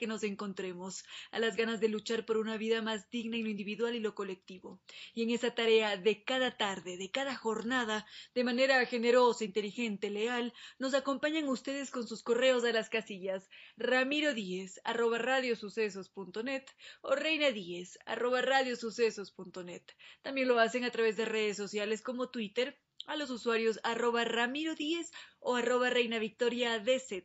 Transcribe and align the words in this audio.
que 0.00 0.06
nos 0.06 0.22
encontremos, 0.22 1.04
a 1.30 1.38
las 1.38 1.56
ganas 1.56 1.78
de 1.78 1.90
luchar 1.90 2.24
por 2.24 2.38
una 2.38 2.56
vida 2.56 2.80
más 2.80 3.10
digna 3.10 3.36
en 3.36 3.44
lo 3.44 3.50
individual 3.50 3.94
y 3.94 4.00
lo 4.00 4.14
colectivo. 4.14 4.80
Y 5.12 5.24
en 5.24 5.30
esa 5.30 5.54
tarea 5.54 5.98
de 5.98 6.24
cada 6.24 6.56
tarde, 6.56 6.96
de 6.96 7.10
cada 7.10 7.36
jornada, 7.36 8.06
de 8.34 8.42
manera 8.42 8.82
generosa, 8.86 9.44
inteligente, 9.44 10.08
leal, 10.08 10.54
nos 10.78 10.94
acompañan 10.94 11.46
ustedes 11.48 11.90
con 11.90 12.08
sus 12.08 12.22
correos 12.22 12.64
a 12.64 12.72
las 12.72 12.88
casillas 12.88 13.50
ramiro 13.76 14.32
díez 14.32 14.80
arroba 14.84 15.18
radiosucesos.net 15.18 16.64
o 17.02 17.14
reina 17.14 17.50
díez 17.50 17.98
arroba 18.06 18.40
radiosucesos.net. 18.40 19.84
También 20.22 20.48
lo 20.48 20.58
hacen 20.58 20.84
a 20.84 20.90
través 20.90 21.18
de 21.18 21.26
redes 21.26 21.58
sociales 21.58 22.00
como 22.00 22.30
Twitter, 22.30 22.80
a 23.10 23.16
los 23.16 23.30
usuarios 23.30 23.80
arroba 23.82 24.24
ramiro 24.24 24.76
10 24.76 25.10
o 25.40 25.56
arroba 25.56 25.90
reina 25.90 26.20
victoria 26.20 26.78
dz. 26.78 27.24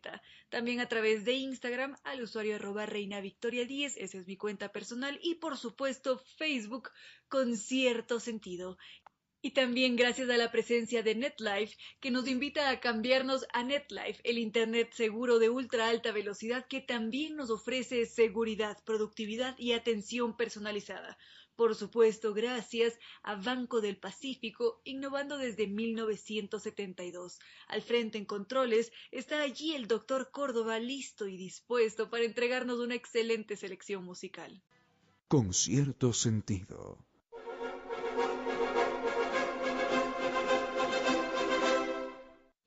También 0.49 0.79
a 0.79 0.87
través 0.87 1.25
de 1.25 1.33
Instagram 1.33 1.95
al 2.03 2.23
usuario 2.23 2.55
arroba 2.55 2.87
reina 2.87 3.21
victoria 3.21 3.65
10, 3.65 3.97
esa 3.97 4.17
es 4.17 4.25
mi 4.25 4.35
cuenta 4.35 4.71
personal, 4.71 5.19
y 5.21 5.35
por 5.35 5.57
supuesto 5.57 6.17
Facebook 6.37 6.89
con 7.27 7.55
cierto 7.55 8.19
sentido. 8.19 8.77
Y 9.43 9.51
también 9.51 9.95
gracias 9.95 10.27
a 10.31 10.37
la 10.37 10.51
presencia 10.51 11.03
de 11.03 11.13
NetLife, 11.13 11.77
que 11.99 12.09
nos 12.09 12.27
invita 12.27 12.71
a 12.71 12.79
cambiarnos 12.79 13.45
a 13.53 13.61
NetLife, 13.61 14.19
el 14.23 14.39
Internet 14.39 14.91
seguro 14.91 15.37
de 15.37 15.51
ultra 15.51 15.87
alta 15.87 16.11
velocidad 16.11 16.65
que 16.67 16.81
también 16.81 17.35
nos 17.35 17.51
ofrece 17.51 18.07
seguridad, 18.07 18.75
productividad 18.85 19.55
y 19.59 19.73
atención 19.73 20.35
personalizada. 20.35 21.15
Por 21.55 21.73
supuesto, 21.75 22.33
gracias 22.33 22.99
a 23.23 23.35
Banco 23.35 23.79
del 23.79 23.97
Pacífico, 23.97 24.81
innovando 24.83 25.37
desde 25.37 25.67
1972. 25.67 27.39
Al 27.67 27.81
frente 27.81 28.17
en 28.17 28.25
controles 28.25 28.91
está 29.11 29.41
allí 29.41 29.73
el 29.73 29.87
doctor 29.87 30.31
Córdoba 30.31 30.79
listo 30.79 31.27
y 31.27 31.37
dispuesto 31.37 32.09
para 32.09 32.25
entregarnos 32.25 32.79
una 32.79 32.95
excelente 32.95 33.55
selección 33.55 34.03
musical. 34.03 34.61
Con 35.29 35.53
cierto 35.53 36.11
sentido. 36.11 36.99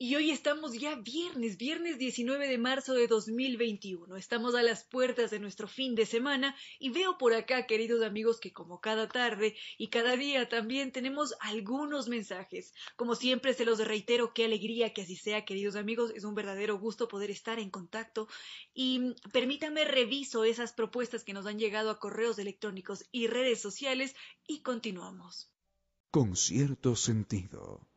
Y 0.01 0.15
hoy 0.15 0.31
estamos 0.31 0.79
ya 0.79 0.95
viernes, 0.95 1.57
viernes 1.57 1.99
19 1.99 2.47
de 2.47 2.57
marzo 2.57 2.95
de 2.95 3.09
2021. 3.09 4.15
Estamos 4.17 4.55
a 4.55 4.63
las 4.63 4.85
puertas 4.85 5.33
de 5.33 5.41
nuestro 5.41 5.67
fin 5.67 5.97
de 5.97 6.07
semana 6.07 6.55
y 6.79 6.91
veo 6.91 7.19
por 7.19 7.35
acá, 7.35 7.67
queridos 7.67 8.05
amigos, 8.05 8.39
que 8.39 8.53
como 8.53 8.81
cada 8.81 9.09
tarde 9.09 9.57
y 9.77 9.89
cada 9.89 10.17
día 10.17 10.49
también 10.49 10.93
tenemos 10.93 11.35
algunos 11.41 12.09
mensajes. 12.09 12.73
Como 12.95 13.17
siempre 13.17 13.55
se 13.55 13.65
los 13.65 13.85
reitero, 13.85 14.33
qué 14.33 14.45
alegría 14.45 14.95
que 14.95 15.03
así 15.03 15.17
sea, 15.17 15.45
queridos 15.45 15.75
amigos. 15.75 16.13
Es 16.15 16.23
un 16.23 16.37
verdadero 16.37 16.79
gusto 16.79 17.09
poder 17.09 17.33
estar 17.33 17.59
en 17.59 17.71
contacto 17.71 18.29
y 18.73 19.17
permítanme 19.33 19.85
reviso 19.85 20.45
esas 20.45 20.73
propuestas 20.73 21.25
que 21.25 21.33
nos 21.33 21.45
han 21.47 21.59
llegado 21.59 21.91
a 21.91 21.99
correos 21.99 22.39
electrónicos 22.39 23.05
y 23.11 23.27
redes 23.27 23.61
sociales 23.61 24.15
y 24.47 24.63
continuamos. 24.63 25.51
Con 26.13 26.37
cierto 26.37 26.95
sentido. 26.95 27.88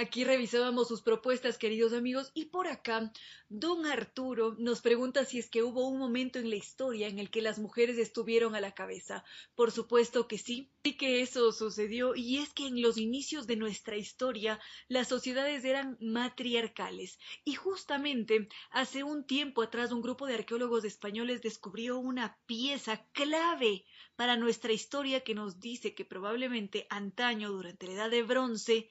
Aquí 0.00 0.24
revisábamos 0.24 0.88
sus 0.88 1.02
propuestas, 1.02 1.58
queridos 1.58 1.92
amigos, 1.92 2.30
y 2.32 2.46
por 2.46 2.68
acá, 2.68 3.12
don 3.50 3.84
Arturo 3.84 4.56
nos 4.58 4.80
pregunta 4.80 5.26
si 5.26 5.38
es 5.38 5.50
que 5.50 5.62
hubo 5.62 5.86
un 5.86 5.98
momento 5.98 6.38
en 6.38 6.48
la 6.48 6.56
historia 6.56 7.06
en 7.06 7.18
el 7.18 7.28
que 7.28 7.42
las 7.42 7.58
mujeres 7.58 7.98
estuvieron 7.98 8.54
a 8.54 8.62
la 8.62 8.72
cabeza. 8.72 9.24
Por 9.54 9.72
supuesto 9.72 10.26
que 10.26 10.38
sí, 10.38 10.70
sí 10.82 10.96
que 10.96 11.20
eso 11.20 11.52
sucedió, 11.52 12.14
y 12.14 12.38
es 12.38 12.54
que 12.54 12.66
en 12.66 12.80
los 12.80 12.96
inicios 12.96 13.46
de 13.46 13.56
nuestra 13.56 13.98
historia 13.98 14.58
las 14.88 15.06
sociedades 15.06 15.66
eran 15.66 15.98
matriarcales, 16.00 17.18
y 17.44 17.52
justamente 17.56 18.48
hace 18.70 19.04
un 19.04 19.26
tiempo 19.26 19.60
atrás 19.60 19.92
un 19.92 20.00
grupo 20.00 20.26
de 20.26 20.32
arqueólogos 20.32 20.86
españoles 20.86 21.42
descubrió 21.42 21.98
una 21.98 22.38
pieza 22.46 23.06
clave 23.12 23.84
para 24.16 24.38
nuestra 24.38 24.72
historia 24.72 25.20
que 25.20 25.34
nos 25.34 25.60
dice 25.60 25.94
que 25.94 26.06
probablemente 26.06 26.86
antaño, 26.88 27.50
durante 27.50 27.86
la 27.86 27.92
Edad 27.92 28.10
de 28.10 28.22
Bronce, 28.22 28.88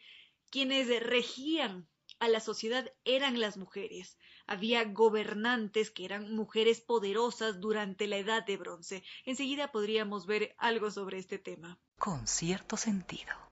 quienes 0.49 0.87
regían 1.03 1.87
a 2.19 2.27
la 2.27 2.39
sociedad 2.39 2.91
eran 3.05 3.39
las 3.39 3.57
mujeres. 3.57 4.17
Había 4.45 4.83
gobernantes 4.83 5.89
que 5.91 6.05
eran 6.05 6.35
mujeres 6.35 6.81
poderosas 6.81 7.59
durante 7.59 8.07
la 8.07 8.17
Edad 8.17 8.45
de 8.45 8.57
Bronce. 8.57 9.03
Enseguida 9.25 9.71
podríamos 9.71 10.25
ver 10.25 10.55
algo 10.57 10.91
sobre 10.91 11.17
este 11.17 11.39
tema. 11.39 11.79
Con 11.97 12.27
cierto 12.27 12.77
sentido. 12.77 13.48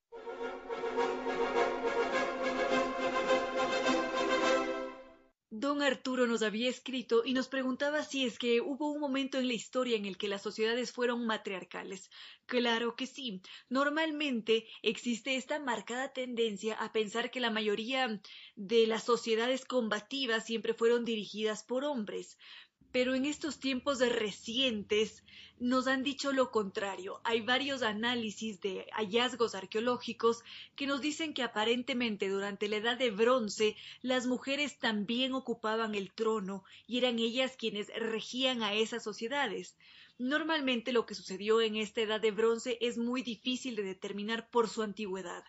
Don 5.49 5.81
Arturo 5.81 6.25
nos 6.25 6.41
había 6.41 6.69
escrito 6.69 7.23
y 7.25 7.33
nos 7.33 7.47
preguntaba 7.49 8.03
si 8.03 8.23
es 8.25 8.37
que 8.39 8.61
hubo 8.61 8.91
un 8.91 8.99
momento 9.01 9.37
en 9.37 9.47
la 9.47 9.53
historia 9.53 9.97
en 9.97 10.05
el 10.05 10.17
que 10.17 10.27
las 10.29 10.41
sociedades 10.41 10.91
fueron 10.93 11.25
matriarcales. 11.25 12.09
Claro 12.45 12.95
que 12.95 13.07
sí. 13.07 13.41
Normalmente 13.69 14.67
existe 14.81 15.35
esta 15.35 15.59
marcada 15.59 16.13
tendencia 16.13 16.75
a 16.75 16.91
pensar 16.93 17.29
que 17.31 17.39
la 17.41 17.49
mayoría 17.49 18.21
de 18.55 18.87
las 18.87 19.03
sociedades 19.03 19.65
combativas 19.65 20.45
siempre 20.45 20.73
fueron 20.73 21.03
dirigidas 21.05 21.63
por 21.63 21.83
hombres 21.85 22.37
pero 22.91 23.15
en 23.15 23.25
estos 23.25 23.59
tiempos 23.59 23.99
recientes 23.99 25.23
nos 25.59 25.87
han 25.87 26.03
dicho 26.03 26.31
lo 26.31 26.51
contrario. 26.51 27.19
Hay 27.23 27.41
varios 27.41 27.81
análisis 27.81 28.61
de 28.61 28.85
hallazgos 28.93 29.55
arqueológicos 29.55 30.43
que 30.75 30.87
nos 30.87 31.01
dicen 31.01 31.33
que 31.33 31.43
aparentemente 31.43 32.29
durante 32.29 32.67
la 32.67 32.77
Edad 32.77 32.97
de 32.97 33.11
Bronce 33.11 33.75
las 34.01 34.27
mujeres 34.27 34.77
también 34.77 35.33
ocupaban 35.33 35.95
el 35.95 36.11
trono 36.13 36.63
y 36.85 36.99
eran 36.99 37.19
ellas 37.19 37.55
quienes 37.57 37.87
regían 37.95 38.61
a 38.61 38.73
esas 38.73 39.03
sociedades. 39.03 39.77
Normalmente 40.19 40.91
lo 40.93 41.05
que 41.05 41.15
sucedió 41.15 41.61
en 41.61 41.75
esta 41.75 42.01
Edad 42.01 42.21
de 42.21 42.31
Bronce 42.31 42.77
es 42.81 42.97
muy 42.97 43.21
difícil 43.21 43.75
de 43.75 43.83
determinar 43.83 44.49
por 44.49 44.69
su 44.69 44.81
antigüedad. 44.81 45.43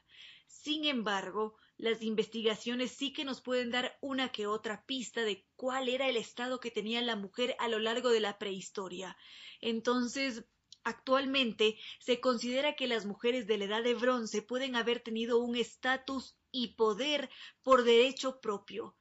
Sin 0.46 0.84
embargo, 0.84 1.56
las 1.78 2.02
investigaciones 2.02 2.90
sí 2.90 3.12
que 3.12 3.24
nos 3.24 3.40
pueden 3.40 3.70
dar 3.70 3.96
una 4.00 4.30
que 4.30 4.48
otra 4.48 4.84
pista 4.84 5.22
de 5.22 5.46
cuál 5.54 5.88
era 5.88 6.08
el 6.08 6.16
estado 6.16 6.58
que 6.58 6.72
tenía 6.72 7.00
la 7.02 7.14
mujer 7.14 7.54
a 7.60 7.68
lo 7.68 7.78
largo 7.78 8.10
de 8.10 8.20
la 8.20 8.36
prehistoria. 8.36 9.16
Entonces, 9.60 10.44
actualmente 10.82 11.78
se 12.00 12.20
considera 12.20 12.74
que 12.74 12.88
las 12.88 13.06
mujeres 13.06 13.46
de 13.46 13.58
la 13.58 13.66
edad 13.66 13.82
de 13.84 13.94
bronce 13.94 14.42
pueden 14.42 14.74
haber 14.74 15.00
tenido 15.00 15.38
un 15.38 15.54
estatus 15.54 16.36
y 16.50 16.74
poder 16.74 17.30
por 17.62 17.84
derecho 17.84 18.40
propio. 18.40 18.96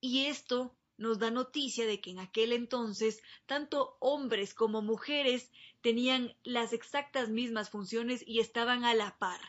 Y 0.00 0.26
esto 0.26 0.76
nos 0.98 1.18
da 1.18 1.30
noticia 1.30 1.86
de 1.86 2.00
que 2.00 2.10
en 2.10 2.18
aquel 2.18 2.52
entonces 2.52 3.22
tanto 3.46 3.96
hombres 4.00 4.52
como 4.52 4.82
mujeres 4.82 5.50
tenían 5.80 6.36
las 6.44 6.74
exactas 6.74 7.30
mismas 7.30 7.70
funciones 7.70 8.22
y 8.26 8.40
estaban 8.40 8.84
a 8.84 8.94
la 8.94 9.18
par. 9.18 9.40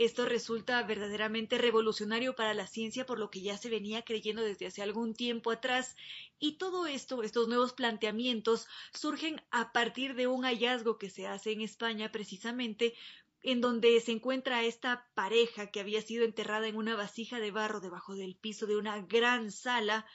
Esto 0.00 0.24
resulta 0.24 0.82
verdaderamente 0.82 1.58
revolucionario 1.58 2.34
para 2.34 2.54
la 2.54 2.66
ciencia 2.66 3.04
por 3.04 3.18
lo 3.18 3.30
que 3.30 3.42
ya 3.42 3.58
se 3.58 3.68
venía 3.68 4.00
creyendo 4.00 4.40
desde 4.40 4.64
hace 4.64 4.80
algún 4.80 5.12
tiempo 5.12 5.50
atrás. 5.50 5.94
Y 6.38 6.52
todo 6.52 6.86
esto, 6.86 7.22
estos 7.22 7.48
nuevos 7.48 7.74
planteamientos 7.74 8.66
surgen 8.94 9.42
a 9.50 9.72
partir 9.72 10.14
de 10.14 10.26
un 10.26 10.44
hallazgo 10.44 10.96
que 10.96 11.10
se 11.10 11.26
hace 11.26 11.52
en 11.52 11.60
España 11.60 12.10
precisamente 12.10 12.94
en 13.42 13.60
donde 13.60 14.00
se 14.00 14.12
encuentra 14.12 14.64
esta 14.64 15.06
pareja 15.12 15.70
que 15.70 15.80
había 15.80 16.00
sido 16.00 16.24
enterrada 16.24 16.66
en 16.66 16.76
una 16.76 16.96
vasija 16.96 17.38
de 17.38 17.50
barro 17.50 17.80
debajo 17.80 18.14
del 18.14 18.36
piso 18.36 18.66
de 18.66 18.78
una 18.78 19.02
gran 19.02 19.52
sala, 19.52 20.06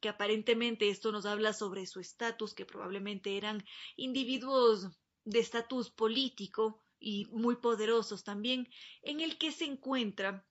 que 0.00 0.08
aparentemente 0.08 0.88
esto 0.88 1.10
nos 1.10 1.26
habla 1.26 1.52
sobre 1.52 1.86
su 1.86 1.98
estatus, 1.98 2.54
que 2.54 2.64
probablemente 2.64 3.36
eran 3.36 3.64
individuos 3.96 4.86
de 5.24 5.40
estatus 5.40 5.90
político 5.90 6.85
y 6.98 7.26
muy 7.26 7.56
poderosos 7.56 8.24
también, 8.24 8.68
en 9.02 9.20
el 9.20 9.38
que 9.38 9.52
se 9.52 9.64
encuentra 9.64 10.46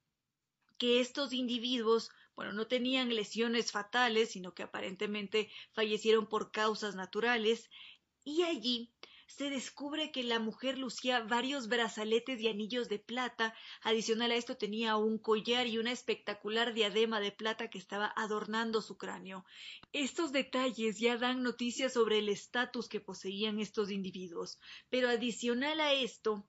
que 0.77 0.99
estos 0.99 1.33
individuos, 1.33 2.09
bueno, 2.35 2.53
no 2.53 2.67
tenían 2.67 3.13
lesiones 3.15 3.71
fatales, 3.71 4.31
sino 4.31 4.53
que 4.53 4.63
aparentemente 4.63 5.49
fallecieron 5.73 6.27
por 6.27 6.51
causas 6.51 6.95
naturales, 6.95 7.69
y 8.23 8.41
allí 8.41 8.94
se 9.27 9.49
descubre 9.49 10.11
que 10.11 10.23
la 10.23 10.39
mujer 10.39 10.77
lucía 10.77 11.21
varios 11.21 11.67
brazaletes 11.67 12.39
y 12.39 12.47
anillos 12.47 12.89
de 12.89 12.99
plata, 12.99 13.53
adicional 13.81 14.31
a 14.31 14.35
esto 14.35 14.57
tenía 14.57 14.95
un 14.97 15.17
collar 15.17 15.67
y 15.67 15.77
una 15.77 15.91
espectacular 15.91 16.73
diadema 16.73 17.19
de 17.19 17.31
plata 17.31 17.69
que 17.69 17.77
estaba 17.77 18.13
adornando 18.15 18.81
su 18.81 18.97
cráneo. 18.97 19.45
Estos 19.91 20.31
detalles 20.31 20.99
ya 20.99 21.17
dan 21.17 21.43
noticias 21.43 21.93
sobre 21.93 22.19
el 22.19 22.29
estatus 22.29 22.87
que 22.87 23.01
poseían 23.01 23.59
estos 23.59 23.91
individuos, 23.91 24.59
pero 24.89 25.09
adicional 25.09 25.79
a 25.79 25.93
esto, 25.93 26.47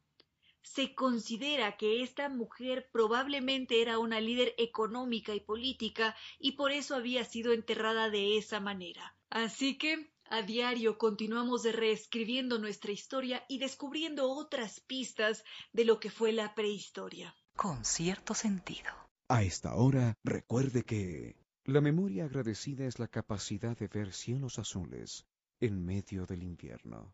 se 0.63 0.95
considera 0.95 1.77
que 1.77 2.03
esta 2.03 2.29
mujer 2.29 2.89
probablemente 2.93 3.81
era 3.81 4.01
una 4.01 4.21
líder 4.21 4.53
económica 4.59 5.33
y 5.33 5.41
política 5.41 6.17
y 6.41 6.53
por 6.53 6.73
eso 6.73 6.97
había 6.97 7.25
sido 7.25 7.53
enterrada 7.53 8.11
de 8.11 8.37
esa 8.37 8.59
manera. 8.59 9.17
Así 9.31 9.79
que 9.79 10.11
a 10.31 10.43
diario 10.43 10.99
continuamos 10.99 11.65
reescribiendo 11.65 12.59
nuestra 12.59 12.93
historia 12.93 13.45
y 13.49 13.59
descubriendo 13.59 14.31
otras 14.31 14.81
pistas 14.81 15.45
de 15.73 15.85
lo 15.85 16.01
que 16.01 16.11
fue 16.11 16.33
la 16.33 16.55
prehistoria. 16.55 17.35
Con 17.55 17.85
cierto 17.85 18.35
sentido. 18.35 18.91
A 19.29 19.43
esta 19.43 19.75
hora, 19.75 20.15
recuerde 20.23 20.85
que 20.85 21.37
la 21.65 21.81
memoria 21.81 22.27
agradecida 22.27 22.87
es 22.87 22.99
la 22.99 23.09
capacidad 23.09 23.77
de 23.77 23.89
ver 23.89 24.13
cielos 24.13 24.59
azules 24.59 25.27
en 25.61 25.85
medio 25.85 26.27
del 26.27 26.43
invierno. 26.43 27.13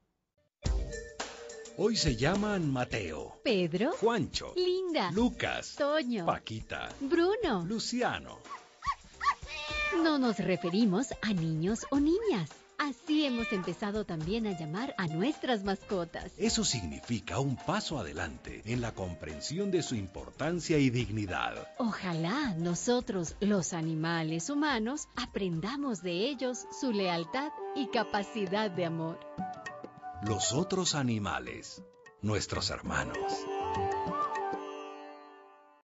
Hoy 1.79 1.97
se 1.97 2.17
llaman 2.17 2.71
Mateo, 2.71 3.41
Pedro, 3.43 3.93
Juancho, 3.93 4.53
Linda, 4.55 5.11
Lucas, 5.13 5.75
Toño, 5.77 6.27
Paquita, 6.27 6.91
Bruno. 7.01 7.65
Luciano. 7.65 8.39
No 10.03 10.19
nos 10.19 10.39
referimos 10.39 11.15
a 11.23 11.33
niños 11.33 11.87
o 11.91 11.99
niñas. 11.99 12.51
Así 12.83 13.25
hemos 13.25 13.53
empezado 13.53 14.05
también 14.05 14.45
a 14.49 14.59
llamar 14.59 14.93
a 14.99 15.07
nuestras 15.07 15.63
mascotas. 15.63 16.33
Eso 16.37 16.65
significa 16.65 17.39
un 17.39 17.55
paso 17.55 17.97
adelante 17.97 18.61
en 18.65 18.81
la 18.81 18.93
comprensión 18.93 19.71
de 19.71 19.85
su 19.85 19.95
importancia 19.95 20.79
y 20.79 20.91
dignidad. 20.91 21.69
Ojalá 21.79 22.55
nosotros, 22.59 23.37
los 23.39 23.73
animales 23.73 24.51
humanos, 24.51 25.07
aprendamos 25.15 26.03
de 26.03 26.29
ellos 26.29 26.67
su 26.81 26.91
lealtad 26.91 27.53
y 27.77 27.87
capacidad 27.87 28.69
de 28.69 28.85
amor. 28.85 29.21
Los 30.27 30.53
otros 30.53 30.97
animales, 30.97 31.85
nuestros 32.21 32.71
hermanos. 32.71 33.33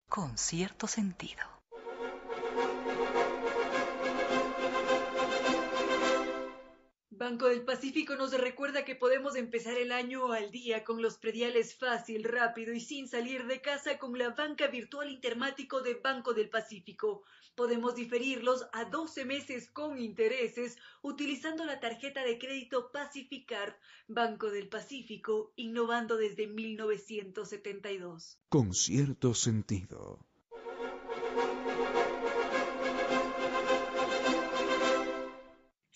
Con 0.09 0.37
cierto 0.37 0.85
sentido. 0.85 1.58
Banco 7.19 7.49
del 7.49 7.65
Pacífico 7.65 8.15
nos 8.15 8.31
recuerda 8.31 8.85
que 8.85 8.95
podemos 8.95 9.35
empezar 9.35 9.77
el 9.77 9.91
año 9.91 10.31
al 10.31 10.51
día 10.51 10.85
con 10.85 11.01
los 11.01 11.17
prediales 11.17 11.75
fácil, 11.75 12.23
rápido 12.23 12.73
y 12.73 12.79
sin 12.79 13.09
salir 13.09 13.45
de 13.45 13.59
casa 13.59 13.99
con 13.99 14.17
la 14.17 14.29
banca 14.29 14.67
virtual 14.67 15.09
intermático 15.11 15.81
de 15.81 15.95
Banco 15.95 16.33
del 16.33 16.49
Pacífico. 16.49 17.23
Podemos 17.55 17.95
diferirlos 17.95 18.67
a 18.71 18.85
12 18.85 19.25
meses 19.25 19.69
con 19.69 19.99
intereses 19.99 20.77
utilizando 21.01 21.65
la 21.65 21.81
tarjeta 21.81 22.23
de 22.23 22.39
crédito 22.39 22.89
Pacificar, 22.93 23.77
Banco 24.07 24.49
del 24.49 24.69
Pacífico, 24.69 25.51
innovando 25.57 26.15
desde 26.15 26.47
1972. 26.47 28.39
Con 28.47 28.73
cierto 28.73 29.33
sentido. 29.33 30.28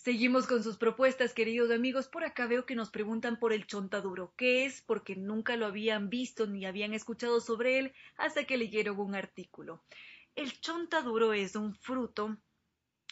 Seguimos 0.04 0.48
con 0.48 0.62
sus 0.64 0.76
propuestas, 0.76 1.34
queridos 1.34 1.72
amigos. 1.72 2.10
Por 2.10 2.26
acá 2.26 2.46
veo 2.46 2.66
que 2.66 2.76
nos 2.76 2.90
preguntan 2.90 3.40
por 3.40 3.54
el 3.54 3.66
chontaduro. 3.66 4.34
¿Qué 4.36 4.66
es? 4.66 4.82
Porque 4.82 5.16
nunca 5.16 5.56
lo 5.56 5.66
habían 5.66 6.10
visto 6.10 6.46
ni 6.46 6.66
habían 6.66 6.94
escuchado 6.94 7.40
sobre 7.40 7.80
él 7.80 7.94
hasta 8.18 8.44
que 8.44 8.58
leyeron 8.58 9.00
un 9.00 9.16
artículo. 9.16 9.82
El 10.36 10.60
chontaduro 10.60 11.32
es 11.32 11.56
un 11.56 11.74
fruto, 11.74 12.36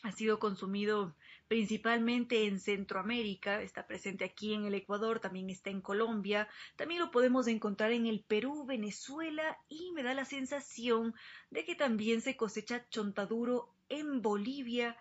ha 0.03 0.11
sido 0.11 0.37
consumido 0.37 1.15
principalmente 1.47 2.45
en 2.45 2.59
Centroamérica, 2.59 3.61
está 3.61 3.87
presente 3.87 4.25
aquí 4.25 4.53
en 4.53 4.65
el 4.65 4.73
Ecuador, 4.73 5.21
también 5.21 5.49
está 5.49 5.69
en 5.69 5.79
Colombia, 5.79 6.49
también 6.75 6.99
lo 6.99 7.09
podemos 7.09 7.47
encontrar 7.47 7.93
en 7.93 8.05
el 8.05 8.19
Perú, 8.21 8.65
Venezuela 8.65 9.57
y 9.69 9.93
me 9.93 10.03
da 10.03 10.13
la 10.13 10.25
sensación 10.25 11.15
de 11.51 11.63
que 11.63 11.75
también 11.75 12.19
se 12.19 12.35
cosecha 12.35 12.85
chontaduro 12.89 13.73
en 13.87 14.21
Bolivia 14.21 14.97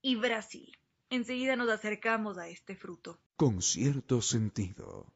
y 0.00 0.14
Brasil. 0.14 0.78
Enseguida 1.14 1.54
nos 1.54 1.68
acercamos 1.68 2.38
a 2.38 2.48
este 2.48 2.74
fruto. 2.74 3.20
Con 3.36 3.62
cierto 3.62 4.20
sentido. 4.20 5.06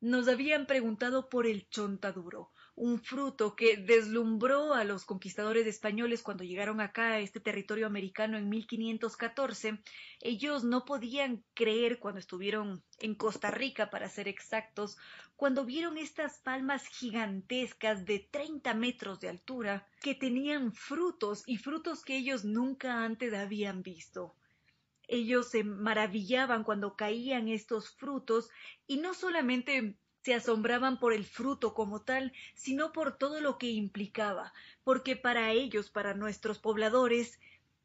Nos 0.00 0.26
habían 0.26 0.66
preguntado 0.66 1.28
por 1.28 1.46
el 1.46 1.68
chontaduro, 1.68 2.50
un 2.74 2.98
fruto 2.98 3.54
que 3.54 3.76
deslumbró 3.76 4.74
a 4.74 4.84
los 4.84 5.04
conquistadores 5.04 5.66
españoles 5.66 6.22
cuando 6.22 6.44
llegaron 6.44 6.80
acá 6.80 7.12
a 7.12 7.20
este 7.20 7.38
territorio 7.38 7.86
americano 7.86 8.38
en 8.38 8.48
1514. 8.48 9.82
Ellos 10.20 10.64
no 10.64 10.84
podían 10.84 11.44
creer 11.54 11.98
cuando 11.98 12.18
estuvieron 12.20 12.82
en 12.98 13.14
Costa 13.14 13.50
Rica, 13.50 13.90
para 13.90 14.08
ser 14.08 14.26
exactos, 14.26 14.96
cuando 15.36 15.64
vieron 15.64 15.98
estas 15.98 16.38
palmas 16.38 16.86
gigantescas 16.86 18.06
de 18.06 18.26
30 18.30 18.74
metros 18.74 19.20
de 19.20 19.28
altura 19.28 19.88
que 20.00 20.14
tenían 20.14 20.72
frutos 20.72 21.42
y 21.46 21.58
frutos 21.58 22.04
que 22.04 22.16
ellos 22.16 22.44
nunca 22.44 23.04
antes 23.04 23.34
habían 23.34 23.82
visto 23.82 24.34
ellos 25.08 25.50
se 25.50 25.62
maravillaban 25.62 26.64
cuando 26.64 26.96
caían 26.96 27.48
estos 27.48 27.90
frutos 27.90 28.48
y 28.86 28.96
no 28.96 29.12
solamente 29.12 29.98
se 30.22 30.34
asombraban 30.34 30.98
por 30.98 31.12
el 31.12 31.24
fruto 31.24 31.74
como 31.74 32.02
tal, 32.02 32.32
sino 32.54 32.92
por 32.92 33.16
todo 33.16 33.40
lo 33.40 33.58
que 33.58 33.70
implicaba, 33.70 34.52
porque 34.84 35.16
para 35.16 35.52
ellos, 35.52 35.90
para 35.90 36.14
nuestros 36.14 36.58
pobladores, 36.58 37.40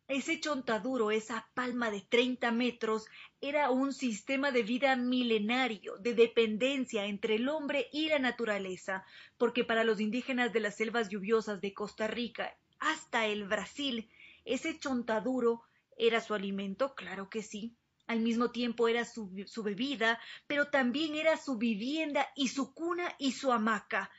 ese 0.08 0.40
chontaduro, 0.40 1.12
esa 1.12 1.50
palma 1.54 1.92
de 1.92 2.02
treinta 2.02 2.52
metros, 2.52 3.08
era 3.42 3.70
un 3.72 3.94
sistema 3.94 4.52
de 4.52 4.64
vida 4.64 4.96
milenario, 4.96 5.98
de 5.98 6.14
dependencia 6.14 7.06
entre 7.06 7.36
el 7.36 7.50
hombre 7.50 7.90
y 7.92 8.08
la 8.08 8.20
naturaleza, 8.20 9.04
porque 9.38 9.64
para 9.66 9.84
los 9.84 10.00
indígenas 10.00 10.54
de 10.54 10.62
las 10.62 10.76
selvas 10.76 11.10
lluviosas 11.10 11.60
de 11.60 11.74
Costa 11.74 12.08
Rica 12.08 12.58
hasta 12.80 13.26
el 13.26 13.46
Brasil, 13.48 14.10
ese 14.46 14.80
chontaduro 14.80 15.64
¿Era 16.00 16.22
su 16.22 16.36
alimento? 16.36 16.94
Claro 16.94 17.28
que 17.28 17.42
sí. 17.42 17.76
Al 18.08 18.22
mismo 18.22 18.52
tiempo 18.52 18.88
era 18.88 19.04
su, 19.04 19.30
bebida, 19.64 20.20
pero 20.48 20.70
también 20.70 21.16
era 21.16 21.36
su 21.38 21.58
vivienda 21.58 22.28
y 22.36 22.48
su 22.48 22.74
cuna 22.74 23.14
y 23.20 23.34
su 23.34 23.52
hamaca. 23.52 24.10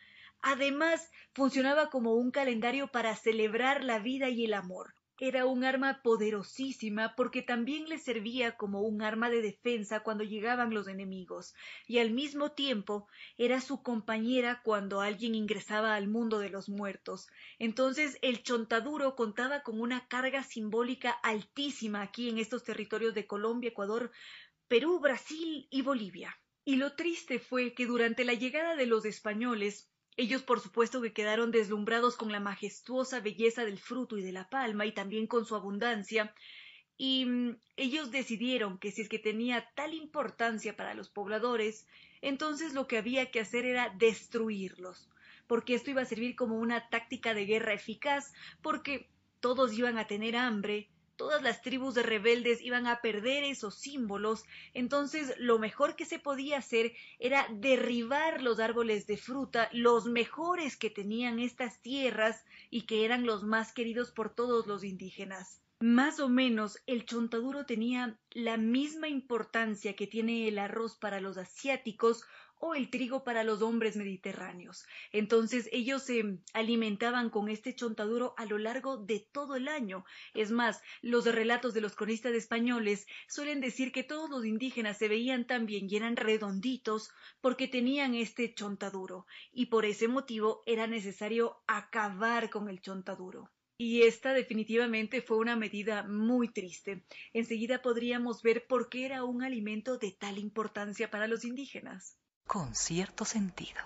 Además, 0.41 1.11
funcionaba 1.33 1.89
como 1.89 2.15
un 2.15 2.31
calendario 2.31 2.89
para 2.93 3.17
celebrar 3.17 3.83
la 3.83 3.99
vida 3.99 4.29
y 4.29 4.45
el 4.45 4.55
amor. 4.55 4.95
Era 5.21 5.47
un 5.47 5.65
arma 5.65 6.01
poderosísima 6.03 7.17
porque 7.17 7.43
también 7.43 7.89
le 7.89 7.99
servía 7.99 8.57
como 8.57 8.83
un 8.83 9.03
arma 9.03 9.31
de 9.31 9.43
defensa 9.43 10.01
cuando 10.01 10.23
llegaban 10.23 10.73
los 10.73 10.87
enemigos, 10.87 11.55
y 11.89 11.99
al 11.99 12.13
mismo 12.13 12.53
tiempo 12.53 13.09
era 13.37 13.61
su 13.61 13.83
compañera 13.83 14.63
cuando 14.63 15.01
alguien 15.01 15.35
ingresaba 15.35 15.97
al 15.97 16.07
mundo 16.07 16.39
de 16.39 16.51
los 16.51 16.69
muertos. 16.69 17.27
Entonces 17.59 18.17
el 18.23 18.45
chontaduro 18.45 19.17
contaba 19.17 19.65
con 19.65 19.81
una 19.81 20.07
carga 20.07 20.45
simbólica 20.45 21.11
altísima 21.11 22.03
aquí 22.03 22.29
en 22.29 22.39
estos 22.39 22.63
territorios 22.63 23.13
de 23.13 23.27
Colombia, 23.27 23.71
Ecuador, 23.71 24.13
Perú, 24.69 25.01
Brasil 25.01 25.67
y 25.69 25.83
Bolivia. 25.83 26.39
Y 26.65 26.77
lo 26.77 26.95
triste 26.95 27.39
fue 27.39 27.73
que 27.73 27.87
durante 27.87 28.25
la 28.25 28.35
llegada 28.35 28.77
de 28.77 28.87
los 28.87 29.05
españoles 29.05 29.88
ellos 30.19 30.43
por 30.43 30.59
supuesto 30.59 31.01
que 31.01 31.13
quedaron 31.13 31.53
deslumbrados 31.53 32.17
con 32.17 32.33
la 32.33 32.41
majestuosa 32.41 33.21
belleza 33.21 33.65
del 33.65 33.79
fruto 33.79 34.19
y 34.19 34.23
de 34.23 34.33
la 34.33 34.51
palma 34.51 34.85
y 34.85 34.93
también 34.93 35.29
con 35.29 35.47
su 35.47 35.55
abundancia, 35.55 36.35
y 36.97 37.25
mm, 37.25 37.57
ellos 37.77 38.11
decidieron 38.11 38.79
que 38.79 38.91
si 38.91 39.03
es 39.03 39.09
que 39.09 39.21
tenía 39.21 39.71
tal 39.77 39.95
importancia 39.95 40.77
para 40.77 40.95
los 40.95 41.09
pobladores, 41.09 41.87
entonces 42.21 42.75
lo 42.75 42.89
que 42.89 42.99
había 42.99 43.31
que 43.31 43.39
hacer 43.39 43.65
era 43.65 43.95
destruirlos, 43.97 45.09
porque 45.47 45.75
esto 45.75 45.91
iba 45.91 46.03
a 46.03 46.13
servir 46.13 46.35
como 46.35 46.57
una 46.57 46.89
táctica 46.89 47.33
de 47.33 47.47
guerra 47.47 47.75
eficaz, 47.75 48.33
porque 48.61 49.09
todos 49.39 49.73
iban 49.79 49.99
a 49.99 50.09
tener 50.09 50.35
hambre, 50.35 50.91
todas 51.19 51.43
las 51.43 51.61
tribus 51.61 51.93
de 51.95 52.03
rebeldes 52.03 52.63
iban 52.63 52.87
a 52.87 53.03
perder 53.03 53.45
esos 53.45 53.75
símbolos, 53.75 54.45
entonces 54.73 55.35
lo 55.37 55.59
mejor 55.59 55.97
que 55.97 56.07
se 56.07 56.19
podía 56.19 56.57
hacer 56.57 56.95
era 57.19 57.47
derribar 57.51 58.41
los 58.41 58.61
árboles 58.61 59.07
de 59.07 59.19
fruta, 59.19 59.69
los 59.73 60.07
mejores 60.07 60.79
que 60.79 60.89
tenían 60.89 61.41
estas 61.41 61.83
tierras 61.83 62.47
y 62.71 62.87
que 62.87 63.05
eran 63.05 63.27
los 63.27 63.43
más 63.43 63.73
queridos 63.73 64.13
por 64.13 64.35
todos 64.35 64.67
los 64.67 64.85
indígenas. 64.85 65.61
Más 65.81 66.19
o 66.19 66.29
menos 66.29 66.83
el 66.87 67.05
chontaduro 67.05 67.65
tenía 67.65 68.19
la 68.31 68.57
misma 68.57 69.09
importancia 69.09 69.95
que 69.95 70.09
tiene 70.09 70.49
el 70.49 70.59
arroz 70.59 70.97
para 70.97 71.21
los 71.21 71.37
asiáticos 71.37 72.25
o 72.61 72.75
el 72.75 72.91
trigo 72.91 73.25
para 73.25 73.45
los 73.45 73.63
hombres 73.63 73.97
mediterráneos. 73.97 74.85
Entonces 75.13 75.69
ellos 75.73 76.03
se 76.03 76.39
alimentaban 76.53 77.31
con 77.31 77.49
este 77.49 77.75
chontaduro 77.75 78.35
a 78.37 78.47
lo 78.47 78.59
largo 78.59 78.97
de 78.97 79.21
todo 79.33 79.57
el 79.57 79.69
año. 79.69 80.05
Es 80.35 80.51
más, 80.51 80.83
los 81.03 81.25
relatos 81.27 81.75
de 81.75 81.81
los 81.81 81.95
cronistas 81.95 82.35
españoles 82.35 83.07
suelen 83.29 83.61
decir 83.61 83.93
que 83.93 84.05
todos 84.05 84.31
los 84.31 84.45
indígenas 84.45 84.99
se 84.99 85.09
veían 85.09 85.47
tan 85.47 85.67
bien 85.67 85.87
y 85.89 85.97
eran 85.97 86.17
redonditos 86.17 87.11
porque 87.41 87.69
tenían 87.69 88.15
este 88.15 88.55
chontaduro 88.55 89.27
y 89.53 89.67
por 89.67 89.85
ese 89.85 90.09
motivo 90.09 90.63
era 90.67 90.87
necesario 90.87 91.63
acabar 91.67 92.51
con 92.51 92.69
el 92.69 92.81
chontaduro. 92.81 93.51
Y 93.81 94.03
esta 94.03 94.33
definitivamente 94.33 95.23
fue 95.23 95.37
una 95.37 95.55
medida 95.55 96.03
muy 96.03 96.49
triste. 96.53 97.05
Enseguida 97.33 97.81
podríamos 97.81 98.43
ver 98.43 98.67
por 98.67 98.89
qué 98.89 99.07
era 99.07 99.23
un 99.23 99.45
alimento 99.45 99.99
de 99.99 100.11
tal 100.11 100.39
importancia 100.39 101.11
para 101.13 101.29
los 101.29 101.45
indígenas. 101.45 102.19
Con 102.49 102.75
cierto 102.75 103.27
sentido. 103.27 103.83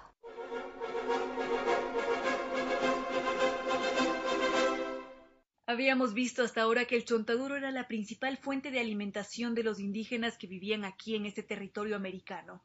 Habíamos 5.67 6.15
visto 6.15 6.45
hasta 6.45 6.63
ahora 6.63 6.85
que 6.85 6.95
el 6.95 7.05
chontaduro 7.05 7.57
era 7.57 7.73
la 7.73 7.89
principal 7.89 8.37
fuente 8.37 8.71
de 8.71 8.79
alimentación 8.79 9.57
de 9.57 9.65
los 9.65 9.81
indígenas 9.81 10.39
que 10.39 10.47
vivían 10.47 10.85
aquí 10.85 11.17
en 11.17 11.27
este 11.27 11.43
territorio 11.43 11.97
americano. 11.97 12.63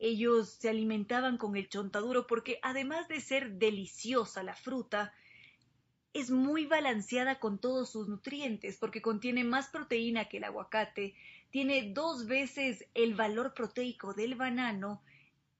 Ellos 0.00 0.50
se 0.50 0.68
alimentaban 0.68 1.38
con 1.38 1.54
el 1.54 1.68
chontaduro 1.68 2.26
porque 2.26 2.58
además 2.62 3.06
de 3.06 3.20
ser 3.20 3.52
deliciosa 3.52 4.42
la 4.42 4.56
fruta, 4.56 5.14
es 6.12 6.32
muy 6.32 6.66
balanceada 6.66 7.38
con 7.38 7.60
todos 7.60 7.92
sus 7.92 8.08
nutrientes 8.08 8.78
porque 8.78 9.00
contiene 9.00 9.44
más 9.44 9.68
proteína 9.68 10.24
que 10.24 10.38
el 10.38 10.44
aguacate, 10.44 11.14
tiene 11.50 11.92
dos 11.92 12.26
veces 12.26 12.84
el 12.94 13.14
valor 13.14 13.54
proteico 13.54 14.12
del 14.12 14.34
banano 14.34 15.04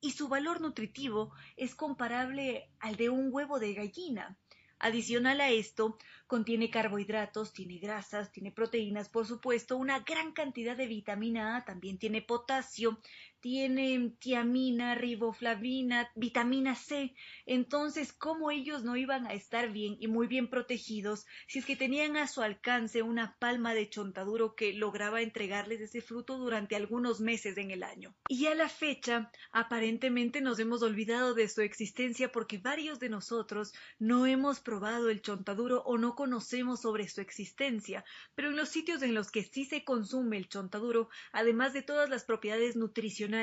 y 0.01 0.13
su 0.13 0.29
valor 0.29 0.61
nutritivo 0.61 1.33
es 1.57 1.75
comparable 1.75 2.71
al 2.81 2.97
de 2.97 3.11
un 3.11 3.29
huevo 3.33 3.59
de 3.59 3.75
gallina. 3.75 4.39
Adicional 4.79 5.41
a 5.41 5.49
esto, 5.51 5.97
contiene 6.27 6.69
carbohidratos, 6.69 7.55
tiene 7.55 7.79
grasas, 7.79 8.31
tiene 8.31 8.53
proteínas, 8.53 9.09
por 9.09 9.27
supuesto, 9.27 9.79
una 9.79 10.01
gran 10.01 10.33
cantidad 10.33 10.77
de 10.77 10.87
vitamina 10.87 11.57
A, 11.57 11.65
también 11.65 11.99
tiene 11.99 12.21
potasio, 12.21 13.01
tiene 13.41 14.17
tiamina, 14.19 14.95
riboflavina, 14.95 16.11
vitamina 16.15 16.75
C. 16.75 17.15
Entonces, 17.45 18.13
¿cómo 18.13 18.51
ellos 18.51 18.83
no 18.85 18.97
iban 18.97 19.27
a 19.27 19.35
estar 19.35 19.71
bien 19.71 19.97
y 20.01 20.09
muy 20.09 20.27
bien 20.27 20.49
protegidos 20.49 21.27
si 21.47 21.59
es 21.59 21.67
que 21.67 21.77
tenían 21.77 22.17
a 22.17 22.29
su 22.29 22.43
alcance 22.43 23.03
una 23.03 23.37
palma 23.39 23.75
de 23.75 23.89
chontaduro 23.89 24.55
que 24.55 24.73
lograba 24.73 25.23
entregarles 25.23 25.81
ese 25.81 26.01
fruto 26.01 26.39
durante 26.39 26.77
algunos 26.77 27.21
meses 27.21 27.57
en 27.59 27.71
el 27.71 27.83
año? 27.83 28.17
Y 28.29 28.47
a 28.47 28.55
la 28.55 28.69
fecha, 28.69 29.31
aparentemente 29.53 30.41
nos 30.41 30.59
hemos 30.59 30.83
olvidado 30.83 31.35
de 31.35 31.49
su 31.49 31.61
existencia 31.61 32.33
porque 32.33 32.59
varios 32.59 32.99
de 32.99 33.09
nosotros 33.09 33.73
no 33.99 34.27
hemos 34.27 34.61
probado 34.61 35.11
el 35.11 35.23
chontaduro 35.23 35.83
o 35.85 35.99
no 35.99 36.15
conocemos 36.15 36.81
sobre 36.81 37.09
su 37.09 37.21
existencia, 37.21 38.05
pero 38.35 38.49
en 38.49 38.57
los 38.57 38.71
sitios 38.71 39.03
en 39.03 39.15
los 39.15 39.31
que 39.31 39.43
sí 39.43 39.65
se 39.65 39.85
consume 39.85 40.37
el 40.39 40.49
chontaduro, 40.49 41.09
además 41.33 41.73
de 41.73 41.83
todas 41.83 42.09
las 42.09 42.25
propiedades 42.25 42.77
nutricionales 42.77 43.36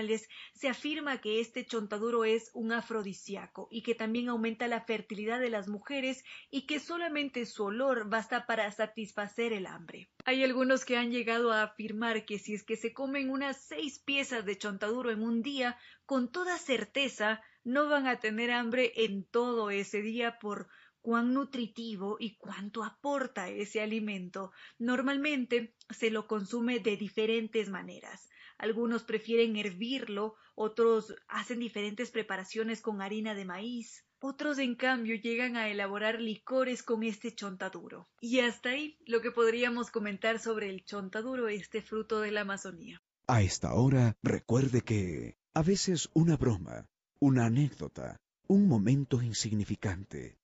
se 0.53 0.69
afirma 0.69 1.21
que 1.21 1.39
este 1.39 1.65
chontaduro 1.65 2.25
es 2.25 2.49
un 2.53 2.71
afrodisíaco 2.71 3.67
y 3.71 3.83
que 3.83 3.95
también 3.95 4.29
aumenta 4.29 4.67
la 4.67 4.81
fertilidad 4.81 5.39
de 5.39 5.49
las 5.49 5.67
mujeres 5.67 6.23
y 6.49 6.65
que 6.65 6.79
solamente 6.79 7.45
su 7.45 7.65
olor 7.65 8.09
basta 8.09 8.45
para 8.45 8.71
satisfacer 8.71 9.53
el 9.53 9.67
hambre. 9.67 10.09
Hay 10.25 10.43
algunos 10.43 10.85
que 10.85 10.97
han 10.97 11.11
llegado 11.11 11.51
a 11.51 11.63
afirmar 11.63 12.25
que 12.25 12.39
si 12.39 12.53
es 12.53 12.63
que 12.63 12.77
se 12.77 12.93
comen 12.93 13.29
unas 13.29 13.57
seis 13.57 13.99
piezas 13.99 14.45
de 14.45 14.57
chontaduro 14.57 15.11
en 15.11 15.21
un 15.21 15.41
día, 15.41 15.77
con 16.05 16.31
toda 16.31 16.57
certeza 16.57 17.41
no 17.63 17.87
van 17.87 18.07
a 18.07 18.19
tener 18.19 18.51
hambre 18.51 18.91
en 18.95 19.23
todo 19.23 19.69
ese 19.69 20.01
día 20.01 20.39
por 20.39 20.67
cuán 21.01 21.33
nutritivo 21.33 22.17
y 22.19 22.37
cuánto 22.37 22.83
aporta 22.83 23.49
ese 23.49 23.81
alimento. 23.81 24.51
Normalmente 24.79 25.75
se 25.89 26.09
lo 26.09 26.27
consume 26.27 26.79
de 26.79 26.97
diferentes 26.97 27.69
maneras 27.69 28.29
algunos 28.57 29.03
prefieren 29.03 29.55
hervirlo, 29.55 30.35
otros 30.55 31.15
hacen 31.27 31.59
diferentes 31.59 32.11
preparaciones 32.11 32.81
con 32.81 33.01
harina 33.01 33.33
de 33.33 33.45
maíz, 33.45 34.05
otros 34.19 34.57
en 34.59 34.75
cambio 34.75 35.15
llegan 35.15 35.57
a 35.57 35.67
elaborar 35.67 36.21
licores 36.21 36.81
con 36.81 37.03
este 37.03 37.35
chontaduro. 37.35 38.07
Y 38.21 38.39
hasta 38.39 38.69
ahí 38.69 38.97
lo 39.05 39.21
que 39.21 39.31
podríamos 39.31 39.91
comentar 39.91 40.39
sobre 40.39 40.69
el 40.69 40.85
chontaduro, 40.85 41.49
este 41.49 41.81
fruto 41.81 42.21
de 42.21 42.31
la 42.31 42.41
Amazonía. 42.41 43.01
A 43.27 43.41
esta 43.41 43.73
hora 43.73 44.15
recuerde 44.23 44.81
que 44.81 45.37
a 45.53 45.61
veces 45.61 46.09
una 46.13 46.37
broma, 46.37 46.87
una 47.19 47.47
anécdota, 47.47 48.21
un 48.47 48.67
momento 48.67 49.21
insignificante, 49.21 50.37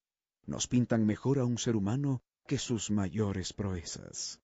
nos 0.45 0.67
pintan 0.67 1.05
mejor 1.05 1.39
a 1.39 1.45
un 1.45 1.57
ser 1.57 1.75
humano 1.75 2.21
que 2.47 2.57
sus 2.57 2.91
mayores 2.91 3.53
proezas. 3.53 4.41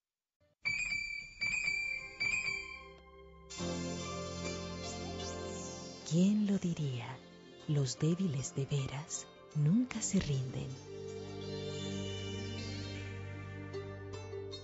¿Quién 6.10 6.48
lo 6.48 6.58
diría? 6.58 7.08
Los 7.68 7.98
débiles 8.00 8.54
de 8.56 8.66
veras 8.66 9.28
nunca 9.56 10.02
se 10.02 10.20
rinden. 10.20 10.68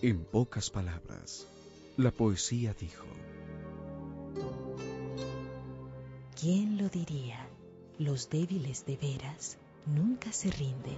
En 0.02 0.24
pocas 0.24 0.70
palabras, 0.70 1.48
la 1.98 2.12
poesía 2.12 2.74
dijo. 2.74 3.06
¿Quién 6.40 6.78
lo 6.78 6.90
diría? 6.90 7.48
Los 8.00 8.30
débiles 8.30 8.86
de 8.86 8.98
veras 8.98 9.58
nunca 9.86 10.32
se 10.32 10.50
rinden. 10.52 10.98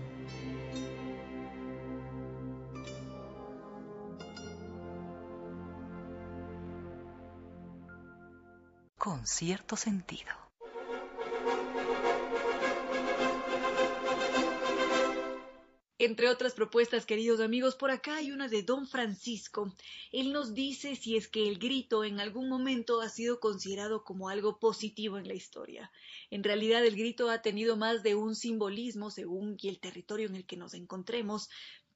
Con 9.03 9.27
cierto 9.27 9.75
sentido. 9.75 10.31
Entre 15.99 16.29
otras 16.29 16.53
propuestas, 16.53 17.05
queridos 17.05 17.41
amigos, 17.41 17.75
por 17.75 17.91
acá 17.91 18.15
hay 18.15 18.31
una 18.31 18.47
de 18.47 18.63
Don 18.63 18.87
Francisco. 18.87 19.75
Él 20.13 20.31
nos 20.31 20.53
dice 20.53 20.95
si 20.95 21.17
es 21.17 21.27
que 21.27 21.49
el 21.49 21.59
grito 21.59 22.05
en 22.05 22.21
algún 22.21 22.47
momento 22.47 23.01
ha 23.01 23.09
sido 23.09 23.41
considerado 23.41 24.05
como 24.05 24.29
algo 24.29 24.57
positivo 24.57 25.17
en 25.17 25.27
la 25.27 25.33
historia. 25.33 25.91
En 26.29 26.41
realidad 26.41 26.85
el 26.85 26.95
grito 26.95 27.29
ha 27.29 27.41
tenido 27.41 27.75
más 27.75 28.03
de 28.03 28.15
un 28.15 28.35
simbolismo 28.35 29.11
según 29.11 29.57
el 29.63 29.79
territorio 29.81 30.27
en 30.27 30.35
el 30.35 30.45
que 30.45 30.55
nos 30.55 30.73
encontremos, 30.73 31.49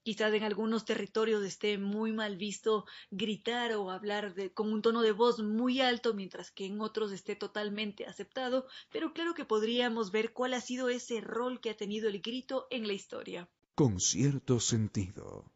Quizás 0.07 0.33
en 0.33 0.43
algunos 0.45 0.85
territorios 0.85 1.43
esté 1.43 1.77
muy 1.77 2.13
mal 2.13 2.37
visto 2.37 2.85
gritar 3.11 3.73
o 3.73 3.91
hablar 3.91 4.33
con 4.53 4.71
un 4.71 4.81
tono 4.81 5.01
de 5.01 5.11
voz 5.11 5.39
muy 5.43 5.81
alto, 5.81 6.13
mientras 6.13 6.49
que 6.49 6.65
en 6.65 6.79
otros 6.79 7.11
esté 7.11 7.35
totalmente 7.35 8.05
aceptado, 8.05 8.67
pero 8.89 9.11
claro 9.11 9.33
que 9.33 9.43
podríamos 9.43 10.11
ver 10.11 10.31
cuál 10.31 10.53
ha 10.53 10.61
sido 10.61 10.87
ese 10.87 11.19
rol 11.19 11.59
que 11.59 11.71
ha 11.71 11.75
tenido 11.75 12.07
el 12.07 12.21
grito 12.21 12.67
en 12.69 12.87
la 12.87 12.93
historia. 12.93 13.49
Con 13.75 13.99
cierto 13.99 14.61
sentido. 14.61 15.51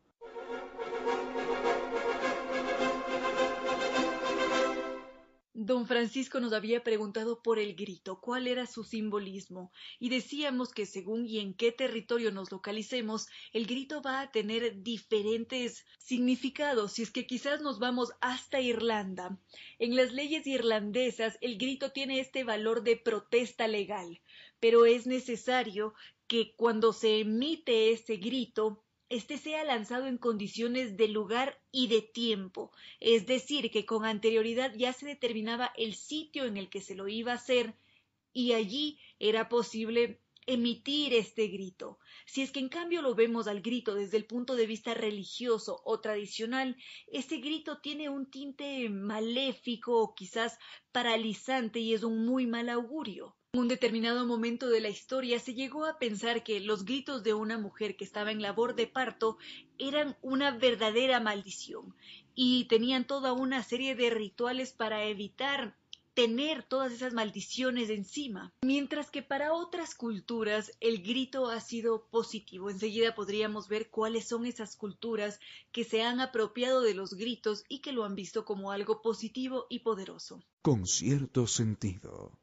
Don 5.53 5.85
Francisco 5.85 6.39
nos 6.39 6.53
había 6.53 6.81
preguntado 6.81 7.43
por 7.43 7.59
el 7.59 7.75
grito, 7.75 8.21
cuál 8.21 8.47
era 8.47 8.65
su 8.65 8.85
simbolismo, 8.85 9.73
y 9.99 10.07
decíamos 10.07 10.71
que 10.71 10.85
según 10.85 11.25
y 11.25 11.39
en 11.39 11.53
qué 11.53 11.73
territorio 11.73 12.31
nos 12.31 12.53
localicemos, 12.53 13.27
el 13.51 13.65
grito 13.65 14.01
va 14.01 14.21
a 14.21 14.31
tener 14.31 14.81
diferentes 14.81 15.85
significados, 15.97 16.93
si 16.93 17.01
es 17.01 17.11
que 17.11 17.27
quizás 17.27 17.61
nos 17.61 17.79
vamos 17.79 18.13
hasta 18.21 18.61
Irlanda. 18.61 19.37
En 19.77 19.97
las 19.97 20.13
leyes 20.13 20.47
irlandesas 20.47 21.37
el 21.41 21.57
grito 21.57 21.91
tiene 21.91 22.21
este 22.21 22.45
valor 22.45 22.81
de 22.83 22.95
protesta 22.95 23.67
legal, 23.67 24.21
pero 24.61 24.85
es 24.85 25.05
necesario 25.05 25.93
que 26.27 26.53
cuando 26.55 26.93
se 26.93 27.19
emite 27.19 27.91
ese 27.91 28.15
grito 28.15 28.85
este 29.11 29.37
sea 29.37 29.65
lanzado 29.65 30.07
en 30.07 30.17
condiciones 30.17 30.95
de 30.95 31.09
lugar 31.09 31.61
y 31.69 31.87
de 31.87 32.01
tiempo, 32.01 32.71
es 33.01 33.27
decir, 33.27 33.69
que 33.69 33.85
con 33.85 34.05
anterioridad 34.05 34.73
ya 34.73 34.93
se 34.93 35.05
determinaba 35.05 35.73
el 35.75 35.95
sitio 35.95 36.45
en 36.45 36.55
el 36.55 36.69
que 36.69 36.79
se 36.79 36.95
lo 36.95 37.09
iba 37.09 37.33
a 37.33 37.35
hacer 37.35 37.75
y 38.31 38.53
allí 38.53 38.99
era 39.19 39.49
posible 39.49 40.21
emitir 40.45 41.13
este 41.13 41.47
grito. 41.47 41.99
Si 42.25 42.41
es 42.41 42.53
que 42.53 42.61
en 42.61 42.69
cambio 42.69 43.01
lo 43.01 43.13
vemos 43.13 43.47
al 43.47 43.61
grito 43.61 43.95
desde 43.95 44.15
el 44.15 44.25
punto 44.25 44.55
de 44.55 44.65
vista 44.65 44.93
religioso 44.93 45.81
o 45.83 45.99
tradicional, 45.99 46.77
este 47.07 47.39
grito 47.39 47.81
tiene 47.81 48.07
un 48.07 48.31
tinte 48.31 48.87
maléfico 48.89 50.01
o 50.01 50.15
quizás 50.15 50.57
paralizante 50.93 51.81
y 51.81 51.93
es 51.93 52.03
un 52.03 52.25
muy 52.25 52.47
mal 52.47 52.69
augurio. 52.69 53.35
En 53.53 53.59
un 53.59 53.67
determinado 53.67 54.25
momento 54.25 54.69
de 54.69 54.79
la 54.79 54.87
historia 54.87 55.37
se 55.37 55.53
llegó 55.53 55.85
a 55.85 55.99
pensar 55.99 56.41
que 56.41 56.61
los 56.61 56.85
gritos 56.85 57.21
de 57.21 57.33
una 57.33 57.57
mujer 57.57 57.97
que 57.97 58.05
estaba 58.05 58.31
en 58.31 58.41
labor 58.41 58.75
de 58.75 58.87
parto 58.87 59.37
eran 59.77 60.15
una 60.21 60.51
verdadera 60.51 61.19
maldición 61.19 61.93
y 62.33 62.63
tenían 62.69 63.05
toda 63.05 63.33
una 63.33 63.61
serie 63.61 63.93
de 63.93 64.09
rituales 64.09 64.71
para 64.71 65.03
evitar 65.03 65.75
tener 66.13 66.63
todas 66.63 66.93
esas 66.93 67.13
maldiciones 67.13 67.89
encima. 67.89 68.53
Mientras 68.61 69.11
que 69.11 69.21
para 69.21 69.51
otras 69.51 69.95
culturas 69.95 70.71
el 70.79 71.03
grito 71.03 71.49
ha 71.49 71.59
sido 71.59 72.07
positivo. 72.07 72.69
Enseguida 72.69 73.15
podríamos 73.15 73.67
ver 73.67 73.89
cuáles 73.89 74.29
son 74.29 74.45
esas 74.45 74.77
culturas 74.77 75.41
que 75.73 75.83
se 75.83 76.03
han 76.03 76.21
apropiado 76.21 76.79
de 76.79 76.93
los 76.93 77.15
gritos 77.15 77.65
y 77.67 77.79
que 77.79 77.91
lo 77.91 78.05
han 78.05 78.15
visto 78.15 78.45
como 78.45 78.71
algo 78.71 79.01
positivo 79.01 79.65
y 79.69 79.79
poderoso. 79.79 80.41
Con 80.61 80.87
cierto 80.87 81.47
sentido. 81.47 82.40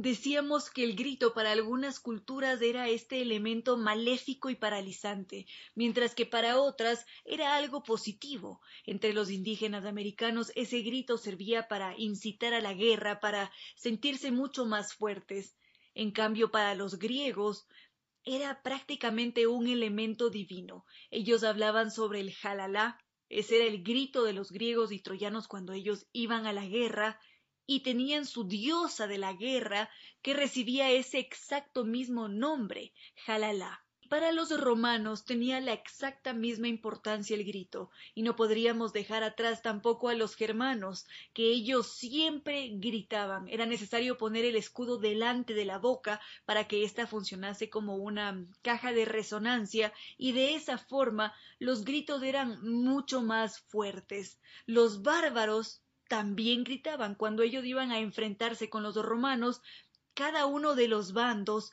Decíamos 0.00 0.70
que 0.70 0.84
el 0.84 0.94
grito 0.94 1.34
para 1.34 1.50
algunas 1.50 1.98
culturas 1.98 2.62
era 2.62 2.88
este 2.88 3.20
elemento 3.20 3.76
maléfico 3.76 4.48
y 4.48 4.54
paralizante, 4.54 5.48
mientras 5.74 6.14
que 6.14 6.24
para 6.24 6.60
otras 6.60 7.04
era 7.24 7.56
algo 7.56 7.82
positivo. 7.82 8.60
Entre 8.86 9.12
los 9.12 9.28
indígenas 9.28 9.84
americanos 9.84 10.52
ese 10.54 10.82
grito 10.82 11.18
servía 11.18 11.66
para 11.66 11.98
incitar 11.98 12.54
a 12.54 12.60
la 12.60 12.74
guerra, 12.74 13.18
para 13.18 13.50
sentirse 13.74 14.30
mucho 14.30 14.66
más 14.66 14.94
fuertes. 14.94 15.56
En 15.94 16.12
cambio, 16.12 16.52
para 16.52 16.76
los 16.76 17.00
griegos 17.00 17.66
era 18.22 18.62
prácticamente 18.62 19.48
un 19.48 19.66
elemento 19.66 20.30
divino. 20.30 20.84
Ellos 21.10 21.42
hablaban 21.42 21.90
sobre 21.90 22.20
el 22.20 22.32
jalalá, 22.32 23.04
ese 23.28 23.56
era 23.56 23.64
el 23.64 23.82
grito 23.82 24.22
de 24.22 24.32
los 24.32 24.52
griegos 24.52 24.92
y 24.92 25.00
troyanos 25.00 25.48
cuando 25.48 25.72
ellos 25.72 26.06
iban 26.12 26.46
a 26.46 26.52
la 26.52 26.66
guerra, 26.66 27.18
y 27.68 27.80
tenían 27.80 28.24
su 28.24 28.44
diosa 28.44 29.06
de 29.06 29.18
la 29.18 29.34
guerra 29.34 29.90
que 30.22 30.32
recibía 30.32 30.90
ese 30.90 31.18
exacto 31.18 31.84
mismo 31.84 32.26
nombre, 32.26 32.94
Jalala. 33.26 33.84
Para 34.08 34.32
los 34.32 34.58
romanos 34.58 35.26
tenía 35.26 35.60
la 35.60 35.74
exacta 35.74 36.32
misma 36.32 36.68
importancia 36.68 37.36
el 37.36 37.44
grito, 37.44 37.90
y 38.14 38.22
no 38.22 38.36
podríamos 38.36 38.94
dejar 38.94 39.22
atrás 39.22 39.60
tampoco 39.60 40.08
a 40.08 40.14
los 40.14 40.34
germanos, 40.34 41.06
que 41.34 41.50
ellos 41.50 41.92
siempre 41.92 42.70
gritaban. 42.76 43.46
Era 43.48 43.66
necesario 43.66 44.16
poner 44.16 44.46
el 44.46 44.56
escudo 44.56 44.96
delante 44.96 45.52
de 45.52 45.66
la 45.66 45.78
boca 45.78 46.22
para 46.46 46.66
que 46.66 46.84
ésta 46.84 47.06
funcionase 47.06 47.68
como 47.68 47.96
una 47.96 48.46
caja 48.62 48.94
de 48.94 49.04
resonancia, 49.04 49.92
y 50.16 50.32
de 50.32 50.54
esa 50.54 50.78
forma 50.78 51.34
los 51.58 51.84
gritos 51.84 52.22
eran 52.22 52.62
mucho 52.62 53.20
más 53.20 53.60
fuertes. 53.60 54.40
Los 54.64 55.02
bárbaros 55.02 55.82
también 56.08 56.64
gritaban 56.64 57.14
cuando 57.14 57.42
ellos 57.42 57.64
iban 57.64 57.92
a 57.92 58.00
enfrentarse 58.00 58.68
con 58.68 58.82
los 58.82 58.96
romanos, 58.96 59.60
cada 60.14 60.46
uno 60.46 60.74
de 60.74 60.88
los 60.88 61.12
bandos 61.12 61.72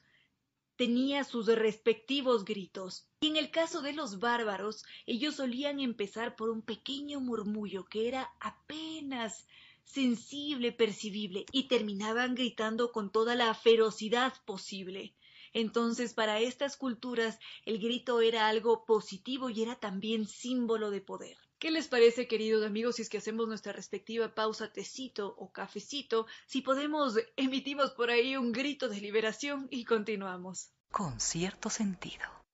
tenía 0.76 1.24
sus 1.24 1.48
respectivos 1.48 2.46
gritos. 2.46 3.08
Y 3.22 3.28
en 3.28 3.38
el 3.38 3.50
caso 3.50 3.82
de 3.82 3.94
los 3.94 4.20
bárbaros, 4.20 4.84
ellos 5.06 5.36
solían 5.36 5.80
empezar 5.80 6.36
por 6.36 6.50
un 6.50 6.62
pequeño 6.62 7.22
murmullo 7.22 7.86
que 7.86 8.08
era 8.08 8.30
apenas 8.40 9.48
sensible, 9.86 10.72
percibible, 10.72 11.46
y 11.52 11.68
terminaban 11.68 12.36
gritando 12.36 12.92
con 12.92 13.12
toda 13.12 13.36
la 13.36 13.54
ferocidad 13.54 14.34
posible. 14.46 15.16
Entonces, 15.54 16.14
para 16.14 16.40
estas 16.40 16.76
culturas, 16.76 17.40
el 17.64 17.80
grito 17.80 18.20
era 18.20 18.50
algo 18.50 18.84
positivo 18.86 19.50
y 19.50 19.62
era 19.62 19.76
también 19.76 20.28
símbolo 20.28 20.92
de 20.92 21.00
poder. 21.00 21.38
¿Qué 21.66 21.72
les 21.72 21.88
parece, 21.88 22.28
queridos 22.28 22.64
amigos, 22.64 22.98
si 22.98 23.02
es 23.02 23.10
que 23.10 23.18
hacemos 23.18 23.48
nuestra 23.48 23.74
respectiva 23.74 24.36
pausa 24.36 24.72
tecito 24.72 25.34
o 25.36 25.52
cafecito, 25.52 26.28
si 26.46 26.62
podemos 26.62 27.18
emitimos 27.38 27.90
por 27.90 28.12
ahí 28.12 28.38
un 28.38 28.52
grito 28.52 28.88
de 28.88 29.02
liberación 29.02 29.68
y 29.72 29.84
continuamos? 29.84 30.70
Con 30.92 31.20
cierto 31.20 31.72
sentido. 31.72 32.45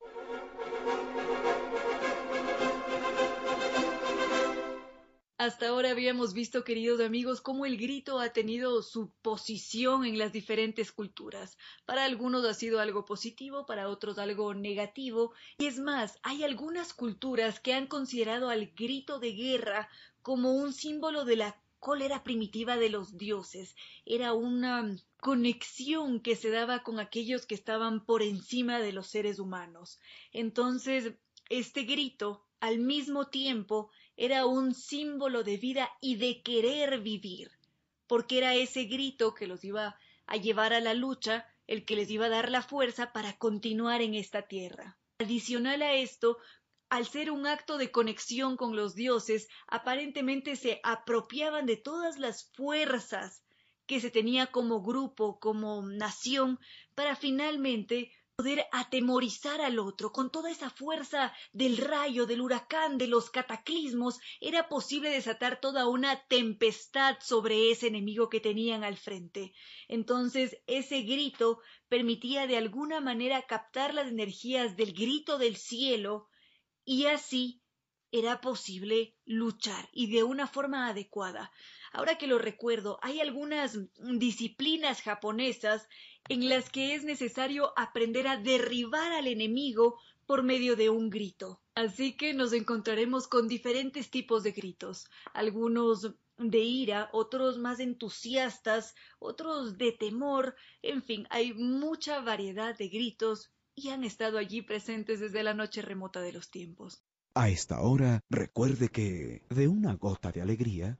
Hasta 5.42 5.70
ahora 5.70 5.90
habíamos 5.90 6.36
visto, 6.36 6.64
queridos 6.64 7.02
amigos, 7.02 7.42
cómo 7.42 7.66
el 7.66 7.76
grito 7.76 8.20
ha 8.20 8.30
tenido 8.30 8.84
su 8.84 9.10
posición 9.24 10.06
en 10.06 10.20
las 10.20 10.32
diferentes 10.32 10.92
culturas. 10.92 11.58
Para 11.88 12.04
algunos 12.06 12.46
ha 12.46 12.54
sido 12.54 12.80
algo 12.80 13.06
positivo, 13.06 13.66
para 13.66 13.90
otros 13.90 14.20
algo 14.20 14.54
negativo. 14.54 15.34
Y 15.58 15.66
es 15.66 15.80
más, 15.80 16.20
hay 16.22 16.44
algunas 16.44 16.94
culturas 16.94 17.60
que 17.60 17.74
han 17.74 17.88
considerado 17.88 18.52
al 18.52 18.68
grito 18.68 19.18
de 19.18 19.32
guerra 19.32 19.90
como 20.22 20.54
un 20.54 20.74
símbolo 20.74 21.26
de 21.26 21.38
la 21.38 21.60
cólera 21.80 22.24
primitiva 22.24 22.78
de 22.78 22.90
los 22.90 23.18
dioses. 23.18 23.76
Era 24.06 24.34
una 24.34 24.96
conexión 25.22 26.20
que 26.20 26.36
se 26.36 26.52
daba 26.52 26.84
con 26.84 27.00
aquellos 27.00 27.48
que 27.48 27.56
estaban 27.56 28.06
por 28.06 28.22
encima 28.22 28.78
de 28.80 28.92
los 28.92 29.08
seres 29.08 29.40
humanos. 29.40 30.00
Entonces, 30.34 31.16
este 31.50 31.82
grito, 31.86 32.46
al 32.60 32.78
mismo 32.78 33.30
tiempo, 33.30 33.90
era 34.18 34.46
un 34.46 34.74
símbolo 34.74 35.44
de 35.44 35.58
vida 35.58 35.90
y 36.02 36.16
de 36.16 36.42
querer 36.42 37.00
vivir, 37.00 37.52
porque 38.08 38.38
era 38.38 38.56
ese 38.56 38.86
grito 38.86 39.34
que 39.34 39.48
los 39.48 39.64
iba 39.64 39.98
a 40.26 40.38
llevar 40.38 40.74
a 40.74 40.80
la 40.80 40.94
lucha, 40.94 41.48
el 41.68 41.86
que 41.86 41.96
les 41.96 42.10
iba 42.10 42.26
a 42.26 42.30
dar 42.30 42.50
la 42.52 42.62
fuerza 42.62 43.14
para 43.14 43.38
continuar 43.38 44.02
en 44.02 44.14
esta 44.14 44.44
tierra. 44.44 44.98
Adicional 45.20 45.82
a 45.82 45.94
esto, 45.94 46.38
al 46.90 47.06
ser 47.06 47.32
un 47.32 47.48
acto 47.48 47.78
de 47.78 47.92
conexión 47.92 48.58
con 48.58 48.76
los 48.76 48.96
dioses, 48.96 49.48
aparentemente 49.68 50.56
se 50.58 50.82
apropiaban 50.84 51.66
de 51.66 51.78
todas 51.78 52.20
las 52.20 52.52
fuerzas 52.52 53.44
que 53.86 54.00
se 54.00 54.12
tenía 54.12 54.48
como 54.48 54.82
grupo, 54.82 55.40
como 55.40 55.82
nación, 55.84 56.60
para 56.96 57.16
finalmente 57.16 58.12
poder 58.42 58.66
atemorizar 58.72 59.62
al 59.62 59.78
otro 59.78 60.12
con 60.12 60.32
toda 60.32 60.50
esa 60.50 60.72
fuerza 60.72 61.32
del 61.54 61.78
rayo, 61.78 62.26
del 62.26 62.42
huracán, 62.42 62.98
de 62.98 63.06
los 63.06 63.30
cataclismos, 63.30 64.20
era 64.40 64.68
posible 64.68 65.12
desatar 65.12 65.62
toda 65.62 65.88
una 65.88 66.26
tempestad 66.26 67.18
sobre 67.22 67.70
ese 67.70 67.86
enemigo 67.86 68.30
que 68.30 68.40
tenían 68.40 68.84
al 68.84 68.98
frente. 68.98 69.54
Entonces 69.88 70.58
ese 70.66 71.04
grito 71.04 71.60
permitía 71.88 72.48
de 72.48 72.58
alguna 72.58 73.00
manera 73.00 73.44
captar 73.44 73.94
las 73.94 74.08
energías 74.08 74.76
del 74.76 74.94
grito 74.94 75.38
del 75.38 75.56
cielo 75.56 76.28
y 76.84 77.06
así 77.06 77.62
era 78.12 78.42
posible 78.42 79.16
luchar 79.24 79.88
y 79.94 80.12
de 80.12 80.24
una 80.24 80.48
forma 80.48 80.88
adecuada. 80.88 81.52
Ahora 81.92 82.18
que 82.18 82.28
lo 82.28 82.38
recuerdo, 82.38 83.00
hay 83.02 83.20
algunas 83.20 83.78
disciplinas 84.00 85.02
japonesas 85.02 85.88
en 86.30 86.48
las 86.48 86.70
que 86.70 86.96
es 86.96 87.04
necesario 87.04 87.74
aprender 87.78 88.28
a 88.28 88.38
derribar 88.38 89.12
al 89.12 89.28
enemigo 89.28 89.98
por 90.26 90.44
medio 90.44 90.78
de 90.78 90.90
un 90.90 91.10
grito. 91.10 91.62
Así 91.76 92.16
que 92.16 92.34
nos 92.34 92.54
encontraremos 92.54 93.28
con 93.28 93.48
diferentes 93.48 94.10
tipos 94.10 94.44
de 94.44 94.52
gritos, 94.52 95.10
algunos 95.34 96.14
de 96.38 96.60
ira, 96.60 97.10
otros 97.12 97.58
más 97.58 97.80
entusiastas, 97.80 98.96
otros 99.20 99.78
de 99.78 99.92
temor, 99.92 100.56
en 100.82 101.04
fin, 101.04 101.28
hay 101.30 101.54
mucha 101.54 102.22
variedad 102.22 102.78
de 102.78 102.88
gritos 102.88 103.52
y 103.76 103.90
han 103.90 104.04
estado 104.04 104.38
allí 104.38 104.62
presentes 104.62 105.20
desde 105.20 105.44
la 105.44 105.54
noche 105.54 105.82
remota 105.82 106.22
de 106.22 106.32
los 106.32 106.50
tiempos. 106.50 107.04
A 107.34 107.50
esta 107.50 107.82
hora, 107.82 108.22
recuerde 108.30 108.90
que 108.90 109.44
de 109.50 109.68
una 109.68 109.96
gota 109.96 110.32
de 110.32 110.42
alegría 110.42 111.00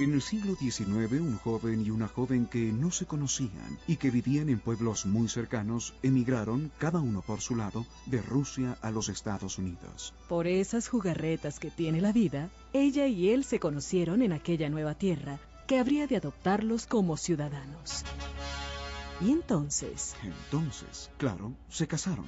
En 0.00 0.14
el 0.14 0.22
siglo 0.22 0.54
XIX, 0.54 1.20
un 1.20 1.38
joven 1.38 1.84
y 1.84 1.90
una 1.90 2.06
joven 2.06 2.46
que 2.46 2.72
no 2.72 2.92
se 2.92 3.04
conocían 3.04 3.78
y 3.88 3.96
que 3.96 4.12
vivían 4.12 4.48
en 4.48 4.60
pueblos 4.60 5.06
muy 5.06 5.28
cercanos 5.28 5.92
emigraron, 6.04 6.70
cada 6.78 7.00
uno 7.00 7.20
por 7.20 7.40
su 7.40 7.56
lado, 7.56 7.84
de 8.06 8.22
Rusia 8.22 8.78
a 8.80 8.92
los 8.92 9.08
Estados 9.08 9.58
Unidos. 9.58 10.14
Por 10.28 10.46
esas 10.46 10.86
jugarretas 10.86 11.58
que 11.58 11.72
tiene 11.72 12.00
la 12.00 12.12
vida, 12.12 12.48
ella 12.72 13.08
y 13.08 13.30
él 13.30 13.42
se 13.42 13.58
conocieron 13.58 14.22
en 14.22 14.32
aquella 14.32 14.68
nueva 14.68 14.94
tierra 14.94 15.40
que 15.66 15.80
habría 15.80 16.06
de 16.06 16.16
adoptarlos 16.16 16.86
como 16.86 17.16
ciudadanos. 17.16 18.04
Y 19.20 19.32
entonces... 19.32 20.14
Entonces, 20.22 21.10
claro, 21.18 21.54
se 21.68 21.88
casaron 21.88 22.26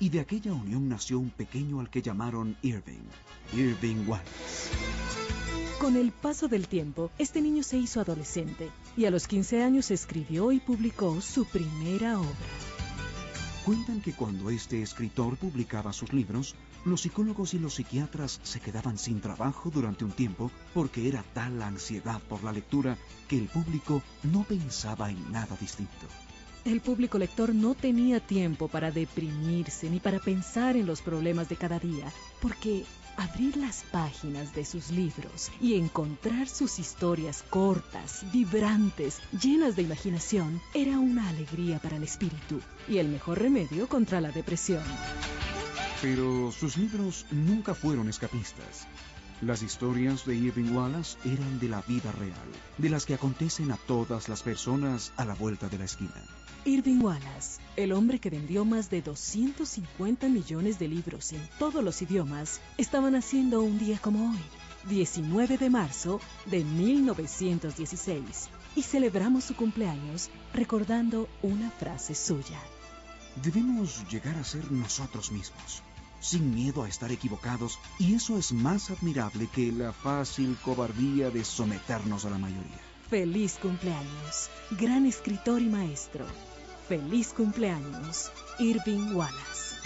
Y 0.00 0.08
de 0.08 0.18
aquella 0.18 0.52
unión 0.52 0.88
nació 0.88 1.20
un 1.20 1.30
pequeño 1.30 1.78
al 1.78 1.88
que 1.88 2.02
llamaron 2.02 2.56
Irving, 2.62 3.06
Irving 3.54 4.08
Wallace. 4.08 5.21
Con 5.82 5.96
el 5.96 6.12
paso 6.12 6.46
del 6.46 6.68
tiempo, 6.68 7.10
este 7.18 7.42
niño 7.42 7.64
se 7.64 7.76
hizo 7.76 8.00
adolescente 8.00 8.70
y 8.96 9.06
a 9.06 9.10
los 9.10 9.26
15 9.26 9.64
años 9.64 9.90
escribió 9.90 10.52
y 10.52 10.60
publicó 10.60 11.20
su 11.20 11.44
primera 11.44 12.20
obra. 12.20 12.30
Cuentan 13.66 14.00
que 14.00 14.12
cuando 14.12 14.48
este 14.50 14.80
escritor 14.80 15.36
publicaba 15.36 15.92
sus 15.92 16.12
libros, 16.12 16.54
los 16.84 17.00
psicólogos 17.00 17.54
y 17.54 17.58
los 17.58 17.74
psiquiatras 17.74 18.38
se 18.44 18.60
quedaban 18.60 18.96
sin 18.96 19.20
trabajo 19.20 19.70
durante 19.74 20.04
un 20.04 20.12
tiempo 20.12 20.52
porque 20.72 21.08
era 21.08 21.24
tal 21.34 21.58
la 21.58 21.66
ansiedad 21.66 22.20
por 22.28 22.44
la 22.44 22.52
lectura 22.52 22.96
que 23.26 23.38
el 23.38 23.48
público 23.48 24.04
no 24.22 24.44
pensaba 24.44 25.10
en 25.10 25.32
nada 25.32 25.56
distinto. 25.60 26.06
El 26.64 26.80
público 26.80 27.18
lector 27.18 27.52
no 27.52 27.74
tenía 27.74 28.20
tiempo 28.20 28.68
para 28.68 28.92
deprimirse 28.92 29.90
ni 29.90 29.98
para 29.98 30.20
pensar 30.20 30.76
en 30.76 30.86
los 30.86 31.02
problemas 31.02 31.48
de 31.48 31.56
cada 31.56 31.80
día, 31.80 32.12
porque 32.40 32.84
abrir 33.16 33.56
las 33.56 33.84
páginas 33.90 34.54
de 34.54 34.64
sus 34.64 34.90
libros 34.90 35.50
y 35.60 35.74
encontrar 35.74 36.48
sus 36.48 36.78
historias 36.78 37.44
cortas, 37.48 38.24
vibrantes, 38.32 39.20
llenas 39.40 39.76
de 39.76 39.82
imaginación, 39.82 40.60
era 40.74 40.98
una 40.98 41.28
alegría 41.28 41.78
para 41.78 41.96
el 41.96 42.02
espíritu 42.02 42.60
y 42.88 42.98
el 42.98 43.08
mejor 43.08 43.40
remedio 43.40 43.88
contra 43.88 44.20
la 44.20 44.30
depresión. 44.30 44.82
Pero 46.00 46.50
sus 46.52 46.76
libros 46.76 47.26
nunca 47.30 47.74
fueron 47.74 48.08
escapistas. 48.08 48.86
Las 49.40 49.62
historias 49.62 50.24
de 50.24 50.36
Irving 50.36 50.72
Wallace 50.72 51.18
eran 51.24 51.58
de 51.58 51.68
la 51.68 51.82
vida 51.82 52.12
real, 52.12 52.48
de 52.78 52.88
las 52.88 53.06
que 53.06 53.14
acontecen 53.14 53.72
a 53.72 53.76
todas 53.76 54.28
las 54.28 54.42
personas 54.42 55.12
a 55.16 55.24
la 55.24 55.34
vuelta 55.34 55.68
de 55.68 55.78
la 55.78 55.84
esquina. 55.84 56.22
Irving 56.64 57.00
Wallace, 57.02 57.60
el 57.74 57.90
hombre 57.90 58.20
que 58.20 58.30
vendió 58.30 58.64
más 58.64 58.88
de 58.88 59.02
250 59.02 60.28
millones 60.28 60.78
de 60.78 60.86
libros 60.86 61.32
en 61.32 61.40
todos 61.58 61.82
los 61.82 62.00
idiomas, 62.02 62.60
estaba 62.78 63.10
naciendo 63.10 63.62
un 63.62 63.80
día 63.80 63.98
como 63.98 64.30
hoy, 64.30 64.38
19 64.88 65.58
de 65.58 65.70
marzo 65.70 66.20
de 66.46 66.62
1916, 66.62 68.48
y 68.76 68.82
celebramos 68.82 69.42
su 69.42 69.56
cumpleaños 69.56 70.30
recordando 70.54 71.28
una 71.42 71.68
frase 71.68 72.14
suya. 72.14 72.60
Debemos 73.42 74.08
llegar 74.08 74.36
a 74.36 74.44
ser 74.44 74.70
nosotros 74.70 75.32
mismos, 75.32 75.82
sin 76.20 76.54
miedo 76.54 76.84
a 76.84 76.88
estar 76.88 77.10
equivocados, 77.10 77.80
y 77.98 78.14
eso 78.14 78.38
es 78.38 78.52
más 78.52 78.88
admirable 78.88 79.48
que 79.52 79.72
la 79.72 79.92
fácil 79.92 80.56
cobardía 80.64 81.28
de 81.30 81.44
someternos 81.44 82.24
a 82.24 82.30
la 82.30 82.38
mayoría. 82.38 82.80
Feliz 83.10 83.58
cumpleaños, 83.60 84.48
gran 84.70 85.06
escritor 85.06 85.60
y 85.60 85.66
maestro. 85.66 86.24
Feliz 86.88 87.32
cumpleaños, 87.32 88.32
Irving 88.58 89.14
Wallace. 89.14 89.76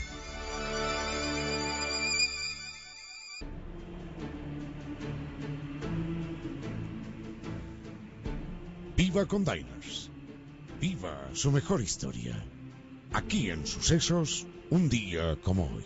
Viva 8.96 9.26
con 9.26 9.44
Diners. 9.44 10.10
Viva 10.80 11.28
su 11.34 11.52
mejor 11.52 11.82
historia. 11.82 12.42
Aquí 13.12 13.50
en 13.50 13.66
Sucesos, 13.66 14.46
un 14.70 14.88
día 14.88 15.36
como 15.42 15.70
hoy. 15.70 15.84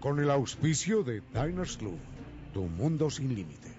Con 0.00 0.18
el 0.18 0.30
auspicio 0.30 1.04
de 1.04 1.22
Diners 1.32 1.76
Club, 1.76 1.98
tu 2.52 2.62
mundo 2.62 3.08
sin 3.08 3.34
límites. 3.34 3.73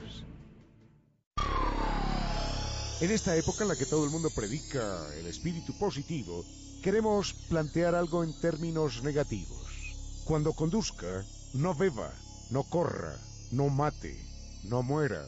En 3.02 3.12
esta 3.12 3.36
época 3.36 3.64
en 3.64 3.68
la 3.68 3.76
que 3.76 3.86
todo 3.86 4.06
el 4.06 4.10
mundo 4.10 4.30
predica 4.34 5.14
el 5.16 5.28
espíritu 5.28 5.78
positivo, 5.78 6.46
queremos 6.82 7.34
plantear 7.50 7.94
algo 7.94 8.24
en 8.24 8.32
términos 8.40 9.04
negativos. 9.04 9.68
Cuando 10.24 10.54
conduzca, 10.54 11.26
no 11.54 11.76
beba, 11.76 12.14
no 12.52 12.64
corra, 12.64 13.20
no 13.52 13.68
mate, 13.68 14.16
no 14.64 14.82
muera, 14.82 15.28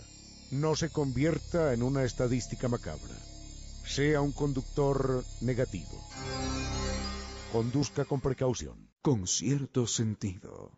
no 0.51 0.77
se 0.77 0.89
convierta 0.89 1.73
en 1.73 1.83
una 1.83 2.05
estadística 2.05 2.69
macabra. 2.69 3.17
Sea 3.85 4.21
un 4.21 4.31
conductor 4.31 5.25
negativo. 5.41 6.01
Conduzca 7.51 8.05
con 8.05 8.21
precaución. 8.21 8.89
Con 9.01 9.27
cierto 9.27 9.87
sentido. 9.87 10.71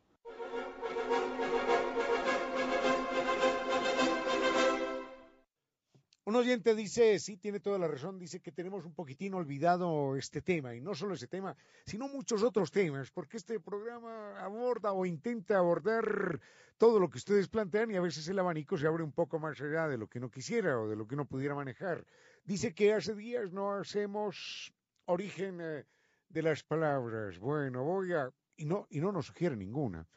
Un 6.26 6.36
oyente 6.36 6.76
dice, 6.76 7.18
sí, 7.18 7.38
tiene 7.38 7.60
toda 7.60 7.80
la 7.80 7.88
razón, 7.88 8.20
dice 8.20 8.40
que 8.40 8.52
tenemos 8.52 8.86
un 8.86 8.94
poquitín 8.94 9.34
olvidado 9.34 10.16
este 10.16 10.42
tema, 10.42 10.76
y 10.76 10.82
no 10.82 10.94
solo 10.94 11.16
ese 11.16 11.28
tema, 11.28 11.56
sino 11.86 12.08
muchos 12.08 12.44
otros 12.44 12.72
temas, 12.72 13.10
porque 13.10 13.38
este 13.38 13.60
programa 13.60 14.40
aborda 14.40 14.94
o 14.94 15.06
intenta 15.06 15.58
abordar 15.58 16.40
todo 16.78 17.00
lo 17.00 17.10
que 17.10 17.18
ustedes 17.18 17.48
plantean 17.48 17.92
y 17.92 17.98
a 17.98 18.02
veces 18.02 18.28
el 18.30 18.40
abanico 18.40 18.78
se 18.78 18.88
abre 18.88 19.04
un 19.04 19.12
poco 19.12 19.38
más 19.38 19.60
allá 19.60 19.88
de 19.88 19.98
lo 19.98 20.08
que 20.08 20.20
uno 20.20 20.30
quisiera 20.30 20.80
o 20.80 20.88
de 20.88 20.96
lo 20.96 21.08
que 21.08 21.16
uno 21.16 21.26
pudiera 21.26 21.56
manejar. 21.56 22.06
Dice 22.46 22.74
que 22.74 22.94
hace 22.94 23.16
días 23.16 23.52
no 23.52 23.74
hacemos 23.74 24.74
origen 25.06 25.60
eh, 25.62 25.86
de 26.30 26.42
las 26.42 26.64
palabras. 26.64 27.38
Bueno, 27.38 27.84
voy 27.84 28.14
a... 28.14 28.32
Y 28.56 28.66
no, 28.66 28.88
y 28.90 29.02
no 29.02 29.12
nos 29.12 29.26
sugiere 29.26 29.58
ninguna. 29.58 30.08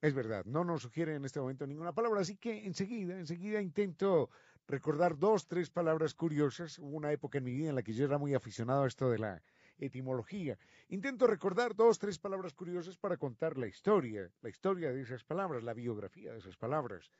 Es 0.00 0.14
verdad, 0.14 0.44
no 0.44 0.62
nos 0.62 0.82
sugiere 0.82 1.16
en 1.16 1.24
este 1.24 1.40
momento 1.40 1.66
ninguna 1.66 1.92
palabra, 1.92 2.20
así 2.20 2.36
que 2.36 2.64
enseguida, 2.64 3.18
enseguida 3.18 3.60
intento 3.60 4.30
recordar 4.68 5.18
dos, 5.18 5.46
tres 5.46 5.70
palabras 5.70 6.14
curiosas. 6.14 6.78
Hubo 6.78 6.96
una 6.96 7.10
época 7.10 7.38
en 7.38 7.44
mi 7.44 7.54
vida 7.54 7.70
en 7.70 7.74
la 7.74 7.82
que 7.82 7.94
yo 7.94 8.04
era 8.04 8.18
muy 8.18 8.34
aficionado 8.34 8.84
a 8.84 8.86
esto 8.86 9.10
de 9.10 9.18
la 9.18 9.42
etimología. 9.78 10.58
Intento 10.88 11.26
recordar 11.26 11.74
dos, 11.74 11.98
tres 11.98 12.18
palabras 12.18 12.52
curiosas 12.52 12.96
para 12.96 13.16
contar 13.16 13.56
la 13.56 13.66
historia, 13.66 14.30
la 14.42 14.48
historia 14.50 14.92
de 14.92 15.02
esas 15.02 15.24
palabras, 15.24 15.64
la 15.64 15.74
biografía 15.74 16.32
de 16.32 16.38
esas 16.38 16.56
palabras. 16.56 17.10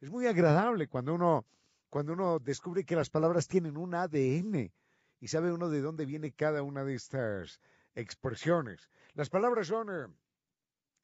Es 0.00 0.10
muy 0.10 0.26
agradable 0.26 0.88
cuando 0.88 1.14
uno, 1.14 1.46
cuando 1.88 2.12
uno 2.12 2.38
descubre 2.38 2.84
que 2.84 2.96
las 2.96 3.08
palabras 3.08 3.46
tienen 3.46 3.76
un 3.76 3.94
ADN 3.94 4.72
y 5.20 5.28
sabe 5.28 5.52
uno 5.52 5.70
de 5.70 5.80
dónde 5.80 6.06
viene 6.06 6.32
cada 6.32 6.62
una 6.62 6.84
de 6.84 6.94
estas 6.94 7.60
expresiones. 7.94 8.90
Las 9.14 9.30
palabras 9.30 9.68
son, 9.68 9.88
eh, 9.90 10.12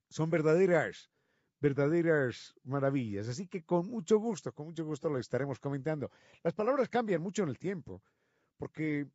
son 0.09 0.31
verdaderas 0.31 1.12
verdaderas 1.63 2.55
maravillas. 2.65 3.29
Así 3.29 3.47
que 3.47 3.65
con 3.65 3.87
mucho 3.89 4.19
gusto, 4.19 4.53
con 4.53 4.67
mucho 4.67 4.85
gusto 4.85 5.09
lo 5.09 5.19
estaremos 5.19 5.61
comentando. 5.61 6.11
Las 6.43 6.55
palabras 6.55 6.89
cambian 6.89 7.23
mucho 7.23 7.45
en 7.45 7.51
el 7.51 7.59
tiempo, 7.59 8.03
porque 8.59 9.07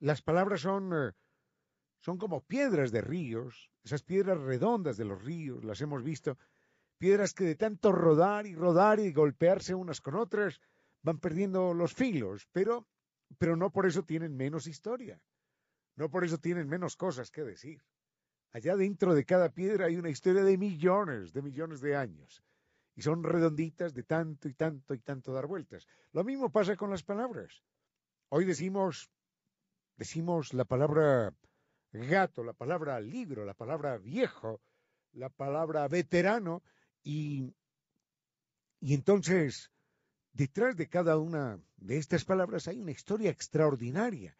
las 0.00 0.22
palabras 0.22 0.62
son, 0.62 0.90
eh, 0.94 1.12
son 2.00 2.16
como 2.16 2.40
piedras 2.40 2.90
de 2.92 3.02
ríos, 3.02 3.70
esas 3.84 4.02
piedras 4.02 4.40
redondas 4.40 4.96
de 4.96 5.04
los 5.04 5.22
ríos, 5.22 5.62
las 5.64 5.80
hemos 5.82 6.02
visto, 6.02 6.38
piedras 6.98 7.34
que 7.34 7.44
de 7.44 7.56
tanto 7.56 7.92
rodar 7.92 8.46
y 8.46 8.54
rodar 8.54 8.98
y 8.98 9.12
golpearse 9.12 9.74
unas 9.74 10.00
con 10.00 10.14
otras, 10.14 10.60
van 11.02 11.18
perdiendo 11.18 11.74
los 11.74 11.92
filos, 11.92 12.48
pero, 12.52 12.88
pero 13.36 13.54
no 13.54 13.70
por 13.70 13.84
eso 13.84 14.02
tienen 14.02 14.34
menos 14.34 14.66
historia, 14.66 15.20
no 15.96 16.08
por 16.08 16.24
eso 16.24 16.38
tienen 16.38 16.68
menos 16.68 16.96
cosas 16.96 17.30
que 17.30 17.44
decir. 17.44 17.84
Allá 18.54 18.76
dentro 18.76 19.16
de 19.16 19.24
cada 19.24 19.48
piedra 19.48 19.86
hay 19.86 19.96
una 19.96 20.10
historia 20.10 20.44
de 20.44 20.56
millones, 20.56 21.32
de 21.32 21.42
millones 21.42 21.80
de 21.80 21.96
años. 21.96 22.40
Y 22.94 23.02
son 23.02 23.24
redonditas 23.24 23.92
de 23.94 24.04
tanto 24.04 24.48
y 24.48 24.54
tanto 24.54 24.94
y 24.94 25.00
tanto 25.00 25.32
dar 25.32 25.48
vueltas. 25.48 25.88
Lo 26.12 26.22
mismo 26.22 26.52
pasa 26.52 26.76
con 26.76 26.88
las 26.88 27.02
palabras. 27.02 27.64
Hoy 28.28 28.44
decimos, 28.44 29.10
decimos 29.96 30.54
la 30.54 30.64
palabra 30.64 31.34
gato, 31.90 32.44
la 32.44 32.52
palabra 32.52 33.00
libro, 33.00 33.44
la 33.44 33.54
palabra 33.54 33.98
viejo, 33.98 34.60
la 35.14 35.30
palabra 35.30 35.88
veterano, 35.88 36.62
y, 37.02 37.52
y 38.78 38.94
entonces 38.94 39.72
detrás 40.32 40.76
de 40.76 40.88
cada 40.88 41.18
una 41.18 41.58
de 41.76 41.96
estas 41.96 42.24
palabras 42.24 42.68
hay 42.68 42.78
una 42.78 42.92
historia 42.92 43.30
extraordinaria. 43.30 44.36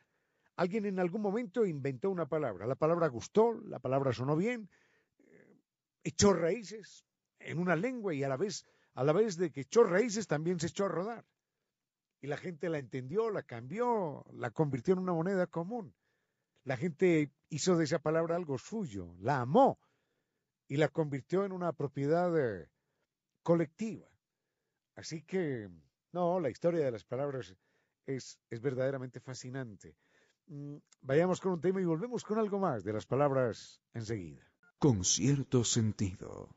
Alguien 0.56 0.86
en 0.86 1.00
algún 1.00 1.20
momento 1.20 1.66
inventó 1.66 2.10
una 2.10 2.26
palabra. 2.26 2.66
La 2.66 2.76
palabra 2.76 3.08
gustó, 3.08 3.54
la 3.66 3.80
palabra 3.80 4.12
sonó 4.12 4.36
bien, 4.36 4.70
eh, 5.18 5.60
echó 6.04 6.32
raíces 6.32 7.04
en 7.40 7.58
una 7.58 7.74
lengua 7.74 8.14
y 8.14 8.22
a 8.22 8.28
la 8.28 8.36
vez, 8.36 8.64
a 8.94 9.02
la 9.02 9.12
vez 9.12 9.36
de 9.36 9.50
que 9.50 9.62
echó 9.62 9.82
raíces 9.82 10.28
también 10.28 10.60
se 10.60 10.68
echó 10.68 10.84
a 10.84 10.88
rodar. 10.88 11.24
Y 12.20 12.28
la 12.28 12.36
gente 12.36 12.68
la 12.68 12.78
entendió, 12.78 13.30
la 13.30 13.42
cambió, 13.42 14.24
la 14.32 14.50
convirtió 14.50 14.94
en 14.94 15.00
una 15.00 15.12
moneda 15.12 15.46
común. 15.46 15.94
La 16.62 16.76
gente 16.76 17.30
hizo 17.50 17.76
de 17.76 17.84
esa 17.84 17.98
palabra 17.98 18.36
algo 18.36 18.56
suyo, 18.56 19.14
la 19.18 19.40
amó 19.40 19.78
y 20.68 20.76
la 20.76 20.88
convirtió 20.88 21.44
en 21.44 21.52
una 21.52 21.72
propiedad 21.72 22.32
eh, 22.38 22.70
colectiva. 23.42 24.06
Así 24.94 25.22
que, 25.22 25.68
no, 26.12 26.40
la 26.40 26.48
historia 26.48 26.84
de 26.84 26.92
las 26.92 27.04
palabras 27.04 27.54
es, 28.06 28.40
es 28.48 28.60
verdaderamente 28.60 29.20
fascinante. 29.20 29.96
Mm, 30.46 30.76
vayamos 31.02 31.40
con 31.40 31.52
un 31.52 31.60
tema 31.60 31.80
y 31.80 31.84
volvemos 31.84 32.22
con 32.24 32.38
algo 32.38 32.58
más 32.58 32.84
de 32.84 32.92
las 32.92 33.06
palabras 33.06 33.80
enseguida. 33.94 34.42
Con 34.78 35.04
cierto 35.04 35.64
sentido. 35.64 36.48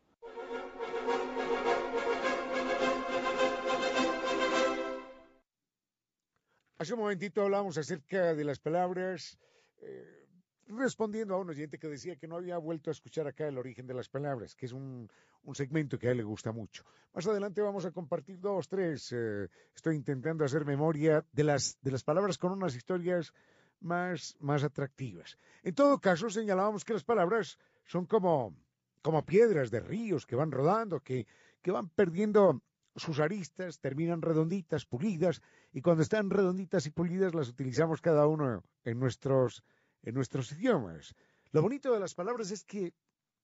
Hace 6.80 6.94
un 6.94 7.00
momentito 7.00 7.42
hablamos 7.42 7.78
acerca 7.78 8.36
de 8.36 8.44
las 8.44 8.60
palabras. 8.60 9.40
Eh, 9.80 10.28
respondiendo 10.68 11.34
a 11.34 11.40
un 11.40 11.50
oyente 11.50 11.80
que 11.80 11.88
decía 11.88 12.18
que 12.18 12.28
no 12.28 12.36
había 12.36 12.58
vuelto 12.58 12.90
a 12.90 12.94
escuchar 12.94 13.26
acá 13.26 13.48
el 13.48 13.58
origen 13.58 13.88
de 13.88 13.94
las 13.94 14.10
palabras, 14.10 14.54
que 14.56 14.66
es 14.66 14.74
un, 14.74 15.10
segmento 15.54 15.98
que 15.98 16.10
a 16.10 16.12
él 16.12 16.18
le 16.18 16.24
gusta 16.24 16.52
mucho. 16.52 16.84
Más 17.14 17.26
adelante 17.26 17.62
vamos 17.62 17.86
a 17.86 17.92
compartir 17.92 18.40
dos, 18.40 18.68
tres. 18.68 19.14
Eh, 19.14 19.48
estoy 19.74 19.96
intentando 19.96 20.44
hacer 20.44 20.66
memoria 20.66 21.26
de 21.32 21.44
las, 21.46 21.78
de 21.82 21.92
las 21.92 22.04
palabras 22.04 22.38
con 22.38 22.52
unas 22.52 22.76
historias 22.76 23.34
más, 23.80 24.36
más 24.40 24.64
atractivas. 24.64 25.38
En 25.64 25.76
todo 25.76 26.00
caso, 26.00 26.30
señalábamos 26.30 26.84
que 26.84 26.94
las 26.94 27.04
palabras 27.04 27.58
son 27.86 28.06
como, 28.06 28.56
como 29.02 29.26
piedras 29.26 29.72
de 29.72 29.80
ríos 29.80 30.26
que 30.26 30.36
van 30.36 30.52
rodando, 30.52 31.02
que, 31.02 31.28
que 31.62 31.72
van 31.72 31.90
perdiendo 31.90 32.62
sus 32.96 33.20
aristas, 33.20 33.80
terminan 33.80 34.22
redonditas, 34.22 34.86
pulidas, 34.86 35.42
y 35.72 35.82
cuando 35.82 36.04
están 36.04 36.30
redonditas 36.30 36.86
y 36.86 36.90
pulidas 36.90 37.36
las 37.36 37.50
utilizamos 37.50 38.02
cada 38.02 38.28
uno 38.28 38.64
en 38.84 39.00
nuestros 39.00 39.64
en 40.04 40.16
nuestros 40.16 40.52
idiomas. 40.54 41.16
Lo 41.52 41.62
bonito 41.62 41.94
de 41.94 42.00
las 42.00 42.16
palabras 42.16 42.52
es 42.52 42.64
que 42.64 42.94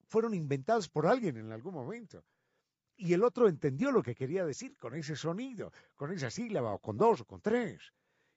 fueron 0.08 0.34
inventadas 0.34 0.88
por 0.88 1.08
alguien 1.08 1.38
en 1.38 1.52
algún 1.52 1.74
momento. 1.74 2.24
Y 2.96 3.14
el 3.14 3.24
otro 3.24 3.50
entendió 3.50 3.92
lo 3.92 4.04
que 4.04 4.16
quería 4.16 4.46
decir 4.46 4.78
con 4.78 4.96
ese 4.96 5.16
sonido, 5.16 5.72
con 5.96 6.12
esa 6.12 6.30
sílaba, 6.30 6.74
o 6.74 6.80
con 6.80 6.98
dos, 6.98 7.22
o 7.22 7.26
con 7.26 7.42
tres. 7.42 7.94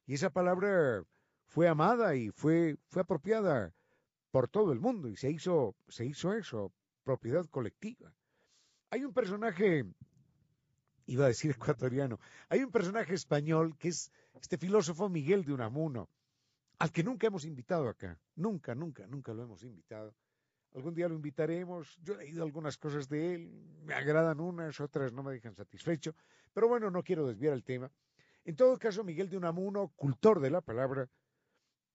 Y 0.06 0.14
esa 0.14 0.30
palabra 0.30 1.04
fue 1.46 1.68
amada 1.68 2.14
y 2.14 2.30
fue, 2.30 2.76
fue 2.88 3.02
apropiada 3.02 3.72
por 4.30 4.48
todo 4.48 4.72
el 4.72 4.80
mundo 4.80 5.08
y 5.08 5.16
se 5.16 5.30
hizo, 5.30 5.74
se 5.88 6.04
hizo 6.04 6.32
eso, 6.32 6.72
propiedad 7.04 7.46
colectiva. 7.46 8.12
Hay 8.90 9.04
un 9.04 9.12
personaje, 9.12 9.84
iba 11.06 11.24
a 11.24 11.28
decir 11.28 11.50
ecuatoriano, 11.56 12.20
hay 12.48 12.62
un 12.62 12.70
personaje 12.70 13.14
español 13.14 13.76
que 13.78 13.88
es 13.88 14.12
este 14.40 14.58
filósofo 14.58 15.08
Miguel 15.08 15.44
de 15.44 15.52
Unamuno, 15.52 16.08
al 16.78 16.92
que 16.92 17.02
nunca 17.02 17.28
hemos 17.28 17.44
invitado 17.44 17.88
acá. 17.88 18.18
Nunca, 18.34 18.74
nunca, 18.74 19.06
nunca 19.06 19.32
lo 19.32 19.44
hemos 19.44 19.62
invitado. 19.62 20.14
Algún 20.74 20.94
día 20.94 21.08
lo 21.08 21.14
invitaremos. 21.14 21.96
Yo 22.02 22.14
he 22.14 22.18
leído 22.18 22.44
algunas 22.44 22.76
cosas 22.76 23.08
de 23.08 23.34
él, 23.34 23.50
me 23.84 23.94
agradan 23.94 24.40
unas, 24.40 24.78
otras 24.80 25.12
no 25.12 25.22
me 25.22 25.32
dejan 25.32 25.54
satisfecho. 25.54 26.14
Pero 26.52 26.68
bueno, 26.68 26.90
no 26.90 27.02
quiero 27.02 27.26
desviar 27.26 27.54
el 27.54 27.64
tema. 27.64 27.90
En 28.44 28.56
todo 28.56 28.78
caso, 28.78 29.02
Miguel 29.02 29.30
de 29.30 29.38
Unamuno, 29.38 29.88
cultor 29.96 30.40
de 30.40 30.50
la 30.50 30.60
palabra, 30.60 31.08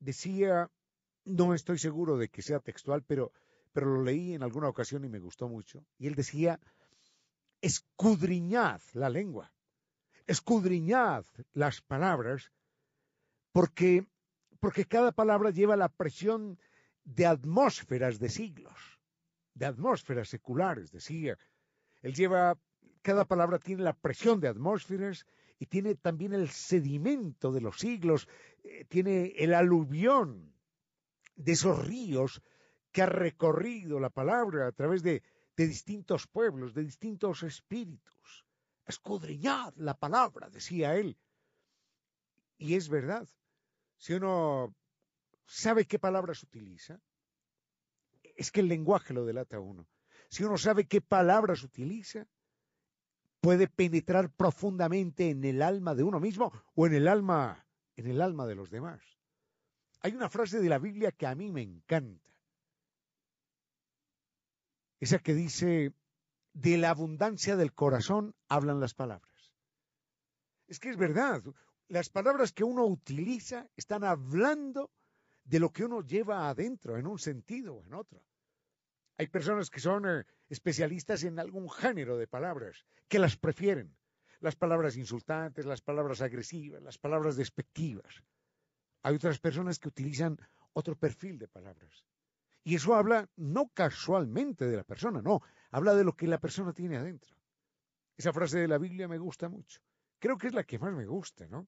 decía, 0.01 0.69
no 1.23 1.53
estoy 1.53 1.79
seguro 1.79 2.17
de 2.17 2.27
que 2.27 2.41
sea 2.41 2.59
textual, 2.59 3.03
pero, 3.03 3.31
pero 3.71 3.85
lo 3.85 4.03
leí 4.03 4.33
en 4.33 4.43
alguna 4.43 4.67
ocasión 4.67 5.05
y 5.05 5.09
me 5.09 5.19
gustó 5.19 5.47
mucho. 5.47 5.85
Y 5.97 6.07
él 6.07 6.15
decía, 6.15 6.59
escudriñad 7.61 8.81
la 8.91 9.09
lengua, 9.09 9.53
escudriñad 10.27 11.23
las 11.53 11.79
palabras, 11.81 12.51
porque 13.53 14.05
porque 14.61 14.85
cada 14.85 15.11
palabra 15.11 15.49
lleva 15.49 15.75
la 15.75 15.89
presión 15.89 16.59
de 17.03 17.25
atmósferas 17.25 18.19
de 18.19 18.29
siglos, 18.29 18.99
de 19.55 19.65
atmósferas 19.65 20.29
seculares, 20.29 20.91
decía. 20.91 21.35
Él 22.03 22.13
lleva, 22.13 22.57
cada 23.01 23.25
palabra 23.25 23.57
tiene 23.57 23.81
la 23.81 23.93
presión 23.93 24.39
de 24.39 24.47
atmósferas 24.47 25.25
y 25.57 25.65
tiene 25.65 25.95
también 25.95 26.33
el 26.33 26.49
sedimento 26.49 27.51
de 27.51 27.61
los 27.61 27.79
siglos, 27.79 28.27
eh, 28.63 28.85
tiene 28.85 29.33
el 29.37 29.53
aluvión 29.53 30.53
de 31.35 31.51
esos 31.53 31.85
ríos 31.85 32.41
que 32.91 33.01
ha 33.01 33.05
recorrido 33.05 33.99
la 33.99 34.09
palabra 34.09 34.67
a 34.67 34.71
través 34.71 35.01
de, 35.03 35.23
de 35.55 35.67
distintos 35.67 36.27
pueblos, 36.27 36.73
de 36.73 36.83
distintos 36.83 37.43
espíritus. 37.43 38.45
Escudriñad 38.85 39.73
la 39.77 39.97
palabra, 39.97 40.49
decía 40.49 40.95
él. 40.95 41.17
Y 42.57 42.75
es 42.75 42.89
verdad 42.89 43.27
si 44.01 44.13
uno 44.13 44.75
sabe 45.45 45.85
qué 45.85 45.99
palabras 45.99 46.41
utiliza, 46.41 46.99
es 48.35 48.51
que 48.51 48.61
el 48.61 48.67
lenguaje 48.67 49.13
lo 49.13 49.25
delata 49.25 49.59
uno. 49.59 49.87
Si 50.27 50.43
uno 50.43 50.57
sabe 50.57 50.87
qué 50.87 51.01
palabras 51.01 51.61
utiliza, 51.61 52.25
puede 53.41 53.67
penetrar 53.67 54.31
profundamente 54.31 55.29
en 55.29 55.45
el 55.45 55.61
alma 55.61 55.93
de 55.93 56.01
uno 56.01 56.19
mismo 56.19 56.51
o 56.73 56.87
en 56.87 56.95
el 56.95 57.07
alma, 57.07 57.63
en 58.01 58.11
el 58.11 58.21
alma 58.21 58.45
de 58.45 58.55
los 58.55 58.69
demás. 58.69 59.01
Hay 60.01 60.13
una 60.13 60.29
frase 60.29 60.59
de 60.59 60.69
la 60.69 60.79
Biblia 60.79 61.11
que 61.11 61.27
a 61.27 61.35
mí 61.35 61.51
me 61.51 61.61
encanta. 61.61 62.29
Esa 64.99 65.19
que 65.19 65.33
dice, 65.33 65.93
de 66.53 66.77
la 66.77 66.89
abundancia 66.89 67.55
del 67.55 67.73
corazón 67.73 68.35
hablan 68.47 68.79
las 68.79 68.93
palabras. 68.93 69.51
Es 70.67 70.79
que 70.79 70.89
es 70.89 70.97
verdad 70.97 71.43
las 71.91 72.09
palabras 72.09 72.53
que 72.53 72.63
uno 72.63 72.85
utiliza 72.85 73.67
están 73.75 74.05
hablando 74.05 74.91
de 75.43 75.59
lo 75.59 75.71
que 75.71 75.83
uno 75.83 76.01
lleva 76.01 76.49
adentro, 76.49 76.97
en 76.97 77.05
un 77.05 77.19
sentido 77.19 77.75
o 77.75 77.85
en 77.85 77.93
otro. 77.93 78.23
Hay 79.17 79.27
personas 79.27 79.69
que 79.69 79.81
son 79.81 80.07
eh, 80.07 80.25
especialistas 80.49 81.23
en 81.23 81.37
algún 81.37 81.69
género 81.69 82.17
de 82.17 82.27
palabras, 82.27 82.85
que 83.09 83.19
las 83.19 83.35
prefieren. 83.35 83.93
Las 84.41 84.55
palabras 84.55 84.97
insultantes, 84.97 85.65
las 85.65 85.81
palabras 85.81 86.21
agresivas, 86.21 86.81
las 86.81 86.97
palabras 86.97 87.35
despectivas. 87.37 88.23
Hay 89.03 89.15
otras 89.15 89.39
personas 89.39 89.79
que 89.79 89.87
utilizan 89.87 90.37
otro 90.73 90.95
perfil 90.95 91.37
de 91.39 91.47
palabras. 91.47 92.03
Y 92.63 92.75
eso 92.75 92.95
habla 92.95 93.29
no 93.35 93.69
casualmente 93.73 94.65
de 94.65 94.77
la 94.77 94.83
persona, 94.83 95.21
no, 95.21 95.41
habla 95.71 95.95
de 95.95 96.03
lo 96.03 96.15
que 96.15 96.27
la 96.27 96.39
persona 96.39 96.73
tiene 96.73 96.97
adentro. 96.97 97.35
Esa 98.17 98.33
frase 98.33 98.59
de 98.59 98.67
la 98.67 98.77
Biblia 98.77 99.07
me 99.07 99.17
gusta 99.17 99.49
mucho. 99.49 99.81
Creo 100.19 100.37
que 100.37 100.47
es 100.47 100.53
la 100.53 100.63
que 100.63 100.77
más 100.77 100.93
me 100.93 101.05
gusta, 101.05 101.47
¿no? 101.47 101.67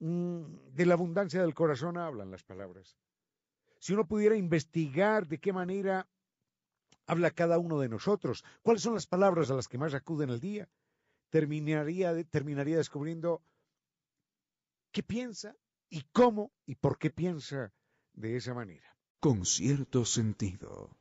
Mm, 0.00 0.72
de 0.72 0.86
la 0.86 0.94
abundancia 0.94 1.40
del 1.40 1.54
corazón 1.54 1.96
hablan 1.96 2.30
las 2.30 2.42
palabras. 2.42 2.98
Si 3.78 3.94
uno 3.94 4.06
pudiera 4.06 4.36
investigar 4.36 5.26
de 5.26 5.38
qué 5.38 5.52
manera 5.52 6.08
habla 7.06 7.30
cada 7.30 7.58
uno 7.58 7.78
de 7.78 7.88
nosotros, 7.88 8.44
cuáles 8.62 8.82
son 8.82 8.94
las 8.94 9.06
palabras 9.06 9.50
a 9.50 9.54
las 9.54 9.68
que 9.68 9.78
más 9.78 9.94
acuden 9.94 10.30
el 10.30 10.40
día, 10.40 10.68
terminaría, 11.32 12.12
terminaría 12.24 12.76
descubriendo 12.76 13.42
qué 14.92 15.02
piensa 15.02 15.56
y 15.88 16.02
cómo 16.12 16.52
y 16.66 16.74
por 16.74 16.98
qué 16.98 17.10
piensa 17.10 17.72
de 18.12 18.36
esa 18.36 18.52
manera. 18.52 18.94
Con 19.18 19.46
cierto 19.46 20.04
sentido. 20.04 20.98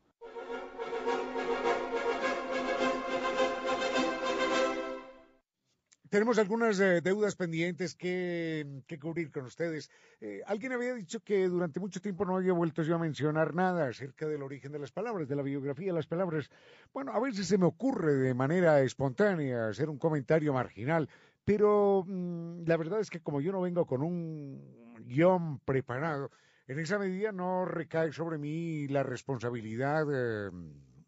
Tenemos 6.12 6.38
algunas 6.40 6.78
eh, 6.82 7.00
deudas 7.00 7.38
pendientes 7.38 7.96
que, 7.96 8.84
cubrir 9.00 9.32
con 9.32 9.46
ustedes. 9.46 9.90
Eh, 10.20 10.42
alguien 10.46 10.74
había 10.74 10.94
dicho 10.94 11.22
que 11.22 11.48
durante 11.48 11.80
mucho 11.80 12.02
tiempo 12.02 12.26
no 12.26 12.36
había 12.36 12.52
vuelto 12.52 12.84
yo 12.84 12.96
a 12.96 13.00
mencionar 13.00 13.56
nada 13.56 13.88
acerca 13.88 14.28
del 14.28 14.44
origen 14.44 14.74
de 14.74 14.80
las 14.80 14.92
palabras, 14.92 15.30
de 15.30 15.38
la 15.38 15.42
biografía 15.42 15.88
de 15.88 15.94
las 15.94 16.08
palabras. 16.08 16.50
Bueno, 16.94 17.14
a 17.14 17.20
veces 17.22 17.48
se 17.48 17.58
me 17.58 17.66
ocurre 17.66 18.16
de 18.16 18.34
manera 18.34 18.82
espontánea 18.82 19.70
hacer 19.70 19.90
un 19.90 19.98
comentario 19.98 20.52
marginal, 20.52 21.08
pero 21.46 22.04
mm, 22.06 22.66
la 22.66 22.76
verdad 22.76 23.00
es 23.00 23.10
que 23.10 23.22
como 23.22 23.40
yo 23.40 23.54
no 23.54 23.62
vengo 23.62 23.86
con 23.86 24.02
un 24.02 25.00
guion 25.06 25.60
preparado, 25.60 26.30
en 26.68 26.80
esa 26.80 27.00
medida 27.00 27.32
no 27.32 27.64
recae 27.64 28.12
sobre 28.12 28.38
mí 28.38 28.86
la 28.90 29.04
responsabilidad 29.04 30.06
eh, 30.12 30.52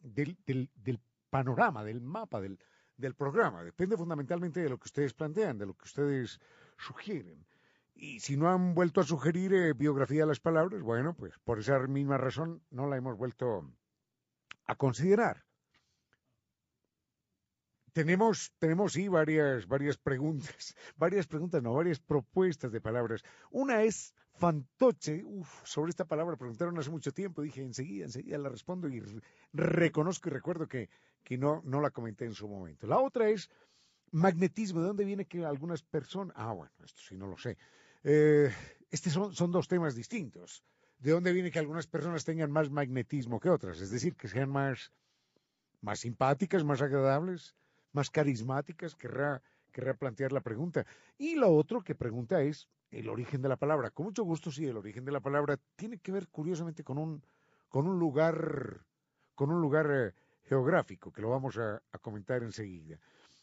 del, 0.02 0.38
del 0.46 1.02
panorama, 1.30 1.84
del 1.84 2.00
mapa, 2.00 2.40
del 2.40 2.58
del 2.98 3.16
programa. 3.16 3.64
Depende 3.64 3.98
fundamentalmente 3.98 4.62
de 4.62 4.70
lo 4.70 4.78
que 4.78 4.88
ustedes 4.88 5.14
plantean, 5.14 5.58
de 5.58 5.66
lo 5.66 5.74
que 5.74 5.86
ustedes 5.86 6.40
sugieren. 6.78 7.46
Y 7.96 8.20
si 8.20 8.38
no 8.38 8.50
han 8.50 8.74
vuelto 8.74 9.02
a 9.02 9.04
sugerir 9.04 9.54
eh, 9.54 9.74
biografía 9.74 10.22
de 10.22 10.28
las 10.28 10.40
palabras, 10.40 10.82
bueno, 10.82 11.14
pues 11.16 11.38
por 11.44 11.60
esa 11.60 11.80
misma 11.88 12.18
razón 12.18 12.62
no 12.72 12.88
la 12.88 12.98
hemos 12.98 13.18
vuelto 13.18 13.72
a 14.66 14.76
considerar. 14.76 15.46
Tenemos, 17.94 18.52
tenemos 18.58 18.94
sí 18.94 19.08
varias, 19.08 19.68
varias 19.68 19.98
preguntas, 19.98 20.76
varias 20.96 21.28
preguntas, 21.28 21.62
no, 21.62 21.74
varias 21.74 22.00
propuestas 22.00 22.72
de 22.72 22.82
palabras. 22.82 23.24
Una 23.52 23.84
es 23.84 24.16
fantoche, 24.38 25.24
uf, 25.24 25.62
sobre 25.64 25.90
esta 25.90 26.06
palabra 26.06 26.38
preguntaron 26.38 26.78
hace 26.78 26.90
mucho 26.90 27.12
tiempo, 27.12 27.42
dije 27.42 27.62
enseguida, 27.62 28.06
enseguida 28.06 28.38
la 28.38 28.50
respondo 28.50 28.88
y 28.88 29.02
reconozco 29.54 30.30
y 30.30 30.32
recuerdo 30.32 30.68
que, 30.68 30.90
que 31.24 31.38
no, 31.38 31.62
no 31.66 31.82
la 31.82 31.92
comenté 31.92 32.26
en 32.26 32.34
su 32.34 32.48
momento. 32.48 32.88
La 32.88 33.00
otra 33.00 33.30
es 33.30 33.50
magnetismo, 34.12 34.82
¿de 34.82 34.88
dónde 34.88 35.06
viene 35.06 35.26
que 35.26 35.46
algunas 35.46 35.84
personas, 35.84 36.36
ah 36.38 36.54
bueno, 36.54 36.72
esto 36.84 37.02
sí 37.02 37.18
no 37.18 37.28
lo 37.28 37.38
sé, 37.38 37.58
eh, 38.04 38.52
estos 38.90 39.14
son, 39.14 39.34
son 39.34 39.52
dos 39.52 39.68
temas 39.68 39.96
distintos. 39.96 40.64
¿De 41.00 41.12
dónde 41.12 41.34
viene 41.34 41.52
que 41.52 41.60
algunas 41.60 41.88
personas 41.88 42.24
tengan 42.24 42.52
más 42.52 42.70
magnetismo 42.70 43.40
que 43.40 43.50
otras? 43.50 43.82
Es 43.82 43.92
decir, 43.92 44.16
que 44.16 44.30
sean 44.30 44.50
más, 44.50 44.94
más 45.82 46.00
simpáticas, 46.00 46.64
más 46.64 46.82
agradables 46.82 47.56
más 47.94 48.10
carismáticas, 48.10 48.96
querrá, 48.96 49.42
querrá 49.72 49.94
plantear 49.94 50.34
la 50.34 50.42
pregunta. 50.42 50.86
Y 51.18 51.36
lo 51.36 51.54
otro 51.56 51.84
que 51.84 51.96
pregunta 51.96 52.42
es 52.42 52.68
el 52.94 53.10
origen 53.10 53.42
de 53.42 53.50
la 53.50 53.58
palabra. 53.58 53.90
Con 53.90 54.06
mucho 54.06 54.24
gusto, 54.24 54.52
sí, 54.52 54.66
el 54.66 54.78
origen 54.78 55.04
de 55.04 55.12
la 55.12 55.20
palabra 55.20 55.58
tiene 55.76 55.98
que 55.98 56.12
ver 56.12 56.28
curiosamente 56.30 56.84
con 56.84 56.98
un, 56.98 57.26
con 57.68 57.88
un 57.88 57.98
lugar, 57.98 58.86
con 59.36 59.52
un 59.52 59.60
lugar 59.62 59.90
eh, 59.92 60.14
geográfico, 60.44 61.12
que 61.12 61.22
lo 61.22 61.30
vamos 61.30 61.58
a, 61.58 61.82
comentar 62.02 62.44
enseguida. 62.44 63.00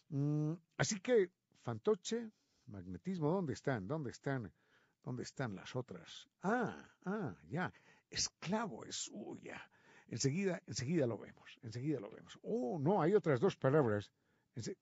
Mm, 0.08 0.52
así 0.76 1.00
que, 1.00 1.30
fantoche, 1.62 2.30
magnetismo, 2.66 3.30
¿dónde 3.30 3.54
están? 3.54 3.88
¿Dónde 3.88 4.10
están? 4.10 4.52
¿Dónde 5.02 5.24
están 5.24 5.56
las 5.56 5.74
otras? 5.74 6.28
Ah, 6.42 6.76
ah, 7.04 7.34
ya. 7.48 7.72
esclavo 8.08 8.84
es, 8.84 9.10
uy, 9.12 9.40
ya. 9.42 9.60
Enseguida, 10.08 10.62
enseguida 10.66 11.06
lo 11.06 11.18
vemos, 11.18 11.58
enseguida 11.62 12.00
lo 12.00 12.10
vemos. 12.10 12.38
Oh, 12.42 12.78
no, 12.80 13.00
hay 13.02 13.14
otras 13.14 13.40
dos 13.40 13.56
palabras. 13.56 14.12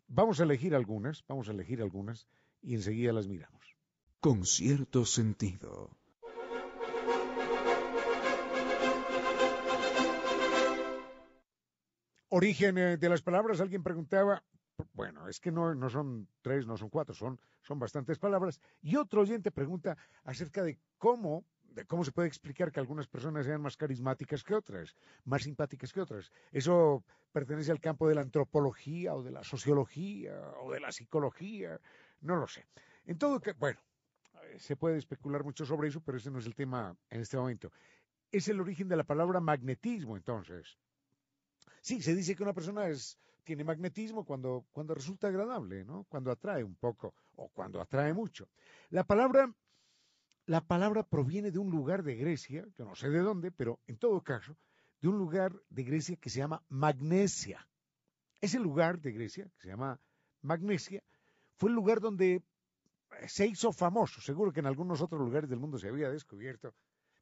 Vamos 0.08 0.40
a 0.40 0.44
elegir 0.44 0.74
algunas, 0.74 1.24
vamos 1.26 1.48
a 1.48 1.52
elegir 1.52 1.82
algunas 1.82 2.26
y 2.62 2.74
enseguida 2.74 3.12
las 3.12 3.28
miramos. 3.28 3.77
Con 4.20 4.44
cierto 4.44 5.04
sentido. 5.04 5.90
Origen 12.28 12.78
eh, 12.78 12.96
de 12.96 13.08
las 13.08 13.22
palabras, 13.22 13.60
alguien 13.60 13.84
preguntaba, 13.84 14.42
bueno, 14.92 15.28
es 15.28 15.38
que 15.38 15.52
no, 15.52 15.72
no 15.76 15.88
son 15.88 16.26
tres, 16.42 16.66
no 16.66 16.76
son 16.76 16.88
cuatro, 16.88 17.14
son, 17.14 17.40
son 17.62 17.78
bastantes 17.78 18.18
palabras. 18.18 18.60
Y 18.82 18.96
otro 18.96 19.20
oyente 19.20 19.52
pregunta 19.52 19.96
acerca 20.24 20.64
de 20.64 20.80
cómo, 20.98 21.44
de 21.62 21.84
cómo 21.84 22.04
se 22.04 22.10
puede 22.10 22.26
explicar 22.26 22.72
que 22.72 22.80
algunas 22.80 23.06
personas 23.06 23.46
sean 23.46 23.62
más 23.62 23.76
carismáticas 23.76 24.42
que 24.42 24.54
otras, 24.54 24.96
más 25.24 25.44
simpáticas 25.44 25.92
que 25.92 26.00
otras. 26.00 26.32
Eso 26.50 27.04
pertenece 27.30 27.70
al 27.70 27.80
campo 27.80 28.08
de 28.08 28.16
la 28.16 28.22
antropología 28.22 29.14
o 29.14 29.22
de 29.22 29.30
la 29.30 29.44
sociología 29.44 30.34
o 30.60 30.72
de 30.72 30.80
la 30.80 30.90
psicología, 30.90 31.78
no 32.20 32.34
lo 32.34 32.48
sé. 32.48 32.66
En 33.06 33.16
todo 33.16 33.40
que, 33.40 33.52
bueno, 33.52 33.80
se 34.58 34.76
puede 34.76 34.98
especular 34.98 35.44
mucho 35.44 35.64
sobre 35.64 35.88
eso, 35.88 36.00
pero 36.00 36.18
ese 36.18 36.30
no 36.30 36.38
es 36.38 36.46
el 36.46 36.54
tema 36.54 36.96
en 37.10 37.20
este 37.20 37.36
momento. 37.36 37.70
Es 38.30 38.48
el 38.48 38.60
origen 38.60 38.88
de 38.88 38.96
la 38.96 39.04
palabra 39.04 39.40
magnetismo, 39.40 40.16
entonces. 40.16 40.78
Sí, 41.80 42.02
se 42.02 42.14
dice 42.14 42.34
que 42.34 42.42
una 42.42 42.52
persona 42.52 42.88
es, 42.88 43.18
tiene 43.44 43.64
magnetismo 43.64 44.24
cuando, 44.24 44.66
cuando 44.72 44.94
resulta 44.94 45.28
agradable, 45.28 45.84
¿no? 45.84 46.04
Cuando 46.04 46.30
atrae 46.30 46.62
un 46.64 46.76
poco 46.76 47.14
o 47.36 47.48
cuando 47.48 47.80
atrae 47.80 48.12
mucho. 48.12 48.48
La 48.90 49.04
palabra, 49.04 49.52
la 50.46 50.60
palabra 50.66 51.02
proviene 51.02 51.50
de 51.50 51.58
un 51.58 51.70
lugar 51.70 52.02
de 52.02 52.16
Grecia, 52.16 52.66
yo 52.76 52.84
no 52.84 52.94
sé 52.94 53.08
de 53.08 53.20
dónde, 53.20 53.50
pero 53.50 53.80
en 53.86 53.96
todo 53.96 54.22
caso, 54.22 54.56
de 55.00 55.08
un 55.08 55.18
lugar 55.18 55.54
de 55.70 55.84
Grecia 55.84 56.16
que 56.16 56.30
se 56.30 56.38
llama 56.38 56.62
Magnesia. 56.68 57.66
Ese 58.40 58.58
lugar 58.58 59.00
de 59.00 59.12
Grecia, 59.12 59.44
que 59.44 59.62
se 59.62 59.68
llama 59.68 60.00
Magnesia, 60.42 61.02
fue 61.56 61.70
el 61.70 61.76
lugar 61.76 62.00
donde 62.00 62.42
se 63.26 63.46
hizo 63.46 63.72
famoso. 63.72 64.20
Seguro 64.20 64.52
que 64.52 64.60
en 64.60 64.66
algunos 64.66 65.00
otros 65.00 65.20
lugares 65.20 65.50
del 65.50 65.58
mundo 65.58 65.78
se 65.78 65.88
había 65.88 66.10
descubierto. 66.10 66.74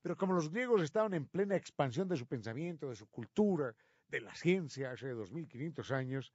Pero 0.02 0.16
como 0.16 0.34
los 0.34 0.50
griegos 0.50 0.82
estaban 0.82 1.14
en 1.14 1.26
plena 1.26 1.56
expansión 1.56 2.08
de 2.08 2.16
su 2.16 2.26
pensamiento, 2.26 2.88
de 2.88 2.96
su 2.96 3.06
cultura, 3.08 3.74
de 4.08 4.20
la 4.20 4.34
ciencia 4.34 4.92
hace 4.92 5.08
2500 5.10 5.90
años, 5.90 6.32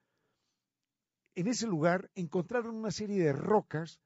en 1.36 1.48
ese 1.48 1.68
lugar 1.68 2.10
encontraron 2.16 2.76
una 2.76 2.92
serie 2.92 3.24
de 3.24 3.34
rocas 3.34 4.00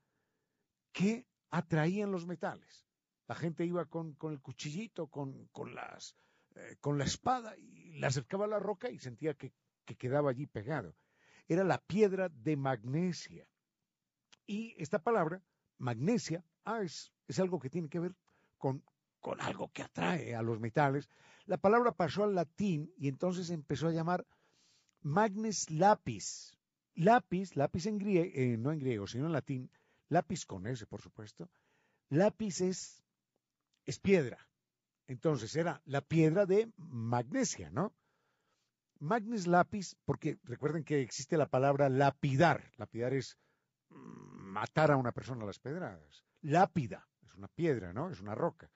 que 0.92 1.26
atraían 1.50 2.12
los 2.12 2.28
metales. 2.28 2.86
La 3.28 3.36
gente 3.36 3.66
iba 3.66 3.86
con, 3.86 4.16
el 4.22 4.40
cuchillito, 4.40 5.08
con, 5.08 5.50
las, 5.74 6.16
eh, 6.56 6.76
con 6.80 6.98
la 6.98 7.06
espada 7.06 7.58
y 7.58 7.94
le 7.94 8.06
acercaba 8.06 8.46
a 8.46 8.50
la 8.50 8.60
roca 8.60 8.90
y 8.90 9.00
sentía 9.00 9.34
que, 9.34 9.54
quedaba 9.98 10.32
allí 10.32 10.48
pegado. 10.48 10.96
Era 11.48 11.64
la 11.64 11.80
piedra 11.80 12.30
de 12.30 12.56
magnesia. 12.56 13.48
Y 14.48 14.76
esta 14.82 15.00
palabra, 15.00 15.42
magnesia, 15.78 16.44
ah, 16.64 16.82
es, 16.82 17.12
algo 17.40 17.60
que 17.60 17.70
tiene 17.70 17.90
que 17.90 18.00
ver 18.00 18.16
con, 18.58 18.84
con 19.20 19.42
algo 19.42 19.72
que 19.72 19.84
atrae 19.84 20.36
a 20.36 20.42
los 20.42 20.60
metales, 20.60 21.10
la 21.46 21.58
palabra 21.58 21.92
pasó 21.92 22.24
al 22.24 22.36
latín 22.36 22.92
y 22.98 23.08
entonces 23.08 23.50
empezó 23.50 23.88
a 23.88 23.92
llamar 23.92 24.26
magnes 25.02 25.70
lapis. 25.70 26.52
Lápiz, 26.96 27.56
lápiz 27.56 27.88
en 27.88 27.98
griego, 27.98 28.32
eh, 28.34 28.58
no 28.58 28.72
en 28.72 28.80
griego, 28.80 29.06
sino 29.06 29.26
en 29.26 29.34
latín, 29.34 29.70
lápiz 30.08 30.46
con 30.46 30.66
S, 30.66 30.86
por 30.88 31.02
supuesto. 31.02 31.50
Lápiz 32.10 32.62
es, 32.62 33.04
es 33.86 34.00
piedra. 34.00 34.48
Entonces 35.08 35.56
era 35.56 35.82
la 35.86 36.02
piedra 36.02 36.46
de 36.46 36.72
magnesia, 36.78 37.70
¿no? 37.70 37.94
Magnes 39.00 39.46
lápiz, 39.46 39.96
porque 40.06 40.40
recuerden 40.44 40.84
que 40.84 41.02
existe 41.02 41.38
la 41.38 41.48
palabra 41.48 41.90
lapidar. 41.90 42.72
Lapidar 42.78 43.14
es 43.14 43.38
matar 43.96 44.92
a 44.92 44.98
una 44.98 45.12
persona 45.12 45.44
a 45.44 45.48
las 45.48 45.60
pedradas. 45.60 46.26
Lápida 46.42 47.08
es 47.26 47.34
una 47.34 47.48
piedra, 47.48 47.94
¿no? 47.94 48.10
Es 48.10 48.22
una 48.22 48.36
roca. 48.36 48.72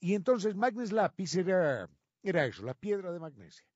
Y 0.00 0.14
entonces 0.14 0.54
magnes 0.54 0.92
lápiz 0.92 1.34
era, 1.34 1.88
era 2.22 2.46
eso, 2.46 2.64
la 2.64 2.74
piedra 2.74 3.12
de 3.12 3.20
magnesia. 3.20 3.66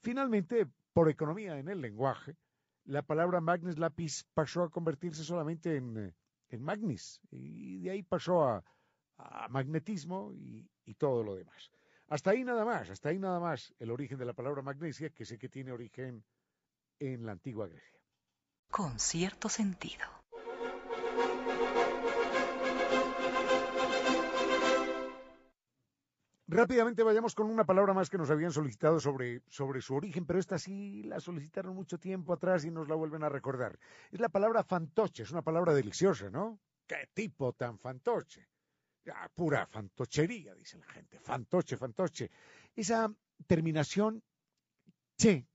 Finalmente, 0.00 0.66
por 0.92 1.10
economía 1.10 1.58
en 1.58 1.68
el 1.68 1.80
lenguaje, 1.80 2.36
la 2.84 3.02
palabra 3.02 3.40
magnes 3.40 3.78
lápiz 3.78 4.24
pasó 4.34 4.62
a 4.62 4.70
convertirse 4.70 5.24
solamente 5.24 5.76
en, 5.76 6.14
en 6.48 6.62
magnis, 6.62 7.20
y 7.30 7.80
de 7.80 7.90
ahí 7.90 8.02
pasó 8.02 8.44
a, 8.44 8.64
magnetismo 9.48 10.32
y, 10.34 10.68
y, 10.84 10.94
todo 10.94 11.22
lo 11.22 11.36
demás. 11.36 11.70
Hasta 12.08 12.30
ahí 12.30 12.42
nada 12.44 12.64
más, 12.64 12.90
hasta 12.90 13.10
ahí 13.10 13.18
nada 13.18 13.38
más 13.38 13.72
el 13.78 13.92
origen 13.92 14.18
de 14.18 14.24
la 14.24 14.32
palabra 14.32 14.60
magnesia, 14.60 15.10
que 15.10 15.24
sé 15.24 15.38
que 15.38 15.48
tiene 15.48 15.70
origen 15.70 16.24
en 16.98 17.24
la 17.24 17.32
antigua 17.32 17.68
Grecia. 17.68 18.03
Con 18.76 18.98
cierto 18.98 19.48
sentido. 19.48 20.04
Rápidamente 26.48 27.04
vayamos 27.04 27.36
con 27.36 27.48
una 27.50 27.64
palabra 27.64 27.94
más 27.94 28.10
que 28.10 28.18
nos 28.18 28.30
habían 28.30 28.50
solicitado 28.50 28.98
sobre, 28.98 29.42
sobre 29.46 29.80
su 29.80 29.94
origen, 29.94 30.26
pero 30.26 30.40
esta 30.40 30.58
sí 30.58 31.04
la 31.04 31.20
solicitaron 31.20 31.76
mucho 31.76 31.98
tiempo 31.98 32.32
atrás 32.32 32.64
y 32.64 32.72
nos 32.72 32.88
la 32.88 32.96
vuelven 32.96 33.22
a 33.22 33.28
recordar. 33.28 33.78
Es 34.10 34.18
la 34.18 34.28
palabra 34.28 34.64
fantoche, 34.64 35.22
es 35.22 35.30
una 35.30 35.42
palabra 35.42 35.72
deliciosa, 35.72 36.28
¿no? 36.28 36.58
¿Qué 36.88 37.08
tipo 37.14 37.52
tan 37.52 37.78
fantoche? 37.78 38.48
Ya, 39.04 39.30
pura 39.32 39.68
fantochería, 39.68 40.52
dice 40.56 40.78
la 40.78 40.86
gente. 40.86 41.20
Fantoche, 41.20 41.76
fantoche. 41.76 42.28
Esa 42.74 43.08
terminación 43.46 44.20
che 45.16 45.46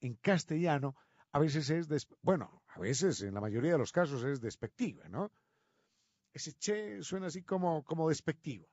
en 0.00 0.14
castellano 0.14 0.94
a 1.32 1.38
veces 1.38 1.70
es, 1.70 2.08
bueno, 2.22 2.62
a 2.68 2.80
veces 2.80 3.22
en 3.22 3.34
la 3.34 3.40
mayoría 3.40 3.72
de 3.72 3.78
los 3.78 3.92
casos 3.92 4.24
es 4.24 4.40
despectiva, 4.40 5.08
¿no? 5.08 5.30
Ese 6.32 6.52
che 6.54 7.02
suena 7.02 7.26
así 7.26 7.42
como, 7.42 7.84
como 7.84 8.08
despectivo. 8.08 8.68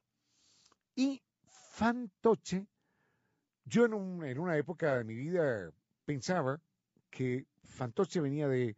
Y 0.96 1.22
fantoche, 1.46 2.67
yo 3.65 3.86
en, 3.86 3.93
una 3.93 4.58
época 4.58 4.98
de 4.98 5.04
mi 5.04 5.15
vida 5.15 5.72
pensaba 6.06 6.62
que 7.10 7.46
fantoche 7.63 8.22
venía 8.22 8.48
de, 8.48 8.76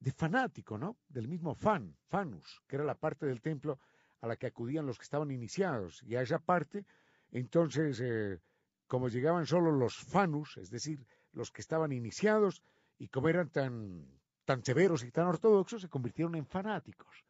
de 0.00 0.12
fanático, 0.12 0.78
¿no? 0.78 0.96
Del 1.08 1.28
mismo 1.28 1.54
fan, 1.54 1.96
fanus, 2.08 2.62
que 2.66 2.76
era 2.76 2.84
la 2.84 2.94
parte 2.94 3.26
del 3.26 3.40
templo 3.40 3.78
a 4.20 4.26
la 4.26 4.36
que 4.36 4.46
acudían 4.46 4.86
los 4.86 4.98
que 4.98 5.04
estaban 5.04 5.30
iniciados. 5.30 6.02
Y 6.04 6.16
a 6.16 6.22
esa 6.22 6.38
parte, 6.38 6.86
entonces, 7.30 8.00
eh, 8.00 8.38
como 8.86 9.08
llegaban 9.08 9.46
solo 9.46 9.72
los 9.72 9.96
fanus, 9.96 10.56
es 10.58 10.70
decir, 10.70 11.04
los 11.32 11.50
que 11.50 11.60
estaban 11.60 11.92
iniciados, 11.92 12.62
y 12.98 13.08
como 13.08 13.28
eran 13.28 13.50
tan, 13.50 14.06
tan 14.44 14.64
severos 14.64 15.02
y 15.04 15.10
tan 15.10 15.26
ortodoxos, 15.26 15.82
se 15.82 15.88
convirtieron 15.88 16.34
en 16.36 16.46
fanáticos. 16.46 17.24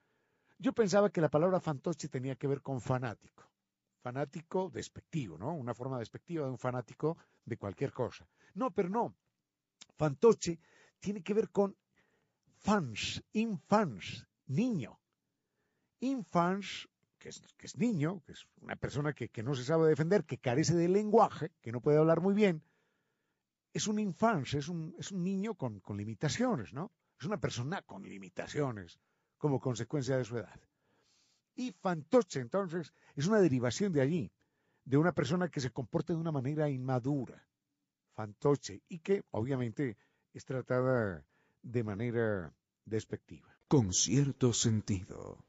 Yo 0.58 0.72
pensaba 0.72 1.10
que 1.10 1.20
la 1.20 1.30
palabra 1.30 1.60
fantoche 1.60 2.08
tenía 2.08 2.36
que 2.36 2.46
ver 2.46 2.62
con 2.62 2.80
fanático 2.80 3.52
fanático 4.02 4.68
despectivo, 4.68 5.38
¿no? 5.38 5.54
Una 5.54 5.74
forma 5.74 5.98
despectiva 5.98 6.44
de 6.44 6.50
un 6.50 6.58
fanático 6.58 7.16
de 7.44 7.56
cualquier 7.56 7.92
cosa. 7.92 8.28
No, 8.54 8.72
pero 8.72 8.88
no. 8.88 9.14
Fantoche 9.96 10.58
tiene 10.98 11.22
que 11.22 11.34
ver 11.34 11.50
con 11.50 11.76
fans, 12.58 13.22
infans, 13.32 14.26
niño. 14.46 14.98
Infans, 16.00 16.88
que 17.18 17.28
es, 17.28 17.40
que 17.56 17.66
es 17.66 17.76
niño, 17.78 18.22
que 18.26 18.32
es 18.32 18.46
una 18.60 18.76
persona 18.76 19.12
que, 19.12 19.30
no 19.42 19.54
se 19.54 19.64
sabe 19.64 19.88
defender, 19.88 20.24
que 20.24 20.38
carece 20.38 20.74
de 20.74 20.88
lenguaje, 20.88 21.52
que 21.60 21.70
no 21.70 21.80
puede 21.80 21.98
hablar 21.98 22.20
muy 22.20 22.34
bien, 22.34 22.62
es 23.72 23.86
un 23.86 23.98
infans, 23.98 24.54
es 24.54 24.68
un, 24.68 24.94
es 24.98 25.12
un 25.12 25.22
niño 25.22 25.54
con, 25.54 25.80
con 25.80 25.96
limitaciones, 25.96 26.72
¿no? 26.72 26.92
Es 27.18 27.26
una 27.26 27.38
persona 27.38 27.82
con 27.82 28.02
limitaciones 28.02 28.98
como 29.38 29.60
consecuencia 29.60 30.16
de 30.16 30.24
su 30.24 30.38
edad. 30.38 30.60
Y 31.54 31.72
fantoche, 31.72 32.40
entonces, 32.40 32.92
es 33.14 33.26
una 33.26 33.40
derivación 33.40 33.92
de 33.92 34.00
allí, 34.00 34.32
de 34.84 34.96
una 34.96 35.12
persona 35.12 35.48
que 35.48 35.60
se 35.60 35.70
comporta 35.70 36.12
de 36.12 36.18
una 36.18 36.32
manera 36.32 36.68
inmadura, 36.68 37.46
fantoche, 38.14 38.82
y 38.88 38.98
que 39.00 39.22
obviamente 39.30 39.96
es 40.32 40.44
tratada 40.44 41.24
de 41.62 41.84
manera 41.84 42.54
despectiva. 42.84 43.56
Con 43.68 43.92
cierto 43.92 44.52
sentido. 44.52 45.44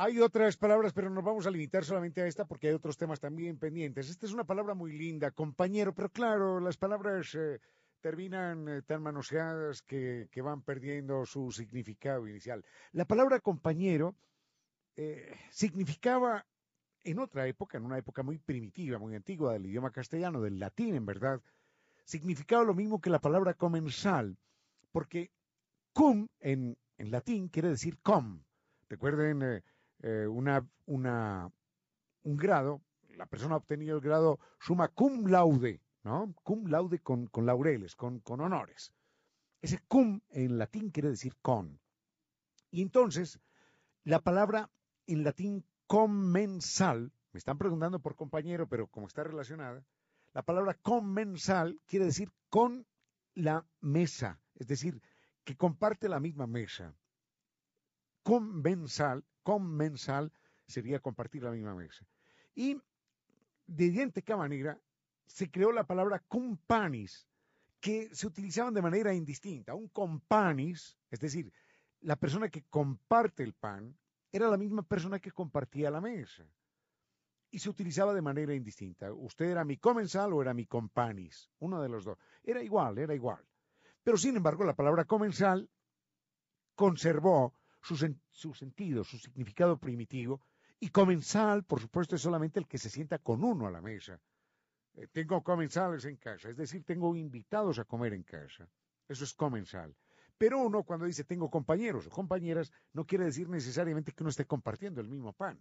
Hay 0.00 0.20
otras 0.20 0.56
palabras, 0.56 0.92
pero 0.92 1.10
nos 1.10 1.24
vamos 1.24 1.44
a 1.48 1.50
limitar 1.50 1.84
solamente 1.84 2.22
a 2.22 2.28
esta 2.28 2.44
porque 2.44 2.68
hay 2.68 2.74
otros 2.74 2.96
temas 2.96 3.18
también 3.18 3.58
pendientes. 3.58 4.08
Esta 4.08 4.26
es 4.26 4.32
una 4.32 4.44
palabra 4.44 4.74
muy 4.74 4.96
linda, 4.96 5.32
compañero, 5.32 5.92
pero 5.92 6.08
claro, 6.08 6.60
las 6.60 6.76
palabras 6.76 7.34
eh, 7.34 7.58
terminan 8.00 8.68
eh, 8.68 8.82
tan 8.82 9.02
manoseadas 9.02 9.82
que, 9.82 10.28
van 10.36 10.62
perdiendo 10.62 11.26
su 11.26 11.50
significado 11.50 12.28
inicial. 12.28 12.64
La 12.92 13.06
palabra 13.06 13.40
compañero 13.40 14.14
eh, 14.94 15.34
significaba 15.50 16.46
en 17.02 17.18
otra 17.18 17.48
época, 17.48 17.76
en 17.76 17.84
una 17.84 17.98
época 17.98 18.22
muy 18.22 18.38
primitiva, 18.38 19.00
muy 19.00 19.16
antigua 19.16 19.54
del 19.54 19.66
idioma 19.66 19.90
castellano, 19.90 20.40
del 20.40 20.60
latín 20.60 20.94
en 20.94 21.06
verdad, 21.06 21.42
significaba 22.04 22.62
lo 22.62 22.74
mismo 22.74 23.00
que 23.00 23.10
la 23.10 23.18
palabra 23.18 23.54
comensal, 23.54 24.38
porque 24.92 25.32
cum 25.92 26.28
en, 26.38 26.78
en 26.98 27.10
latín 27.10 27.48
quiere 27.48 27.70
decir 27.70 27.98
com. 28.00 28.44
Recuerden 28.88 29.60
eh, 30.00 30.26
una, 30.26 30.66
una, 30.86 31.50
un 32.22 32.36
grado, 32.36 32.82
la 33.16 33.26
persona 33.26 33.54
ha 33.54 33.58
obtenido 33.58 33.96
el 33.96 34.02
grado 34.02 34.38
summa 34.60 34.88
cum 34.88 35.26
laude, 35.26 35.80
¿no? 36.04 36.32
Cum 36.42 36.66
laude 36.68 37.00
con, 37.00 37.26
con 37.26 37.46
laureles, 37.46 37.96
con, 37.96 38.20
con 38.20 38.40
honores. 38.40 38.92
Ese 39.60 39.80
cum 39.88 40.20
en 40.30 40.58
latín 40.58 40.90
quiere 40.90 41.10
decir 41.10 41.34
con. 41.42 41.80
Y 42.70 42.82
entonces, 42.82 43.40
la 44.04 44.20
palabra 44.20 44.70
en 45.06 45.24
latín 45.24 45.64
comensal, 45.86 47.12
me 47.32 47.38
están 47.38 47.58
preguntando 47.58 47.98
por 47.98 48.14
compañero, 48.14 48.68
pero 48.68 48.86
como 48.86 49.06
está 49.06 49.24
relacionada, 49.24 49.84
la 50.32 50.42
palabra 50.42 50.74
comensal 50.74 51.80
quiere 51.86 52.04
decir 52.04 52.30
con 52.50 52.86
la 53.34 53.66
mesa, 53.80 54.40
es 54.54 54.68
decir, 54.68 55.00
que 55.44 55.56
comparte 55.56 56.08
la 56.08 56.20
misma 56.20 56.46
mesa. 56.46 56.94
Comensal, 58.22 59.24
comensal 59.48 60.30
sería 60.66 61.00
compartir 61.00 61.42
la 61.42 61.50
misma 61.50 61.74
mesa. 61.74 62.06
Y 62.54 62.78
de 63.66 63.84
idéntica 63.86 64.36
manera 64.36 64.78
se 65.24 65.50
creó 65.50 65.72
la 65.72 65.84
palabra 65.84 66.22
companis, 66.28 67.26
que 67.80 68.14
se 68.14 68.26
utilizaban 68.26 68.74
de 68.74 68.82
manera 68.82 69.14
indistinta. 69.14 69.74
Un 69.74 69.88
companis, 69.88 70.98
es 71.10 71.20
decir, 71.20 71.50
la 72.02 72.16
persona 72.16 72.50
que 72.50 72.64
comparte 72.68 73.42
el 73.42 73.54
pan, 73.54 73.96
era 74.30 74.48
la 74.48 74.58
misma 74.58 74.82
persona 74.82 75.18
que 75.18 75.32
compartía 75.32 75.90
la 75.90 76.02
mesa. 76.02 76.44
Y 77.50 77.58
se 77.58 77.70
utilizaba 77.70 78.12
de 78.12 78.20
manera 78.20 78.54
indistinta. 78.54 79.10
Usted 79.14 79.46
era 79.46 79.64
mi 79.64 79.78
comensal 79.78 80.34
o 80.34 80.42
era 80.42 80.52
mi 80.52 80.66
companis, 80.66 81.50
uno 81.60 81.80
de 81.80 81.88
los 81.88 82.04
dos. 82.04 82.18
Era 82.42 82.62
igual, 82.62 82.98
era 82.98 83.14
igual. 83.14 83.42
Pero 84.04 84.18
sin 84.18 84.36
embargo, 84.36 84.64
la 84.64 84.76
palabra 84.76 85.06
comensal 85.06 85.70
conservó 86.74 87.57
su, 87.80 88.54
sentido, 88.54 89.04
su 89.04 89.18
significado 89.18 89.78
primitivo, 89.78 90.40
y 90.80 90.90
comensal, 90.90 91.64
por 91.64 91.80
supuesto, 91.80 92.16
es 92.16 92.22
solamente 92.22 92.60
el 92.60 92.68
que 92.68 92.78
se 92.78 92.90
sienta 92.90 93.18
con 93.18 93.42
uno 93.42 93.66
a 93.66 93.70
la 93.70 93.80
mesa. 93.80 94.20
Eh, 94.94 95.08
tengo 95.12 95.42
comensales 95.42 96.04
en 96.04 96.16
casa, 96.16 96.50
es 96.50 96.56
decir, 96.56 96.84
tengo 96.84 97.14
invitados 97.16 97.78
a 97.78 97.84
comer 97.84 98.14
en 98.14 98.22
casa. 98.22 98.68
Eso 99.08 99.24
es 99.24 99.34
comensal. 99.34 99.94
Pero 100.36 100.60
uno 100.60 100.84
cuando 100.84 101.06
dice 101.06 101.24
tengo 101.24 101.50
compañeros 101.50 102.06
o 102.06 102.10
compañeras, 102.10 102.70
no 102.92 103.04
quiere 103.04 103.24
decir 103.24 103.48
necesariamente 103.48 104.12
que 104.12 104.22
uno 104.22 104.30
esté 104.30 104.46
compartiendo 104.46 105.00
el 105.00 105.08
mismo 105.08 105.32
pan. 105.32 105.60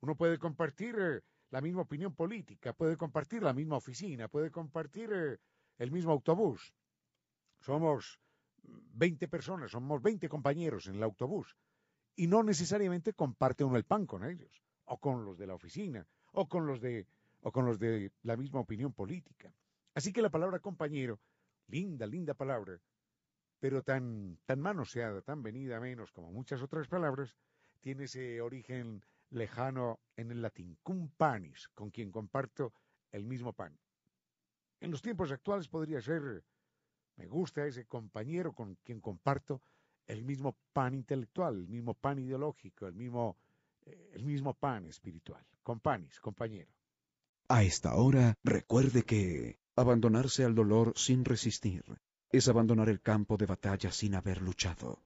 Uno 0.00 0.16
puede 0.16 0.38
compartir 0.38 0.96
eh, 0.98 1.20
la 1.50 1.60
misma 1.60 1.82
opinión 1.82 2.14
política, 2.14 2.72
puede 2.72 2.96
compartir 2.96 3.42
la 3.42 3.52
misma 3.52 3.76
oficina, 3.76 4.28
puede 4.28 4.50
compartir 4.50 5.12
eh, 5.12 5.38
el 5.78 5.90
mismo 5.90 6.12
autobús. 6.12 6.74
Somos 7.60 8.18
20 8.94 9.28
personas, 9.28 9.70
somos 9.70 10.02
20 10.02 10.28
compañeros 10.28 10.86
en 10.86 10.96
el 10.96 11.02
autobús. 11.02 11.56
Y 12.16 12.26
no 12.26 12.42
necesariamente 12.42 13.12
comparte 13.12 13.64
uno 13.64 13.76
el 13.76 13.84
pan 13.84 14.06
con 14.06 14.24
ellos, 14.24 14.62
o 14.84 14.98
con 14.98 15.24
los 15.24 15.36
de 15.36 15.46
la 15.46 15.54
oficina, 15.54 16.06
o 16.32 16.48
con 16.48 16.66
los 16.66 16.80
de, 16.80 17.06
o 17.42 17.50
con 17.50 17.66
los 17.66 17.78
de 17.78 18.12
la 18.22 18.36
misma 18.36 18.60
opinión 18.60 18.92
política. 18.92 19.52
Así 19.94 20.12
que 20.12 20.22
la 20.22 20.30
palabra 20.30 20.60
compañero, 20.60 21.20
linda, 21.68 22.06
linda 22.06 22.34
palabra, 22.34 22.80
pero 23.60 23.82
tan, 23.82 24.38
tan 24.44 24.60
manoseada, 24.60 25.22
tan 25.22 25.42
venida 25.42 25.80
menos 25.80 26.12
como 26.12 26.30
muchas 26.30 26.62
otras 26.62 26.86
palabras, 26.88 27.34
tiene 27.80 28.04
ese 28.04 28.40
origen 28.40 29.04
lejano 29.30 30.00
en 30.16 30.30
el 30.30 30.42
latín, 30.42 30.78
cum 30.82 31.08
panis, 31.08 31.68
con 31.74 31.90
quien 31.90 32.10
comparto 32.10 32.72
el 33.10 33.24
mismo 33.24 33.52
pan. 33.52 33.78
En 34.80 34.90
los 34.90 35.02
tiempos 35.02 35.32
actuales 35.32 35.68
podría 35.68 36.00
ser, 36.00 36.44
me 37.16 37.26
gusta 37.26 37.66
ese 37.66 37.86
compañero 37.86 38.52
con 38.52 38.76
quien 38.84 39.00
comparto 39.00 39.60
el 40.06 40.22
mismo 40.22 40.56
pan 40.72 40.94
intelectual, 40.94 41.56
el 41.56 41.68
mismo 41.68 41.94
pan 41.94 42.18
ideológico, 42.18 42.86
el 42.86 42.94
mismo, 42.94 43.36
eh, 43.86 44.12
el 44.14 44.24
mismo 44.24 44.54
pan 44.54 44.86
espiritual. 44.86 45.44
Companis, 45.62 46.20
compañero. 46.20 46.70
A 47.48 47.62
esta 47.62 47.94
hora, 47.94 48.34
recuerde 48.42 49.02
que 49.02 49.58
abandonarse 49.76 50.44
al 50.44 50.54
dolor 50.54 50.92
sin 50.96 51.24
resistir 51.24 51.84
es 52.30 52.48
abandonar 52.48 52.88
el 52.88 53.00
campo 53.00 53.36
de 53.36 53.46
batalla 53.46 53.92
sin 53.92 54.14
haber 54.14 54.42
luchado. 54.42 54.98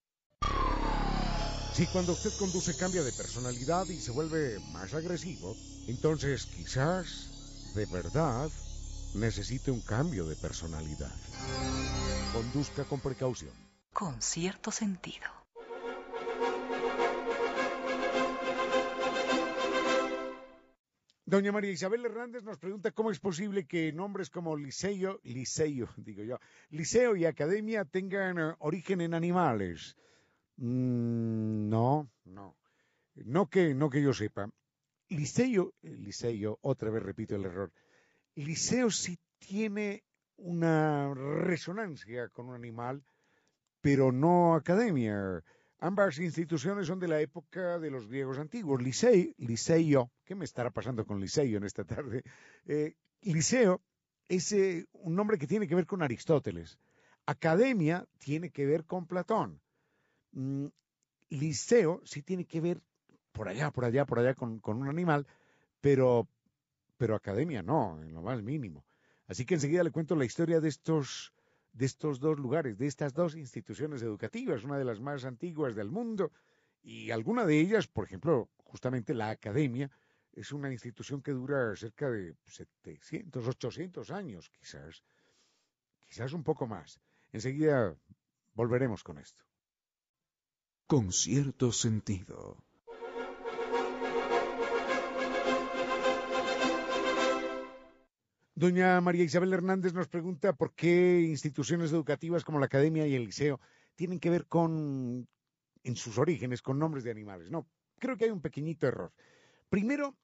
Si 1.74 1.86
cuando 1.86 2.12
usted 2.12 2.30
conduce 2.38 2.76
cambia 2.76 3.04
de 3.04 3.12
personalidad 3.12 3.86
y 3.86 4.00
se 4.00 4.10
vuelve 4.10 4.58
más 4.72 4.94
agresivo, 4.94 5.54
entonces 5.86 6.46
quizás, 6.46 7.72
de 7.74 7.86
verdad, 7.86 8.50
necesite 9.14 9.70
un 9.70 9.80
cambio 9.82 10.26
de 10.26 10.34
personalidad. 10.36 11.14
Conduzca 12.32 12.84
con 12.84 13.00
precaución. 13.00 13.52
Con 13.92 14.20
cierto 14.20 14.70
sentido. 14.70 15.26
Doña 21.24 21.52
María 21.52 21.70
Isabel 21.70 22.06
Hernández 22.06 22.42
nos 22.42 22.56
pregunta 22.56 22.90
cómo 22.90 23.10
es 23.10 23.20
posible 23.20 23.66
que 23.66 23.92
nombres 23.92 24.30
como 24.30 24.56
liceo, 24.56 25.20
liceo, 25.24 25.86
digo 25.98 26.22
yo, 26.22 26.38
liceo 26.70 27.16
y 27.16 27.26
academia 27.26 27.84
tengan 27.84 28.38
eh, 28.38 28.54
origen 28.60 29.02
en 29.02 29.12
animales. 29.12 29.94
Mm, 30.56 31.68
no, 31.68 32.10
no, 32.24 32.56
no 33.14 33.46
que, 33.46 33.74
no 33.74 33.90
que 33.90 34.02
yo 34.02 34.14
sepa. 34.14 34.50
Liceo, 35.10 35.74
eh, 35.82 35.90
liceo, 35.90 36.58
otra 36.62 36.90
vez 36.90 37.02
repito 37.02 37.36
el 37.36 37.44
error. 37.44 37.72
Liceo 38.34 38.90
sí 38.90 39.18
tiene 39.38 40.04
una 40.38 41.12
resonancia 41.14 42.28
con 42.28 42.48
un 42.48 42.54
animal, 42.54 43.02
pero 43.80 44.12
no 44.12 44.54
academia. 44.54 45.42
Ambas 45.80 46.18
instituciones 46.18 46.86
son 46.86 46.98
de 46.98 47.08
la 47.08 47.20
época 47.20 47.78
de 47.78 47.90
los 47.90 48.08
griegos 48.08 48.38
antiguos. 48.38 48.82
Liceo, 48.82 49.32
liceo, 49.38 50.10
¿qué 50.24 50.34
me 50.34 50.44
estará 50.44 50.70
pasando 50.70 51.06
con 51.06 51.20
liceo 51.20 51.56
en 51.56 51.64
esta 51.64 51.84
tarde? 51.84 52.22
Eh, 52.66 52.94
liceo 53.22 53.80
es 54.28 54.52
eh, 54.52 54.86
un 54.92 55.14
nombre 55.14 55.38
que 55.38 55.46
tiene 55.46 55.68
que 55.68 55.74
ver 55.74 55.86
con 55.86 56.02
Aristóteles. 56.02 56.78
Academia 57.26 58.06
tiene 58.18 58.50
que 58.50 58.66
ver 58.66 58.84
con 58.84 59.06
Platón. 59.06 59.60
Mm, 60.32 60.66
liceo 61.30 62.00
sí 62.04 62.22
tiene 62.22 62.44
que 62.44 62.60
ver 62.60 62.80
por 63.32 63.48
allá, 63.48 63.70
por 63.70 63.84
allá, 63.84 64.04
por 64.04 64.18
allá 64.18 64.34
con, 64.34 64.58
con 64.58 64.78
un 64.78 64.88
animal, 64.88 65.26
pero, 65.80 66.28
pero 66.96 67.14
academia 67.14 67.62
no, 67.62 68.02
en 68.02 68.12
lo 68.14 68.22
más 68.22 68.42
mínimo. 68.42 68.84
Así 69.28 69.44
que 69.44 69.54
enseguida 69.54 69.84
le 69.84 69.92
cuento 69.92 70.16
la 70.16 70.24
historia 70.24 70.60
de 70.60 70.68
estos 70.68 71.32
de 71.72 71.86
estos 71.86 72.18
dos 72.18 72.38
lugares, 72.38 72.76
de 72.76 72.86
estas 72.86 73.14
dos 73.14 73.36
instituciones 73.36 74.02
educativas, 74.02 74.64
una 74.64 74.78
de 74.78 74.84
las 74.84 75.00
más 75.00 75.24
antiguas 75.24 75.76
del 75.76 75.90
mundo, 75.90 76.32
y 76.82 77.10
alguna 77.12 77.46
de 77.46 77.60
ellas, 77.60 77.86
por 77.86 78.04
ejemplo, 78.04 78.48
justamente 78.56 79.14
la 79.14 79.30
academia, 79.30 79.90
es 80.32 80.50
una 80.52 80.72
institución 80.72 81.22
que 81.22 81.32
dura 81.32 81.76
cerca 81.76 82.10
de 82.10 82.34
700, 82.46 83.46
800 83.46 84.10
años, 84.10 84.50
quizás, 84.50 85.04
quizás 86.00 86.32
un 86.32 86.42
poco 86.42 86.66
más. 86.66 87.00
Enseguida 87.32 87.96
volveremos 88.54 89.04
con 89.04 89.18
esto. 89.18 89.44
Con 90.86 91.12
cierto 91.12 91.70
sentido. 91.70 92.56
Doña 98.58 99.00
María 99.00 99.22
Isabel 99.22 99.52
Hernández 99.52 99.94
nos 99.94 100.08
pregunta 100.08 100.52
por 100.52 100.74
qué 100.74 101.20
instituciones 101.20 101.92
educativas 101.92 102.42
como 102.42 102.58
la 102.58 102.66
academia 102.66 103.06
y 103.06 103.14
el 103.14 103.24
liceo 103.24 103.60
tienen 103.94 104.18
que 104.18 104.30
ver 104.30 104.46
con, 104.46 105.28
en 105.84 105.94
sus 105.94 106.18
orígenes, 106.18 106.60
con 106.60 106.76
nombres 106.76 107.04
de 107.04 107.12
animales. 107.12 107.52
No, 107.52 107.68
creo 108.00 108.16
que 108.16 108.24
hay 108.24 108.32
un 108.32 108.40
pequeñito 108.40 108.88
error. 108.88 109.12
Primero, 109.68 110.16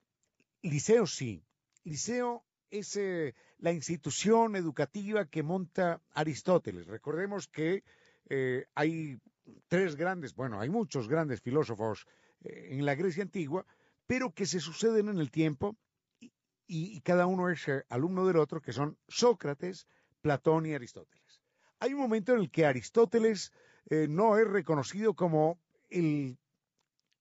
liceo 0.63 1.07
sí. 1.07 1.45
Liceo 1.85 2.45
es 2.71 2.97
eh, 2.97 3.37
la 3.59 3.71
institución 3.71 4.57
educativa 4.57 5.27
que 5.27 5.45
monta 5.45 6.03
Aristóteles. 6.11 6.89
Recordemos 6.89 7.47
que 7.47 7.85
eh, 8.29 8.67
hay 8.75 9.17
tres 9.69 9.95
grandes, 9.95 10.35
bueno, 10.35 10.59
hay 10.59 10.71
muchos 10.71 11.07
grandes 11.07 11.41
filósofos 11.41 12.05
eh, 12.41 12.71
en 12.73 12.85
la 12.85 12.97
Grecia 12.97 13.23
antigua, 13.23 13.65
pero 14.09 14.33
que 14.33 14.45
se 14.45 14.59
suceden 14.59 15.09
en 15.09 15.21
el 15.21 15.31
tiempo 15.31 15.77
y, 16.67 17.01
cada 17.03 17.27
uno 17.27 17.51
es 17.51 17.67
eh, 17.69 17.85
alumno 17.89 18.27
del 18.27 18.37
otro, 18.37 18.61
que 18.61 18.73
son 18.73 18.99
Sócrates, 19.09 19.87
Platón 20.21 20.67
y 20.67 20.75
Aristóteles. 20.75 21.43
Hay 21.81 21.93
un 21.93 22.01
momento 22.01 22.33
en 22.33 22.41
el 22.41 22.51
que 22.51 22.67
Aristóteles 22.67 23.53
eh, 23.91 24.07
no 24.09 24.39
es 24.39 24.47
reconocido 24.47 25.15
como 25.15 25.61
el, 25.91 26.39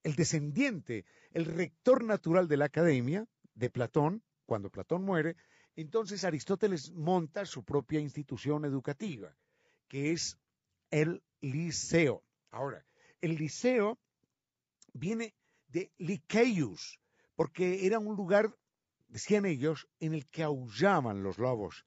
el 0.04 0.16
descendiente, 0.16 1.06
el 1.32 1.46
rector 1.46 2.04
natural 2.04 2.48
de 2.48 2.58
la 2.58 2.66
academia 2.66 3.28
de 3.56 3.70
Platón, 3.70 4.24
cuando 4.46 4.70
Platón 4.70 5.04
muere, 5.04 5.36
entonces 5.76 6.24
Aristóteles 6.24 6.92
monta 6.92 7.46
su 7.46 7.64
propia 7.64 8.00
institución 8.00 8.66
educativa, 8.66 9.36
que 9.88 10.12
es 10.12 10.38
el 10.92 11.24
liceo. 11.42 12.24
Ahora, 12.52 12.86
el 13.22 13.36
liceo 13.36 14.00
viene 14.94 15.34
de 15.68 15.92
Lyceus, 15.98 17.00
porque 17.36 17.88
era 17.88 18.00
un 18.00 18.16
lugar 18.16 18.56
decían 19.14 19.46
ellos, 19.46 19.88
en 20.00 20.16
el 20.16 20.28
que 20.28 20.42
aullaban 20.42 21.22
los 21.22 21.38
lobos. 21.38 21.86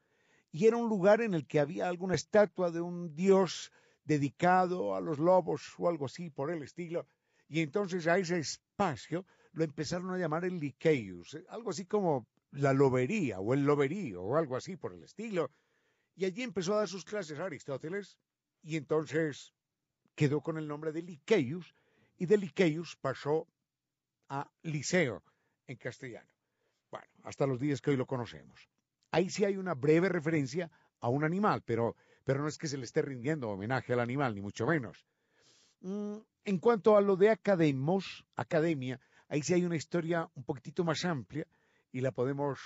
Y 0.52 0.66
era 0.66 0.76
un 0.76 0.88
lugar 0.88 1.20
en 1.20 1.34
el 1.34 1.44
que 1.44 1.58
había 1.58 1.88
alguna 1.88 2.14
estatua 2.14 2.70
de 2.70 2.80
un 2.80 3.16
dios 3.16 3.72
dedicado 4.04 4.94
a 4.94 5.00
los 5.00 5.18
lobos 5.18 5.74
o 5.76 5.88
algo 5.88 6.06
así 6.06 6.30
por 6.30 6.52
el 6.52 6.62
estilo. 6.62 7.08
Y 7.48 7.62
entonces 7.62 8.06
a 8.06 8.16
ese 8.16 8.38
espacio 8.38 9.26
lo 9.50 9.64
empezaron 9.64 10.12
a 10.12 10.18
llamar 10.18 10.44
el 10.44 10.60
Lyceus, 10.60 11.34
eh, 11.34 11.44
algo 11.48 11.70
así 11.70 11.84
como 11.84 12.28
la 12.52 12.72
lobería 12.72 13.40
o 13.40 13.54
el 13.54 13.64
loberío 13.64 14.22
o 14.22 14.36
algo 14.36 14.56
así 14.56 14.76
por 14.76 14.94
el 14.94 15.02
estilo. 15.02 15.50
Y 16.14 16.26
allí 16.26 16.44
empezó 16.44 16.74
a 16.74 16.78
dar 16.78 16.88
sus 16.88 17.04
clases 17.04 17.40
Aristóteles 17.40 18.18
y 18.62 18.76
entonces 18.76 19.52
quedó 20.14 20.40
con 20.40 20.58
el 20.58 20.68
nombre 20.68 20.92
de 20.92 21.02
Lyceus 21.02 21.74
y 22.18 22.26
de 22.26 22.38
Lyceus 22.38 22.94
pasó 22.94 23.48
a 24.28 24.48
Liceo 24.62 25.24
en 25.66 25.76
castellano. 25.76 26.35
Hasta 27.26 27.44
los 27.44 27.58
días 27.58 27.80
que 27.80 27.90
hoy 27.90 27.96
lo 27.96 28.06
conocemos. 28.06 28.68
Ahí 29.10 29.30
sí 29.30 29.44
hay 29.44 29.56
una 29.56 29.74
breve 29.74 30.08
referencia 30.08 30.70
a 31.00 31.08
un 31.08 31.24
animal, 31.24 31.60
pero, 31.66 31.96
pero 32.24 32.40
no 32.40 32.46
es 32.46 32.56
que 32.56 32.68
se 32.68 32.78
le 32.78 32.84
esté 32.84 33.02
rindiendo 33.02 33.50
homenaje 33.50 33.92
al 33.92 33.98
animal, 33.98 34.36
ni 34.36 34.40
mucho 34.40 34.64
menos. 34.64 35.04
Mm, 35.80 36.18
en 36.44 36.58
cuanto 36.58 36.96
a 36.96 37.00
lo 37.00 37.16
de 37.16 37.30
academos, 37.30 38.24
academia, 38.36 39.00
ahí 39.28 39.42
sí 39.42 39.54
hay 39.54 39.64
una 39.64 39.74
historia 39.74 40.30
un 40.34 40.44
poquitito 40.44 40.84
más 40.84 41.04
amplia 41.04 41.48
y 41.90 42.00
la 42.00 42.12
podemos 42.12 42.60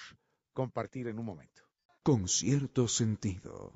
compartir 0.53 1.09
en 1.09 1.19
un 1.19 1.25
momento. 1.25 1.63
Con 2.03 2.29
cierto 2.29 2.87
sentido. 2.87 3.73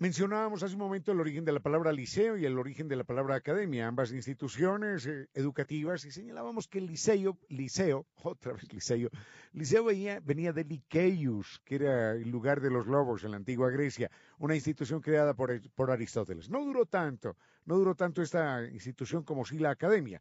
Mencionábamos 0.00 0.62
hace 0.62 0.74
un 0.74 0.78
momento 0.78 1.10
el 1.10 1.18
origen 1.18 1.44
de 1.44 1.50
la 1.50 1.58
palabra 1.58 1.90
liceo 1.90 2.36
y 2.36 2.46
el 2.46 2.56
origen 2.56 2.86
de 2.86 2.94
la 2.94 3.02
palabra 3.02 3.34
academia, 3.34 3.88
ambas 3.88 4.12
instituciones 4.12 5.04
eh, 5.06 5.28
educativas, 5.34 6.04
y 6.04 6.12
señalábamos 6.12 6.68
que 6.68 6.78
el 6.78 6.86
liceo, 6.86 7.36
liceo, 7.48 8.06
otra 8.22 8.52
vez 8.52 8.72
liceo, 8.72 9.10
liceo 9.54 9.82
venía, 9.82 10.20
venía 10.20 10.52
de 10.52 10.62
Lyceus, 10.62 11.60
que 11.64 11.74
era 11.74 12.12
el 12.12 12.30
lugar 12.30 12.60
de 12.60 12.70
los 12.70 12.86
lobos 12.86 13.24
en 13.24 13.32
la 13.32 13.38
antigua 13.38 13.70
Grecia, 13.70 14.08
una 14.38 14.54
institución 14.54 15.00
creada 15.00 15.34
por, 15.34 15.60
por 15.72 15.90
Aristóteles. 15.90 16.48
No 16.48 16.64
duró 16.64 16.86
tanto, 16.86 17.36
no 17.64 17.76
duró 17.76 17.96
tanto 17.96 18.22
esta 18.22 18.64
institución 18.68 19.24
como 19.24 19.44
sí 19.44 19.58
la 19.58 19.70
academia. 19.70 20.20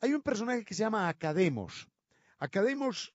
Hay 0.00 0.14
un 0.14 0.22
personaje 0.22 0.64
que 0.64 0.74
se 0.74 0.82
llama 0.82 1.08
Academos. 1.08 1.88
Academos, 2.40 3.14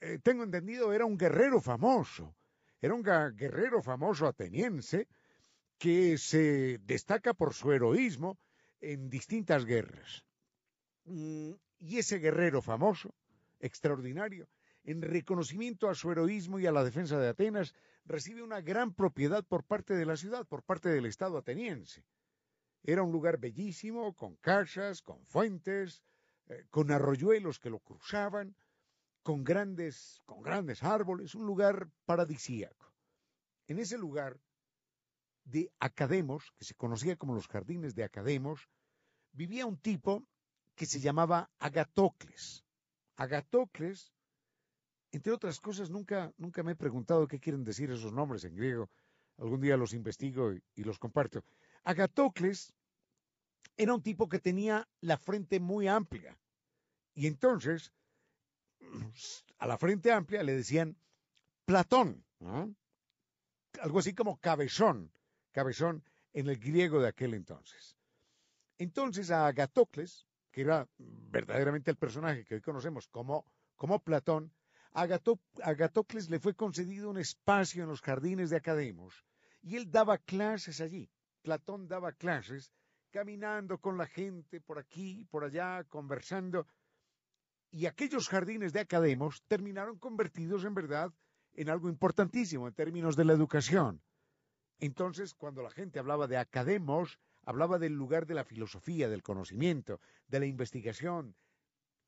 eh, 0.00 0.18
tengo 0.20 0.42
entendido, 0.42 0.92
era 0.92 1.04
un 1.04 1.16
guerrero 1.16 1.60
famoso, 1.60 2.34
era 2.80 2.92
un 2.92 3.04
guerrero 3.04 3.80
famoso 3.82 4.26
ateniense, 4.26 5.06
que 5.78 6.18
se 6.18 6.78
destaca 6.78 7.34
por 7.34 7.54
su 7.54 7.72
heroísmo 7.72 8.38
en 8.80 9.10
distintas 9.10 9.64
guerras. 9.64 10.24
Mm, 11.04 11.52
y 11.80 11.98
ese 11.98 12.18
guerrero 12.18 12.62
famoso, 12.62 13.14
extraordinario, 13.60 14.48
en 14.84 15.02
reconocimiento 15.02 15.88
a 15.88 15.94
su 15.94 16.12
heroísmo 16.12 16.58
y 16.58 16.66
a 16.66 16.72
la 16.72 16.84
defensa 16.84 17.18
de 17.18 17.28
Atenas, 17.28 17.74
recibe 18.04 18.42
una 18.42 18.60
gran 18.60 18.94
propiedad 18.94 19.44
por 19.44 19.64
parte 19.64 19.94
de 19.94 20.04
la 20.04 20.16
ciudad, 20.16 20.46
por 20.46 20.62
parte 20.62 20.90
del 20.90 21.06
Estado 21.06 21.38
ateniense. 21.38 22.04
Era 22.82 23.02
un 23.02 23.12
lugar 23.12 23.38
bellísimo, 23.38 24.14
con 24.14 24.36
casas, 24.36 25.00
con 25.00 25.24
fuentes, 25.24 26.02
eh, 26.48 26.66
con 26.70 26.90
arroyuelos 26.90 27.58
que 27.58 27.70
lo 27.70 27.80
cruzaban, 27.80 28.54
con 29.22 29.42
grandes, 29.42 30.20
con 30.26 30.42
grandes 30.42 30.82
árboles, 30.82 31.34
un 31.34 31.46
lugar 31.46 31.88
paradisíaco. 32.04 32.92
En 33.66 33.78
ese 33.78 33.96
lugar 33.96 34.38
de 35.44 35.70
Academos, 35.78 36.52
que 36.56 36.64
se 36.64 36.74
conocía 36.74 37.16
como 37.16 37.34
los 37.34 37.48
jardines 37.48 37.94
de 37.94 38.04
Academos, 38.04 38.68
vivía 39.32 39.66
un 39.66 39.76
tipo 39.76 40.24
que 40.74 40.86
se 40.86 41.00
llamaba 41.00 41.50
Agatocles. 41.58 42.64
Agatocles, 43.16 44.12
entre 45.12 45.32
otras 45.32 45.60
cosas, 45.60 45.90
nunca, 45.90 46.32
nunca 46.36 46.62
me 46.62 46.72
he 46.72 46.76
preguntado 46.76 47.28
qué 47.28 47.38
quieren 47.38 47.64
decir 47.64 47.90
esos 47.90 48.12
nombres 48.12 48.44
en 48.44 48.56
griego. 48.56 48.90
Algún 49.38 49.60
día 49.60 49.76
los 49.76 49.92
investigo 49.92 50.52
y, 50.52 50.84
los 50.84 50.98
comparto. 50.98 51.44
Agatocles 51.84 52.72
era 53.76 53.94
un 53.94 54.02
tipo 54.02 54.28
que 54.28 54.38
tenía 54.38 54.88
la 55.00 55.18
frente 55.18 55.60
muy 55.60 55.88
amplia. 55.88 56.38
Y 57.14 57.26
entonces, 57.26 57.92
a 59.58 59.66
la 59.66 59.78
frente 59.78 60.12
amplia 60.12 60.42
le 60.42 60.54
decían 60.54 60.96
Platón, 61.64 62.24
algo 63.80 63.98
así 63.98 64.14
como 64.14 64.38
cabezón, 64.38 65.10
cabezón 65.54 66.04
en 66.32 66.48
el 66.48 66.58
griego 66.58 67.00
de 67.00 67.08
aquel 67.08 67.32
entonces. 67.32 67.96
Entonces 68.76 69.30
a 69.30 69.46
Agatocles, 69.46 70.26
que 70.50 70.62
era 70.62 70.88
verdaderamente 70.98 71.90
el 71.92 71.96
personaje 71.96 72.44
que 72.44 72.56
hoy 72.56 72.60
conocemos 72.60 73.06
como, 73.08 73.46
como 73.76 74.02
Platón, 74.02 74.52
Agatocles 74.92 76.28
le 76.28 76.38
fue 76.40 76.54
concedido 76.54 77.08
un 77.08 77.18
espacio 77.18 77.84
en 77.84 77.88
los 77.88 78.00
jardines 78.00 78.50
de 78.50 78.56
Academos 78.56 79.24
y 79.62 79.76
él 79.76 79.90
daba 79.90 80.18
clases 80.18 80.80
allí. 80.80 81.10
Platón 81.42 81.88
daba 81.88 82.12
clases 82.12 82.72
caminando 83.10 83.78
con 83.78 83.96
la 83.96 84.06
gente 84.06 84.60
por 84.60 84.78
aquí, 84.78 85.24
por 85.30 85.44
allá, 85.44 85.84
conversando. 85.84 86.66
Y 87.70 87.86
aquellos 87.86 88.28
jardines 88.28 88.72
de 88.72 88.80
Academos 88.80 89.44
terminaron 89.46 89.98
convertidos 89.98 90.64
en 90.64 90.74
verdad 90.74 91.12
en 91.54 91.70
algo 91.70 91.88
importantísimo 91.88 92.66
en 92.66 92.74
términos 92.74 93.14
de 93.14 93.24
la 93.24 93.32
educación. 93.32 94.02
Entonces, 94.80 95.34
cuando 95.34 95.62
la 95.62 95.70
gente 95.70 95.98
hablaba 95.98 96.26
de 96.26 96.36
academos, 96.36 97.18
hablaba 97.44 97.78
del 97.78 97.94
lugar 97.94 98.26
de 98.26 98.34
la 98.34 98.44
filosofía, 98.44 99.08
del 99.08 99.22
conocimiento, 99.22 100.00
de 100.28 100.40
la 100.40 100.46
investigación, 100.46 101.34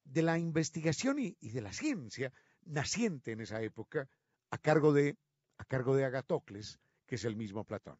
de 0.04 0.22
la 0.22 0.38
investigación 0.38 1.18
y, 1.18 1.36
de 1.40 1.60
la 1.60 1.72
ciencia 1.72 2.32
naciente 2.64 3.32
en 3.32 3.40
esa 3.40 3.60
época 3.62 4.08
a 4.50 4.58
cargo 4.58 4.92
de, 4.92 5.16
a 5.58 5.64
cargo 5.64 5.94
de 5.96 6.04
Agatocles, 6.04 6.78
que 7.06 7.16
es 7.16 7.24
el 7.24 7.36
mismo 7.36 7.64
Platón. 7.64 7.98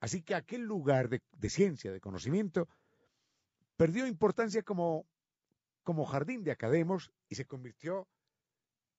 Así 0.00 0.22
que 0.22 0.34
aquel 0.34 0.62
lugar 0.62 1.08
de, 1.08 1.50
ciencia, 1.50 1.92
de 1.92 2.00
conocimiento, 2.00 2.68
perdió 3.76 4.06
importancia 4.06 4.62
como, 4.62 5.06
como 5.82 6.04
jardín 6.04 6.44
de 6.44 6.52
academos 6.52 7.12
y 7.28 7.34
se 7.34 7.46
convirtió 7.46 8.08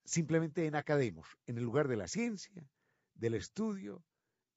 simplemente 0.04 0.66
en 0.66 0.76
academos, 0.76 1.38
en 1.46 1.58
el 1.58 1.64
lugar 1.64 1.88
de 1.88 1.98
la 1.98 2.08
ciencia, 2.08 2.68
del 3.14 3.36
estudio, 3.36 4.04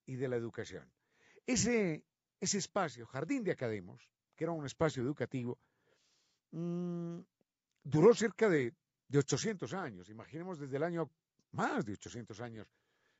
y 0.05 0.15
de 0.15 0.27
la 0.27 0.35
educación. 0.35 0.91
Ese, 1.45 2.03
ese 2.39 2.57
espacio, 2.57 3.05
Jardín 3.07 3.43
de 3.43 3.51
Academos, 3.51 4.09
que 4.35 4.45
era 4.45 4.51
un 4.51 4.65
espacio 4.65 5.03
educativo, 5.03 5.59
mm, 6.51 7.19
duró 7.83 8.13
cerca 8.13 8.49
de, 8.49 8.73
de 9.07 9.19
800 9.19 9.73
años, 9.73 10.09
imaginemos 10.09 10.59
desde 10.59 10.77
el 10.77 10.83
año, 10.83 11.09
más 11.51 11.85
de 11.85 11.93
800 11.93 12.39
años, 12.41 12.67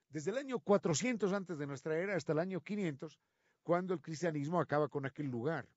desde 0.09 0.31
el 0.31 0.37
año 0.37 0.59
400 0.59 1.33
antes 1.33 1.57
de 1.57 1.65
nuestra 1.65 1.97
era 1.97 2.15
hasta 2.15 2.33
el 2.33 2.39
año 2.39 2.61
500, 2.61 3.19
cuando 3.63 3.93
el 3.93 4.01
cristianismo 4.01 4.59
acaba 4.59 4.87
con 4.87 5.05
aquel 5.05 5.27
lugar. 5.27 5.67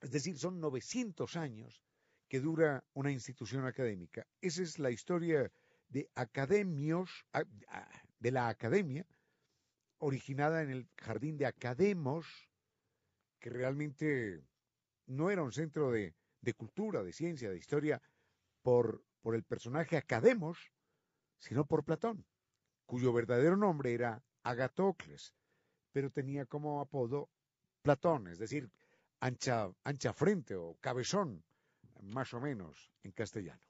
Es 0.00 0.10
decir, 0.10 0.38
son 0.38 0.60
900 0.60 1.36
años 1.36 1.82
que 2.26 2.40
dura 2.40 2.82
una 2.94 3.10
institución 3.10 3.66
académica. 3.66 4.26
Esa 4.40 4.62
es 4.62 4.78
la 4.78 4.90
historia 4.90 5.52
de 5.88 6.08
academios, 6.14 7.26
de 8.18 8.30
la 8.30 8.48
academia, 8.48 9.04
originada 10.00 10.62
en 10.62 10.70
el 10.70 10.88
jardín 10.96 11.38
de 11.38 11.46
Academos, 11.46 12.26
que 13.38 13.50
realmente 13.50 14.42
no 15.06 15.30
era 15.30 15.42
un 15.42 15.52
centro 15.52 15.90
de, 15.90 16.14
cultura, 16.56 17.02
de 17.02 17.12
ciencia, 17.12 17.50
de 17.50 17.58
historia, 17.58 18.02
por, 18.62 19.04
por 19.20 19.34
el 19.34 19.44
personaje 19.44 19.96
Academos, 19.96 20.72
sino 21.38 21.64
por 21.64 21.84
Platón, 21.84 22.26
cuyo 22.86 23.12
verdadero 23.12 23.56
nombre 23.56 23.94
era 23.94 24.22
Agatocles, 24.42 25.34
pero 25.92 26.10
tenía 26.10 26.46
como 26.46 26.80
apodo 26.80 27.30
Platón, 27.82 28.28
es 28.28 28.38
decir, 28.38 28.70
ancha, 29.20 29.70
ancha 29.84 30.12
frente 30.12 30.54
o 30.56 30.76
cabezón, 30.80 31.44
más 32.02 32.34
o 32.34 32.40
menos 32.40 32.92
en 33.02 33.12
castellano. 33.12 33.62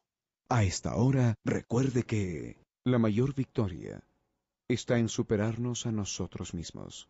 A 0.49 0.65
esta 0.65 0.97
hora, 0.97 1.35
recuerde 1.45 2.03
que 2.03 2.65
la 2.85 2.99
mayor 2.99 3.35
victoria 3.35 4.03
está 4.73 4.99
en 4.99 5.09
superarnos 5.09 5.87
a 5.87 5.93
nosotros 5.93 6.55
mismos. 6.55 7.09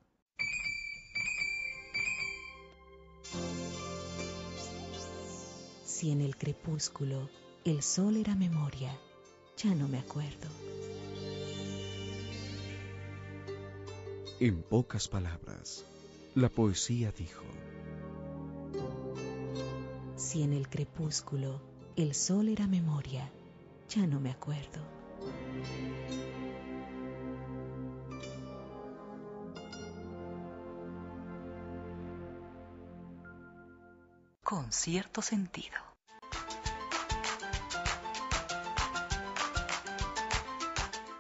Si 5.85 6.11
en 6.11 6.23
el 6.23 6.37
crepúsculo 6.37 7.29
el 7.65 7.83
sol 7.83 8.17
era 8.17 8.35
memoria, 8.35 8.99
ya 9.59 9.75
no 9.75 9.89
me 9.89 9.99
acuerdo. 9.99 10.49
En 14.41 14.63
pocas 14.63 15.09
palabras, 15.09 15.85
la 16.35 16.49
poesía 16.49 17.13
dijo. 17.13 17.45
Si 20.17 20.43
en 20.43 20.55
el 20.55 20.69
crepúsculo 20.71 21.61
el 21.97 22.15
sol 22.15 22.49
era 22.49 22.67
memoria, 22.67 23.31
ya 23.91 24.07
no 24.07 24.19
me 24.19 24.31
acuerdo. 24.31 24.81
Con 34.51 34.73
cierto 34.73 35.23
sentido. 35.23 35.79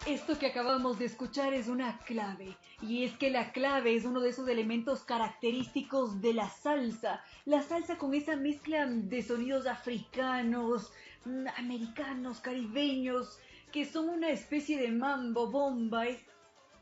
Esto 0.04 0.36
que 0.36 0.46
acabamos 0.46 0.98
de 0.98 1.04
escuchar 1.04 1.54
es 1.54 1.68
una 1.68 2.00
clave, 2.00 2.56
y 2.82 3.04
es 3.04 3.16
que 3.18 3.30
la 3.30 3.52
clave 3.52 3.94
es 3.94 4.04
uno 4.04 4.18
de 4.18 4.30
esos 4.30 4.48
elementos 4.48 5.04
característicos 5.04 6.20
de 6.20 6.34
la 6.34 6.50
salsa. 6.50 7.22
La 7.44 7.62
salsa 7.62 7.98
con 7.98 8.14
esa 8.14 8.34
mezcla 8.34 8.84
de 8.86 9.22
sonidos 9.22 9.68
africanos, 9.68 10.92
mm, 11.24 11.46
americanos, 11.56 12.40
caribeños, 12.40 13.38
que 13.70 13.84
son 13.84 14.08
una 14.08 14.30
especie 14.30 14.76
de 14.76 14.90
mambo 14.90 15.52
bomba, 15.52 16.08
es 16.08 16.18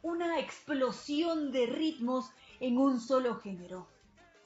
una 0.01 0.40
explosión 0.40 1.53
de 1.53 1.66
ritmos 1.66 2.30
en 2.59 2.78
un 2.78 3.01
solo 3.01 3.38
género. 3.38 3.97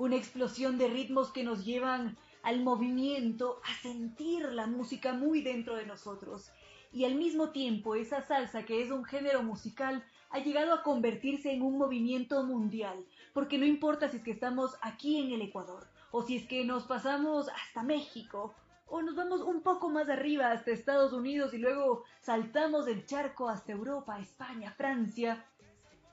Una 0.02 0.16
explosión 0.16 0.78
de 0.78 0.88
ritmos 0.88 1.30
que 1.30 1.44
nos 1.44 1.64
llevan 1.64 2.16
al 2.42 2.60
movimiento, 2.64 3.60
a 3.62 3.82
sentir 3.82 4.42
la 4.52 4.66
música 4.66 5.12
muy 5.12 5.42
dentro 5.42 5.76
de 5.76 5.86
nosotros. 5.86 6.50
Y 6.92 7.04
al 7.04 7.14
mismo 7.14 7.50
tiempo 7.50 7.94
esa 7.94 8.20
salsa 8.20 8.64
que 8.64 8.82
es 8.82 8.90
un 8.90 9.04
género 9.04 9.44
musical 9.44 10.04
ha 10.30 10.40
llegado 10.40 10.74
a 10.74 10.82
convertirse 10.82 11.52
en 11.52 11.62
un 11.62 11.78
movimiento 11.78 12.42
mundial, 12.42 13.06
porque 13.32 13.58
no 13.58 13.64
importa 13.64 14.08
si 14.08 14.16
es 14.16 14.24
que 14.24 14.32
estamos 14.32 14.76
aquí 14.82 15.20
en 15.20 15.34
el 15.34 15.42
Ecuador, 15.42 15.86
o 16.10 16.24
si 16.24 16.34
es 16.34 16.48
que 16.48 16.64
nos 16.64 16.82
pasamos 16.82 17.48
hasta 17.50 17.84
México, 17.84 18.56
o 18.88 19.02
nos 19.02 19.14
vamos 19.14 19.40
un 19.40 19.62
poco 19.62 19.88
más 19.88 20.08
arriba 20.08 20.50
hasta 20.50 20.72
Estados 20.72 21.12
Unidos 21.12 21.54
y 21.54 21.58
luego 21.58 22.02
saltamos 22.18 22.88
el 22.88 23.06
charco 23.06 23.48
hasta 23.48 23.70
Europa, 23.70 24.18
España, 24.18 24.72
Francia, 24.72 25.46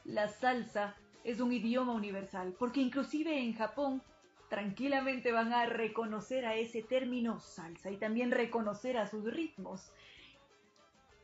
la 0.06 0.28
salsa 0.28 0.96
es 1.24 1.40
un 1.40 1.52
idioma 1.52 1.94
universal, 1.94 2.56
porque 2.58 2.82
inclusive 2.82 3.40
en 3.40 3.54
Japón 3.54 4.02
tranquilamente 4.50 5.32
van 5.32 5.54
a 5.54 5.66
reconocer 5.66 6.46
a 6.46 6.56
ese 6.56 6.82
término 6.82 7.40
salsa 7.40 7.92
y 7.92 7.98
también 7.98 8.32
reconocer 8.32 8.98
a 8.98 9.08
sus 9.08 9.24
ritmos 9.26 9.92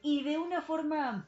y 0.06 0.22
de 0.22 0.38
una 0.38 0.62
forma 0.62 1.28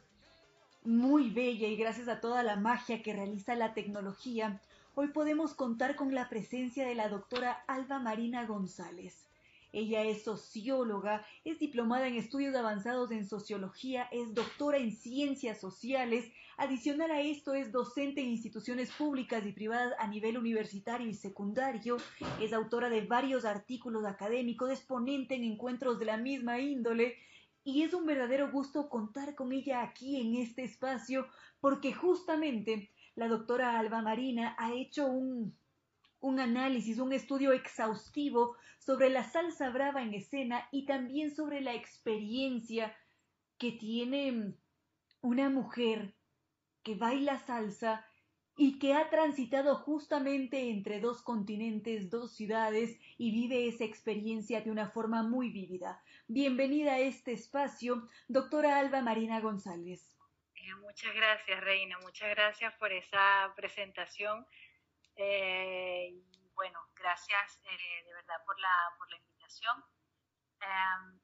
muy 0.84 1.32
bella 1.32 1.68
y 1.68 1.76
gracias 1.76 2.08
a 2.08 2.22
toda 2.22 2.44
la 2.44 2.58
magia 2.58 3.02
que 3.02 3.12
realiza 3.12 3.56
la 3.56 3.74
tecnología, 3.74 4.62
hoy 4.94 5.08
podemos 5.08 5.56
contar 5.56 5.96
con 5.96 6.14
la 6.14 6.30
presencia 6.30 6.86
de 6.86 6.94
la 6.94 7.10
doctora 7.10 7.64
Alba 7.66 7.98
Marina 7.98 8.46
González. 8.46 9.28
Ella 9.74 10.04
es 10.04 10.26
socióloga, 10.26 11.26
es 11.44 11.58
diplomada 11.58 12.08
en 12.08 12.18
estudios 12.18 12.56
avanzados 12.56 13.10
en 13.10 13.26
sociología, 13.28 14.08
es 14.12 14.36
doctora 14.36 14.78
en 14.78 14.92
ciencias 14.92 15.60
sociales, 15.60 16.32
adicional 16.58 17.12
a 17.12 17.22
esto 17.22 17.54
es 17.54 17.72
docente 17.72 18.22
en 18.22 18.30
instituciones 18.30 18.92
públicas 18.92 19.46
y 19.46 19.52
privadas 19.52 19.94
a 20.00 20.08
nivel 20.08 20.38
universitario 20.38 21.08
y 21.08 21.14
secundario, 21.14 21.98
es 22.42 22.52
autora 22.52 22.90
de 22.90 23.02
varios 23.02 23.46
artículos 23.46 24.06
académicos, 24.06 24.72
es 24.72 24.82
ponente 24.82 25.36
en 25.36 25.44
encuentros 25.44 26.00
de 26.00 26.06
la 26.06 26.18
misma 26.18 26.60
índole, 26.60 27.16
y 27.64 27.84
es 27.84 27.94
un 27.94 28.06
verdadero 28.06 28.50
gusto 28.52 28.90
contar 28.90 29.36
con 29.36 29.52
ella 29.52 29.84
aquí 29.84 30.20
en 30.20 30.36
este 30.36 30.64
espacio 30.64 31.28
porque 31.60 31.94
justamente 31.94 32.92
la 33.16 33.28
doctora 33.28 33.78
Alba 33.78 34.02
Marina 34.02 34.56
ha 34.58 34.74
hecho 34.74 35.06
un, 35.06 35.54
un 36.22 36.40
análisis, 36.40 37.00
un 37.00 37.14
estudio 37.14 37.52
exhaustivo 37.52 38.56
sobre 38.80 39.10
la 39.10 39.24
salsa 39.24 39.70
brava 39.70 40.02
en 40.02 40.14
escena 40.14 40.68
y 40.72 40.86
también 40.86 41.36
sobre 41.36 41.60
la 41.62 41.74
experiencia 41.74 42.96
que 43.58 43.74
tiene 43.74 44.54
una 45.22 45.50
mujer 45.50 46.16
que 46.88 46.96
baila 46.96 47.38
salsa 47.40 48.08
y 48.56 48.80
que 48.80 48.94
ha 48.94 49.10
transitado 49.10 49.76
justamente 49.76 50.70
entre 50.70 51.02
dos 51.02 51.22
continentes, 51.22 52.10
dos 52.10 52.34
ciudades 52.34 52.98
y 53.18 53.32
vive 53.32 53.68
esa 53.68 53.84
experiencia 53.84 54.62
de 54.62 54.72
una 54.72 54.90
forma 54.90 55.22
muy 55.22 55.50
vívida. 55.50 56.02
Bienvenida 56.28 56.94
a 56.94 57.00
este 57.00 57.34
espacio, 57.34 58.08
doctora 58.30 58.80
Alba 58.80 59.02
Marina 59.02 59.42
González. 59.42 60.18
Eh, 60.56 60.74
muchas 60.76 61.14
gracias, 61.14 61.60
Reina, 61.60 62.00
muchas 62.00 62.30
gracias 62.30 62.74
por 62.76 62.90
esa 62.94 63.54
presentación. 63.58 64.48
Eh, 65.18 66.14
bueno, 66.56 66.80
gracias 66.96 67.60
eh, 67.66 68.04
de 68.06 68.14
verdad 68.14 68.38
por 68.46 68.58
la, 68.62 68.94
por 68.98 69.12
la 69.12 69.18
invitación 69.18 69.84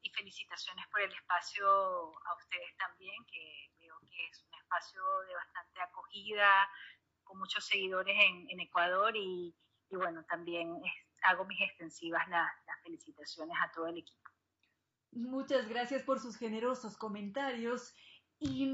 y 0.02 0.10
felicitaciones 0.12 0.86
por 0.92 1.02
el 1.02 1.12
espacio 1.12 1.66
a 1.66 2.36
ustedes 2.36 2.76
también, 2.78 3.26
que 3.26 3.72
veo 3.80 3.98
que 4.02 4.28
es 4.28 4.46
espacio 4.74 5.02
de 5.28 5.36
bastante 5.36 5.82
acogida, 5.82 6.50
con 7.24 7.40
muchos 7.40 7.66
seguidores 7.66 8.16
en, 8.50 8.60
Ecuador 8.60 9.16
y, 9.16 9.56
bueno, 9.92 10.24
también 10.26 10.82
hago 11.24 11.46
mis 11.46 11.62
extensivas 11.62 12.28
las, 12.30 12.50
felicitaciones 12.84 13.56
a 13.62 13.72
todo 13.72 13.88
el 13.88 14.00
equipo. 14.00 14.30
Muchas 15.12 15.70
gracias 15.70 16.04
por 16.04 16.20
sus 16.20 16.38
generosos 16.38 16.98
comentarios 16.98 17.94
y 18.40 18.68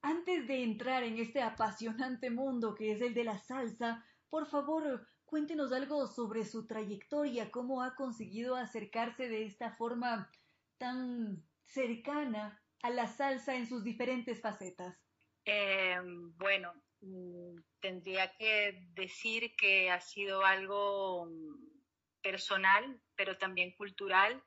antes 0.00 0.48
de 0.48 0.64
entrar 0.64 1.04
en 1.04 1.18
este 1.18 1.42
apasionante 1.42 2.30
mundo 2.30 2.74
que 2.74 2.92
es 2.92 3.00
el 3.00 3.14
de 3.14 3.24
la 3.24 3.38
salsa, 3.38 4.04
por 4.28 4.46
favor, 4.46 5.06
cuéntenos 5.24 5.72
algo 5.72 6.06
sobre 6.06 6.44
su 6.44 6.66
trayectoria, 6.66 7.50
cómo 7.50 7.82
ha 7.82 7.94
conseguido 7.94 8.56
acercarse 8.56 9.28
de 9.28 9.44
esta 9.44 9.70
forma 9.70 10.30
tan 10.78 11.46
cercana 11.64 12.60
a 12.82 12.90
la 12.90 13.06
salsa 13.06 13.54
en 13.54 13.66
sus 13.66 13.84
diferentes 13.84 14.40
facetas. 14.40 15.04
Eh, 15.46 16.00
bueno, 16.36 16.72
Mm, 17.04 17.60
tendría 17.80 18.32
que 18.34 18.88
decir 18.94 19.54
que 19.56 19.90
ha 19.90 20.00
sido 20.00 20.44
algo 20.44 21.26
mm, 21.26 21.82
personal, 22.22 23.00
pero 23.14 23.36
también 23.36 23.72
cultural, 23.76 24.42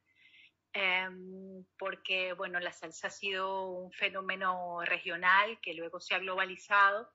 em, 0.73 1.65
porque 1.77 2.33
bueno, 2.33 2.59
la 2.59 2.71
salsa 2.71 3.07
ha 3.07 3.11
sido 3.11 3.69
un 3.69 3.91
fenómeno 3.91 4.79
regional 4.85 5.59
que 5.61 5.73
luego 5.75 5.99
se 5.99 6.15
ha 6.15 6.19
globalizado 6.19 7.09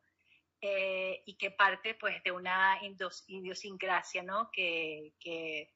eh, 0.61 1.23
y 1.27 1.37
que 1.37 1.51
parte 1.51 1.95
pues 1.95 2.23
de 2.23 2.31
una 2.33 2.79
idiosincrasia 3.27 4.23
¿no? 4.23 4.51
que, 4.53 5.15
que 5.19 5.73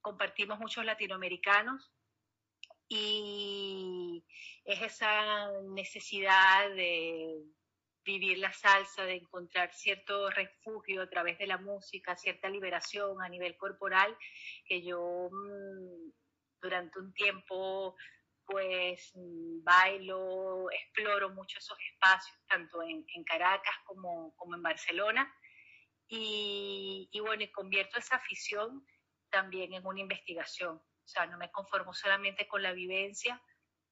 compartimos 0.00 0.58
muchos 0.58 0.84
latinoamericanos 0.84 1.95
y 2.88 4.24
es 4.64 4.82
esa 4.82 5.50
necesidad 5.74 6.70
de 6.70 7.42
vivir 8.04 8.38
la 8.38 8.52
salsa, 8.52 9.04
de 9.04 9.16
encontrar 9.16 9.72
cierto 9.74 10.30
refugio 10.30 11.02
a 11.02 11.10
través 11.10 11.38
de 11.38 11.46
la 11.48 11.58
música, 11.58 12.16
cierta 12.16 12.48
liberación 12.48 13.20
a 13.20 13.28
nivel 13.28 13.56
corporal, 13.56 14.16
que 14.64 14.82
yo 14.82 15.28
mm, 15.30 16.12
durante 16.62 17.00
un 17.00 17.12
tiempo 17.12 17.96
pues 18.46 19.10
mm, 19.14 19.64
bailo, 19.64 20.70
exploro 20.70 21.30
mucho 21.30 21.58
esos 21.58 21.76
espacios, 21.92 22.38
tanto 22.48 22.80
en, 22.82 23.04
Caracas 23.24 23.74
como, 23.84 24.34
como, 24.36 24.54
en 24.54 24.62
Barcelona, 24.62 25.34
y, 26.08 27.08
y 27.10 27.20
bueno, 27.20 27.42
y 27.42 27.50
convierto 27.50 27.98
esa 27.98 28.16
afición 28.16 28.86
también 29.30 29.74
en 29.74 29.84
una 29.84 30.00
investigación. 30.00 30.80
O 31.06 31.08
sea, 31.08 31.26
no 31.26 31.38
me 31.38 31.52
conformo 31.52 31.94
solamente 31.94 32.48
con 32.48 32.62
la 32.62 32.72
vivencia, 32.72 33.40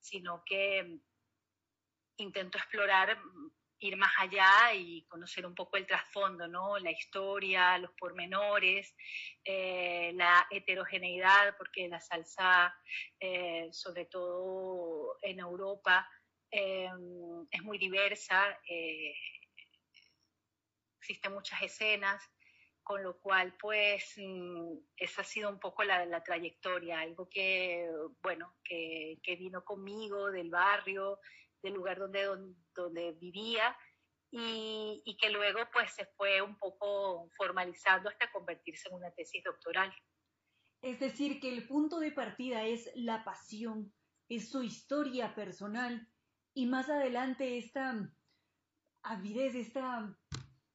sino 0.01 0.43
que 0.45 0.83
mm, 0.83 1.01
intento 2.17 2.59
explorar 2.59 3.17
ir 3.79 3.97
más 3.97 4.13
allá 4.19 4.73
y 4.75 5.05
conocer 5.07 5.47
un 5.47 5.55
poco 5.55 5.77
el 5.77 5.87
trasfondo, 5.87 6.49
¿no? 6.49 6.79
La 6.79 6.91
historia, 6.91 7.79
los 7.79 7.93
pormenores, 7.93 8.95
eh, 9.45 10.13
la 10.15 10.47
heterogeneidad, 10.51 11.57
porque 11.57 11.89
la 11.89 12.01
salsa, 12.01 12.75
eh, 13.21 13.69
sobre 13.73 14.07
todo 14.07 15.19
en 15.23 15.39
Europa, 15.39 16.09
eh, 16.51 16.89
es 17.51 17.63
muy 17.63 17.79
diversa, 17.79 18.59
existen 20.99 21.33
muchas 21.33 21.63
escenas, 21.63 22.23
con 22.85 23.03
lo 23.03 23.19
cual, 23.19 23.57
pues, 23.59 24.15
mm, 24.17 24.77
esa 24.97 25.23
ha 25.23 25.25
sido 25.25 25.49
un 25.49 25.59
poco 25.59 25.83
la, 25.83 26.23
trayectoria, 26.23 27.01
algo 27.01 27.29
que, 27.29 27.91
bueno, 28.23 28.55
que, 28.63 29.19
que 29.23 29.37
vino 29.37 29.65
conmigo 29.65 30.31
del 30.31 30.51
barrio, 30.51 31.19
del 31.63 31.75
lugar 31.75 31.99
donde, 31.99 32.29
donde, 32.75 33.13
vivía 33.13 33.77
y, 34.31 35.17
que 35.19 35.31
luego 35.31 35.61
pues 35.73 35.95
se 35.95 36.07
fue 36.17 36.43
un 36.43 36.59
poco 36.59 37.31
formalizando 37.37 38.11
hasta 38.11 38.31
convertirse 38.31 38.89
en 38.89 38.97
una 38.97 39.11
tesis 39.13 39.43
doctoral. 39.43 39.93
Es 40.83 41.01
decir, 41.01 41.41
que 41.41 41.49
el 41.49 41.67
punto 41.67 41.99
de 41.99 42.13
partida 42.13 42.65
es 42.65 42.91
la 42.95 43.25
pasión, 43.25 43.95
es 44.29 44.51
su 44.51 44.63
historia 44.63 45.35
personal 45.35 46.07
y 46.53 46.67
más 46.67 46.91
adelante 46.91 47.57
esta 47.57 48.13
avidez, 49.03 49.55
esta 49.55 50.15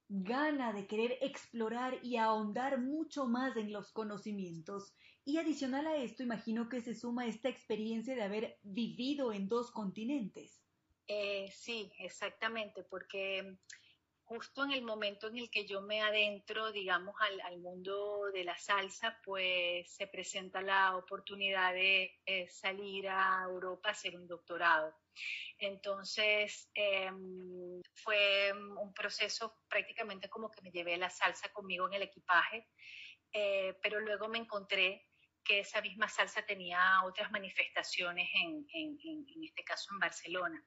gana 0.10 0.74
de 0.74 0.88
querer 0.88 1.18
explorar 1.22 2.00
y 2.04 2.18
ahondar 2.18 2.82
mucho 2.82 3.28
más 3.28 3.56
en 3.56 3.72
los 3.72 3.92
conocimientos. 3.92 4.94
Y 5.24 5.38
adicional 5.38 5.86
a 5.86 5.96
esto, 5.96 6.24
imagino 6.24 6.68
que 6.68 6.82
se 6.82 6.96
suma 6.96 7.28
esta 7.28 7.48
experiencia 7.48 8.16
de 8.16 8.24
haber 8.24 8.60
vivido 8.64 9.32
en 9.32 9.48
dos 9.48 9.72
continentes. 9.72 10.64
Eh, 11.08 11.50
sí, 11.52 11.92
exactamente, 12.00 12.84
porque 12.84 13.58
justo 14.30 14.64
en 14.64 14.72
el 14.74 14.84
momento 14.84 15.28
en 15.28 15.40
el 15.40 15.50
que 15.50 15.66
yo 15.66 15.82
me 15.82 16.04
adentro, 16.04 16.72
digamos, 16.72 17.16
al, 17.20 17.58
mundo 17.58 18.26
de 18.32 18.44
la 18.44 18.56
salsa, 18.60 19.20
pues 19.26 19.92
se 19.92 20.06
presenta 20.06 20.62
la 20.62 20.96
oportunidad 20.98 21.74
de 21.74 22.22
eh, 22.28 22.48
salir 22.48 23.10
a 23.10 23.42
Europa 23.44 23.90
a 23.90 23.94
hacer 23.94 24.16
un 24.16 24.28
doctorado. 24.28 24.94
Entonces, 25.58 26.70
em, 26.76 27.82
fue 27.96 28.54
un 28.54 28.94
proceso 28.94 29.64
prácticamente 29.68 30.30
como 30.30 30.52
que 30.52 30.62
me 30.62 30.70
llevé 30.70 30.96
la 30.98 31.10
salsa 31.10 31.52
conmigo 31.52 31.88
en 31.88 31.96
el 31.96 32.04
equipaje, 32.04 32.68
eh, 33.34 33.74
pero 33.82 34.00
luego 34.00 34.28
me 34.28 34.38
encontré 34.38 35.08
que 35.44 35.62
esa 35.62 35.82
misma 35.82 36.08
salsa 36.08 36.46
tenía 36.46 37.02
otras 37.04 37.32
manifestaciones, 37.32 38.30
en, 38.36 38.68
en 38.72 39.44
este 39.44 39.64
caso 39.64 39.92
en 39.92 40.00
Barcelona. 40.00 40.64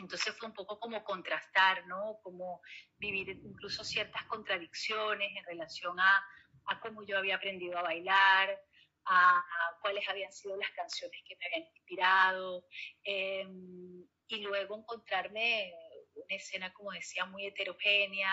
Entonces 0.00 0.34
fue 0.38 0.48
un 0.48 0.54
poco 0.54 0.78
como 0.78 1.04
contrastar, 1.04 1.86
¿no? 1.86 2.18
Como 2.22 2.62
vivir 2.98 3.28
incluso 3.28 3.84
ciertas 3.84 4.24
contradicciones 4.24 5.30
en 5.36 5.44
relación 5.44 5.98
a, 6.00 6.24
a 6.66 6.80
cómo 6.80 7.02
yo 7.02 7.18
había 7.18 7.36
aprendido 7.36 7.78
a 7.78 7.82
bailar, 7.82 8.58
a, 9.06 9.42
cuáles 9.80 10.08
habían 10.08 10.32
sido 10.32 10.56
las 10.56 10.70
canciones 10.70 11.20
que 11.26 11.36
me 11.36 11.46
habían 11.46 11.68
inspirado, 11.74 12.66
em, 13.04 14.06
y 14.28 14.36
luego 14.42 14.78
encontrarme 14.78 15.72
una 16.14 16.36
escena, 16.36 16.72
como 16.72 16.92
decía, 16.92 17.24
muy 17.24 17.46
heterogénea, 17.46 18.32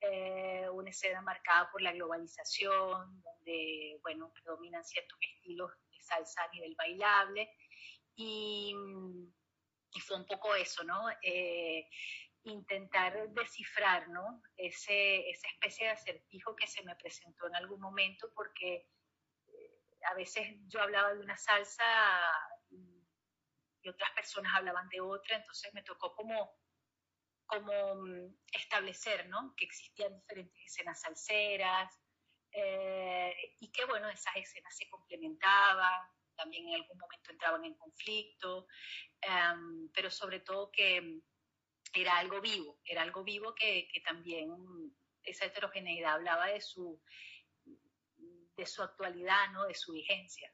eh, 0.00 0.68
una 0.70 0.90
escena 0.90 1.22
marcada 1.22 1.70
por 1.70 1.80
la 1.82 1.92
globalización, 1.92 3.22
donde, 3.22 3.98
bueno, 4.02 4.30
predominan 4.32 4.84
ciertos 4.84 5.18
estilos 5.20 5.70
de 5.90 6.00
salsa 6.02 6.44
a 6.44 6.52
nivel 6.52 6.74
bailable, 6.76 7.50
y 8.16 8.74
y 9.94 10.00
fue 10.00 10.16
un 10.16 10.26
poco 10.26 10.54
eso, 10.56 10.82
¿no? 10.84 11.08
Eh, 11.22 11.88
intentar 12.42 13.28
descifrar, 13.30 14.08
¿no? 14.08 14.42
Ese, 14.56 15.30
esa 15.30 15.48
especie 15.48 15.86
de 15.86 15.92
acertijo 15.92 16.54
que 16.56 16.66
se 16.66 16.82
me 16.82 16.96
presentó 16.96 17.46
en 17.46 17.54
algún 17.54 17.80
momento, 17.80 18.30
porque 18.34 18.88
eh, 19.46 19.80
a 20.10 20.14
veces 20.14 20.56
yo 20.66 20.82
hablaba 20.82 21.14
de 21.14 21.20
una 21.20 21.36
salsa 21.36 21.84
y, 22.70 23.02
otras 23.86 24.10
personas 24.12 24.54
hablaban 24.54 24.88
de 24.88 24.98
otra, 24.98 25.36
entonces 25.36 25.72
me 25.74 25.82
tocó 25.82 26.14
como, 26.14 26.58
como 27.44 27.96
mm, 27.96 28.34
establecer, 28.52 29.28
¿no? 29.28 29.54
Que 29.56 29.66
existían 29.66 30.16
diferentes 30.16 30.58
escenas 30.64 31.02
salseras 31.02 31.94
eh, 32.50 33.36
y 33.60 33.70
que, 33.70 33.84
bueno, 33.84 34.08
esas 34.08 34.34
escenas 34.36 34.74
se 34.74 34.88
complementaban, 34.88 36.00
también 36.36 36.68
en 36.68 36.74
algún 36.74 36.98
momento 36.98 37.30
entraban 37.30 37.64
en 37.64 37.74
conflicto, 37.74 38.66
em, 39.20 39.88
pero 39.92 40.10
sobre 40.10 40.40
todo 40.40 40.70
que 40.70 41.20
era 41.92 42.18
algo 42.18 42.40
vivo, 42.40 42.80
era 42.84 43.02
algo 43.02 43.22
vivo 43.24 43.54
que, 43.54 43.88
también 44.04 44.50
esa 45.22 45.46
heterogeneidad 45.46 46.14
hablaba 46.14 46.46
de 46.48 46.60
su, 46.60 47.00
de 48.56 48.66
su 48.66 48.82
actualidad, 48.82 49.50
¿no? 49.52 49.64
de 49.66 49.74
su 49.74 49.92
vigencia. 49.92 50.52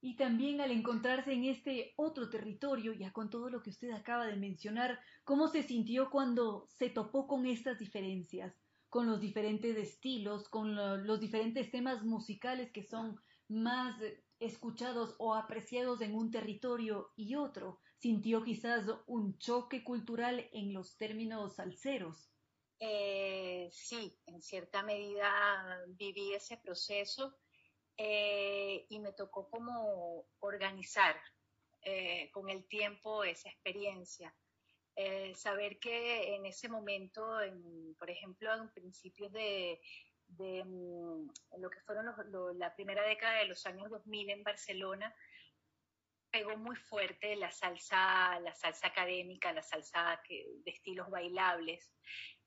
Y 0.00 0.16
también 0.16 0.60
al 0.60 0.70
encontrarse 0.70 1.32
en 1.32 1.44
este 1.44 1.92
otro 1.96 2.30
territorio, 2.30 2.92
ya 2.92 3.12
con 3.12 3.30
todo 3.30 3.50
lo 3.50 3.62
que 3.62 3.70
usted 3.70 3.90
acaba 3.90 4.26
de 4.26 4.36
mencionar, 4.36 5.00
¿cómo 5.24 5.48
se 5.48 5.62
sintió 5.62 6.08
cuando 6.10 6.68
se 6.68 6.88
topó 6.88 7.26
con 7.26 7.46
estas 7.46 7.78
diferencias, 7.78 8.54
con 8.88 9.06
los 9.06 9.20
diferentes 9.20 9.76
estilos, 9.76 10.48
con 10.48 10.76
los 11.04 11.20
diferentes 11.20 11.70
temas 11.70 12.04
musicales 12.04 12.70
que 12.72 12.84
son 12.84 13.20
más 13.48 14.00
escuchados 14.40 15.14
o 15.18 15.34
apreciados 15.34 16.00
en 16.00 16.14
un 16.14 16.30
territorio 16.30 17.12
y 17.16 17.34
otro? 17.34 17.80
¿Sintió 17.96 18.44
quizás 18.44 18.84
un 19.06 19.38
choque 19.38 19.82
cultural 19.82 20.48
en 20.52 20.72
los 20.72 20.96
términos 20.96 21.56
salseros? 21.56 22.30
Eh, 22.80 23.68
sí, 23.72 24.16
en 24.26 24.40
cierta 24.40 24.82
medida 24.84 25.84
viví 25.88 26.32
ese 26.32 26.58
proceso 26.58 27.36
eh, 27.96 28.86
y 28.88 29.00
me 29.00 29.12
tocó 29.12 29.50
como 29.50 30.28
organizar 30.38 31.20
eh, 31.82 32.30
con 32.32 32.48
el 32.50 32.68
tiempo 32.68 33.24
esa 33.24 33.48
experiencia. 33.48 34.34
saber 35.34 35.78
que 35.78 36.34
en 36.34 36.46
ese 36.46 36.68
momento, 36.68 37.24
por 37.98 38.10
ejemplo, 38.10 38.52
en 38.54 38.72
principios 38.72 39.32
de, 39.32 39.80
de 40.28 40.64
mm, 40.64 41.30
lo 41.58 41.70
que 41.70 41.80
fueron 41.80 42.06
la 42.58 42.74
primera 42.74 43.02
década 43.02 43.38
de 43.38 43.46
los 43.46 43.64
años 43.66 43.90
2000 43.90 44.30
en 44.30 44.42
Barcelona, 44.42 45.14
pegó 46.30 46.56
muy 46.56 46.76
fuerte 46.76 47.36
la 47.36 47.50
salsa, 47.50 48.38
la 48.40 48.54
salsa 48.54 48.88
académica, 48.88 49.52
la 49.52 49.62
salsa 49.62 50.20
de 50.28 50.70
estilos 50.70 51.10
bailables. 51.10 51.90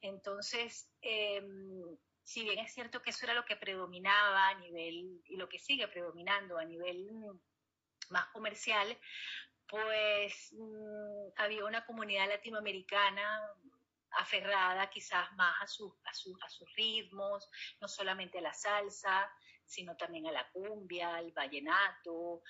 Entonces, 0.01 0.89
em, 1.01 1.97
si 2.23 2.43
bien 2.43 2.59
es 2.59 2.73
cierto 2.73 3.01
que 3.01 3.09
eso 3.09 3.25
era 3.25 3.33
lo 3.33 3.45
que 3.45 3.55
predominaba 3.55 4.49
a 4.49 4.59
nivel, 4.59 5.21
y 5.25 5.35
lo 5.37 5.49
que 5.49 5.59
sigue 5.59 5.87
predominando 5.87 6.57
a 6.57 6.65
nivel 6.65 7.09
más 8.09 8.27
comercial, 8.27 8.97
pues 9.67 10.53
mm, 10.53 11.29
había 11.37 11.65
una 11.65 11.85
comunidad 11.85 12.27
latinoamericana 12.27 13.41
aferrada 14.17 14.89
quizás 14.89 15.31
más 15.33 15.55
a, 15.61 15.67
su, 15.67 15.95
a, 16.05 16.09
a 16.09 16.49
sus 16.49 16.73
ritmos, 16.75 17.49
no 17.79 17.87
solamente 17.87 18.39
a 18.39 18.41
la 18.41 18.53
salsa, 18.53 19.29
sino 19.65 19.95
también 19.95 20.27
a 20.27 20.31
la 20.31 20.49
cumbia, 20.51 21.15
al 21.15 21.31
vallenato, 21.31 22.41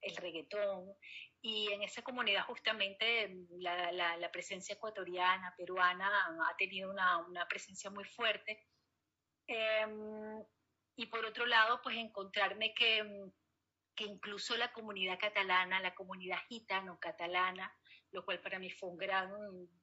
el 0.00 0.16
reggaetón. 0.16 0.94
Y 1.40 1.72
en 1.72 1.82
esa 1.82 2.02
comunidad 2.02 2.44
justamente 2.44 3.46
la, 3.58 3.92
la, 3.92 4.32
presencia 4.32 4.74
ecuatoriana, 4.74 5.54
peruana, 5.56 6.10
ha 6.48 6.56
tenido 6.56 6.90
una, 6.90 7.18
una 7.18 7.46
presencia 7.46 7.90
muy 7.90 8.04
fuerte. 8.04 8.66
Em, 9.46 10.42
y 10.96 11.06
por 11.06 11.24
otro 11.24 11.46
lado, 11.46 11.80
pues 11.82 11.96
encontrarme 11.96 12.74
que, 12.74 13.30
que 13.94 14.04
incluso 14.04 14.56
la 14.56 14.72
comunidad 14.72 15.18
catalana, 15.20 15.78
la 15.80 15.94
comunidad 15.94 16.38
gitano-catalana, 16.48 17.72
lo 18.16 18.24
cual 18.24 18.40
para 18.40 18.58
mí 18.58 18.70
fue 18.70 18.88
un 18.88 18.96
gran, 18.96 19.30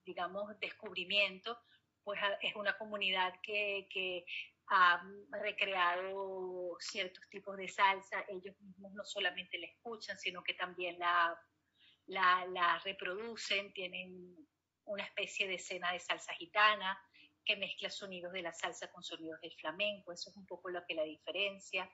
digamos, 0.04 0.60
descubrimiento, 0.60 1.56
pues 2.04 2.20
es 2.42 2.56
una 2.56 2.76
comunidad 2.80 3.32
que, 3.44 3.88
que 3.92 4.26
ha 4.70 5.04
recreado 5.32 6.76
ciertos 6.80 7.30
tipos 7.30 7.56
de 7.58 7.68
salsa, 7.68 8.26
ellos 8.28 8.60
mismos 8.60 8.92
no 8.94 9.06
solamente 9.06 9.60
la 9.60 9.68
escuchan, 9.68 10.18
sino 10.18 10.44
que 10.44 10.56
también 10.56 10.98
la, 10.98 11.40
la, 12.08 12.48
la 12.48 12.80
reproducen, 12.80 13.72
tienen 13.72 14.36
una 14.86 15.04
especie 15.04 15.48
de 15.48 15.56
escena 15.56 15.94
de 15.94 16.00
salsa 16.00 16.34
gitana 16.34 17.00
que 17.46 17.58
mezcla 17.58 17.90
sonidos 17.90 18.34
de 18.34 18.42
la 18.42 18.54
salsa 18.54 18.92
con 18.92 19.04
sonidos 19.04 19.40
del 19.42 19.54
flamenco, 19.54 20.12
eso 20.12 20.30
es 20.30 20.38
un 20.38 20.46
poco 20.46 20.70
lo 20.70 20.86
que 20.86 20.96
la 20.96 21.04
diferencia. 21.04 21.90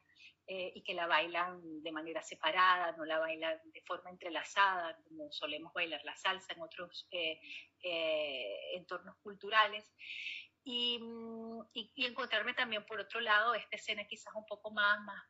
Eh, 0.51 0.71
y 0.73 0.81
que 0.81 0.95
la 0.95 1.05
bailan 1.05 1.61
de 1.83 1.91
manera 1.91 2.23
separada, 2.23 2.93
no 2.93 3.05
la 3.05 3.19
bailan 3.19 3.59
de 3.65 3.81
forma 3.81 4.09
entrelazada, 4.09 4.97
como 5.03 5.31
solemos 5.31 5.71
bailar 5.73 6.03
la 6.03 6.15
salsa 6.15 6.53
en 6.53 6.61
otros 6.61 7.07
eh, 7.11 7.39
eh, 7.83 8.75
entornos 8.75 9.15
culturales. 9.21 9.93
Mm, 10.65 11.61
y, 11.73 11.91
y, 11.93 12.05
encontrarme 12.05 12.55
también, 12.55 12.83
por 12.87 12.99
otro 12.99 13.19
lado, 13.19 13.53
esta 13.53 13.75
escena 13.75 14.07
quizás 14.07 14.33
un 14.33 14.47
poco 14.47 14.71
más, 14.71 14.99
más, 15.01 15.23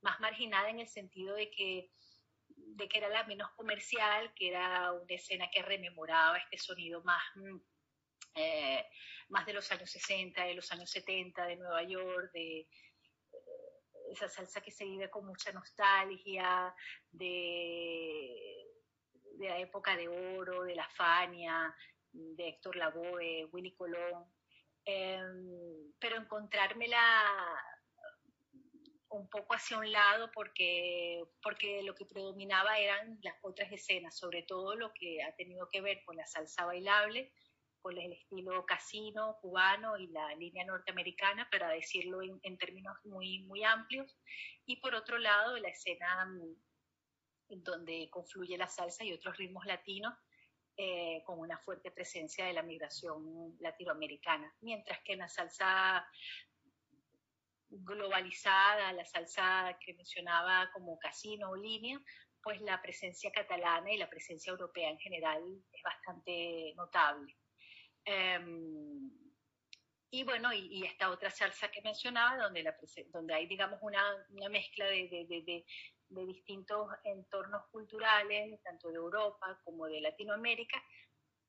más 0.00 0.18
marginada 0.18 0.70
en 0.70 0.80
el 0.80 0.88
sentido 0.88 1.34
de 1.34 1.50
que 1.50 1.90
de 2.56 2.88
que 2.88 2.98
era 2.98 3.08
la 3.08 3.24
menos 3.24 3.50
comercial, 3.50 4.32
que 4.34 4.48
era 4.48 4.92
una 4.92 5.14
escena 5.14 5.50
que 5.50 5.62
rememoraba 5.62 6.38
este 6.38 6.58
sonido 6.58 7.02
más, 7.02 7.22
mm, 8.34 9.32
más 9.32 9.46
de 9.46 9.52
los 9.52 9.70
años 9.72 9.90
60, 9.90 10.44
de 10.44 10.54
los 10.54 10.70
años 10.72 10.90
70, 10.90 11.46
de 11.46 11.56
Nueva 11.56 11.82
York, 11.82 12.30
de, 12.32 12.68
esa 14.10 14.28
salsa 14.28 14.60
que 14.60 14.70
se 14.70 14.84
vive 14.84 15.08
con 15.08 15.24
mucha 15.24 15.52
nostalgia 15.52 16.74
de, 17.12 18.66
de 19.34 19.48
la 19.48 19.58
época 19.58 19.96
de 19.96 20.08
oro, 20.08 20.64
de 20.64 20.74
la 20.74 20.88
Fania, 20.88 21.74
de 22.12 22.48
Héctor 22.48 22.76
Lavoe, 22.76 23.46
Willy 23.52 23.74
Colón, 23.74 24.24
em, 24.84 25.92
pero 25.98 26.16
encontrármela 26.16 27.00
un 29.10 29.28
poco 29.28 29.54
hacia 29.54 29.78
un 29.78 29.90
lado 29.90 30.30
porque, 30.32 31.24
porque 31.42 31.82
lo 31.82 31.94
que 31.94 32.04
predominaba 32.04 32.78
eran 32.78 33.18
las 33.22 33.36
otras 33.42 33.70
escenas, 33.72 34.16
sobre 34.16 34.42
todo 34.42 34.76
lo 34.76 34.92
que 34.92 35.22
ha 35.22 35.34
tenido 35.34 35.68
que 35.68 35.80
ver 35.80 36.02
con 36.04 36.16
la 36.16 36.26
salsa 36.26 36.64
bailable, 36.64 37.32
con 37.80 37.96
el 37.96 38.12
estilo 38.12 38.64
casino 38.66 39.38
cubano 39.40 39.96
y 39.96 40.08
la 40.08 40.34
línea 40.34 40.64
norteamericana, 40.64 41.48
para 41.50 41.70
decirlo 41.70 42.20
en, 42.22 42.58
términos 42.58 42.96
muy, 43.04 43.40
muy 43.44 43.64
amplios. 43.64 44.18
Y 44.66 44.76
por 44.76 44.94
otro 44.94 45.18
lado, 45.18 45.56
la 45.58 45.68
escena 45.68 46.26
mm, 46.26 46.56
en 47.50 47.62
donde 47.64 48.08
confluye 48.10 48.56
la 48.56 48.68
salsa 48.68 49.04
y 49.04 49.12
otros 49.12 49.36
ritmos 49.36 49.66
latinos, 49.66 50.14
eh, 50.76 51.22
con 51.26 51.38
una 51.38 51.58
fuerte 51.58 51.90
presencia 51.90 52.46
de 52.46 52.54
la 52.54 52.62
migración 52.62 53.56
latinoamericana. 53.60 54.50
Mientras 54.60 55.00
que 55.00 55.12
en 55.12 55.18
la 55.18 55.28
salsa 55.28 56.06
globalizada, 57.68 58.92
la 58.92 59.04
salsa 59.04 59.76
que 59.84 59.94
mencionaba 59.94 60.70
como 60.72 60.98
casino 60.98 61.50
o 61.50 61.56
línea, 61.56 62.00
pues 62.42 62.60
la 62.62 62.80
presencia 62.80 63.30
catalana 63.30 63.92
y 63.92 63.98
la 63.98 64.08
presencia 64.08 64.50
europea 64.50 64.90
en 64.90 64.98
general 64.98 65.42
es 65.72 65.82
bastante 65.82 66.72
notable. 66.76 67.36
Em, 68.04 69.10
y 70.10 70.24
bueno, 70.24 70.52
y, 70.52 70.84
esta 70.84 71.10
otra 71.10 71.30
salsa 71.30 71.70
que 71.70 71.82
mencionaba, 71.82 72.42
donde, 72.42 72.62
la, 72.62 72.76
donde 73.12 73.34
hay, 73.34 73.46
digamos, 73.46 73.78
una, 73.82 74.02
una 74.30 74.48
mezcla 74.48 74.86
de, 74.86 75.08
de, 75.08 75.26
de, 75.28 75.64
de, 76.08 76.26
distintos 76.26 76.88
entornos 77.04 77.66
culturales, 77.70 78.60
tanto 78.62 78.88
de 78.88 78.96
Europa 78.96 79.60
como 79.64 79.86
de 79.86 80.00
Latinoamérica, 80.00 80.82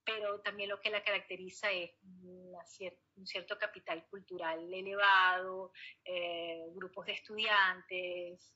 pero 0.03 0.41
también 0.41 0.69
lo 0.69 0.79
que 0.79 0.89
la 0.89 1.03
caracteriza 1.03 1.71
es 1.71 1.91
un 2.03 3.25
cierto 3.25 3.57
capital 3.57 4.05
cultural 4.07 4.71
elevado, 4.73 5.71
eh, 6.03 6.65
grupos 6.73 7.05
de 7.07 7.13
estudiantes 7.13 8.53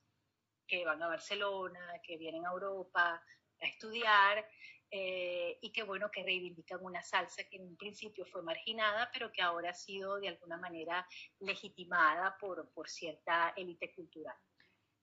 que 0.68 0.86
van 0.86 1.02
a 1.02 1.08
Barcelona, 1.08 2.00
que 2.04 2.18
vienen 2.18 2.46
a 2.46 2.52
Europa 2.52 3.24
a 3.62 3.66
estudiar, 3.66 4.48
eh, 4.91 5.57
y 5.61 5.71
que 5.71 5.83
bueno, 5.83 6.09
que 6.11 6.23
reivindican 6.23 6.79
una 6.83 7.01
salsa 7.01 7.43
que 7.49 7.57
en 7.57 7.63
un 7.63 7.75
principio 7.75 8.25
fue 8.25 8.43
marginada, 8.43 9.09
pero 9.11 9.31
que 9.31 9.41
ahora 9.41 9.71
ha 9.71 9.73
sido 9.73 10.19
de 10.19 10.29
alguna 10.29 10.57
manera 10.57 11.07
legitimada 11.39 12.38
por, 12.39 12.69
cierta 12.88 13.53
élite 13.57 13.93
cultural. 13.93 14.36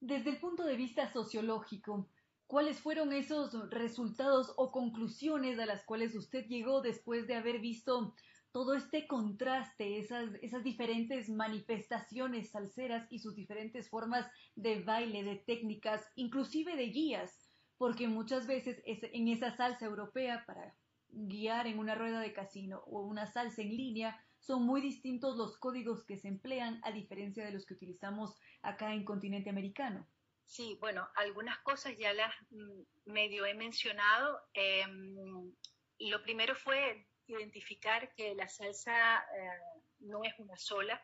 Desde 0.01 0.31
el 0.31 0.41
punto 0.41 0.65
de 0.65 0.77
vista 0.77 1.13
sociológico, 1.13 2.09
¿cuáles 2.47 2.81
fueron 2.81 3.13
esos 3.13 3.71
resultados 3.71 4.53
o 4.57 4.71
conclusiones 4.71 5.59
a 5.59 5.67
las 5.67 5.85
cuales 5.85 6.15
usted 6.15 6.47
llegó 6.47 6.81
después 6.81 7.27
de 7.27 7.35
haber 7.35 7.59
visto 7.59 8.15
todo 8.53 8.75
este 8.75 9.07
contraste, 9.07 9.99
esas, 9.99 10.31
esas 10.43 10.63
diferentes 10.63 11.29
manifestaciones 11.29 12.51
salseras 12.51 13.11
y 13.11 13.19
sus 13.19 13.35
diferentes 13.35 13.89
formas 13.89 14.31
de 14.55 14.83
baile, 14.83 15.25
de 15.25 15.37
técnicas, 15.37 16.07
inclusive 16.15 16.77
de 16.77 16.87
guías? 16.87 17.42
Porque 17.83 18.07
muchas 18.07 18.47
veces 18.47 18.81
en 18.87 19.27
esa 19.27 19.57
salsa 19.57 19.87
europea 19.87 20.45
para 20.47 20.73
guiar 21.09 21.67
en 21.67 21.81
una 21.81 21.97
rueda 21.97 22.21
de 22.21 22.33
casino 22.33 22.79
o 22.87 23.01
una 23.01 23.27
salsa 23.27 23.61
en 23.61 23.77
línea 23.77 24.25
son 24.39 24.63
muy 24.63 24.81
distintos 24.81 25.37
los 25.37 25.59
códigos 25.59 26.05
que 26.05 26.17
se 26.17 26.29
emplean 26.29 26.81
a 26.85 26.93
diferencia 26.93 27.45
de 27.45 27.51
los 27.51 27.67
que 27.67 27.75
utilizamos 27.75 28.39
acá 28.63 28.95
en 28.95 29.05
continente 29.05 29.51
americano. 29.51 30.07
Sí, 30.45 30.79
bueno, 30.81 31.09
algunas 31.17 31.59
cosas 31.65 31.95
ya 31.99 32.13
las 32.13 32.33
mm, 32.51 32.83
medio 33.07 33.47
he 33.47 33.55
mencionado. 33.55 34.39
Em, 34.55 35.53
lo 35.99 36.23
primero 36.23 36.55
fue 36.55 37.09
identificar 37.27 38.15
que 38.15 38.37
la 38.37 38.47
salsa 38.47 39.19
eh, 39.19 39.59
no 39.99 40.23
es 40.23 40.39
una 40.39 40.57
sola, 40.57 41.03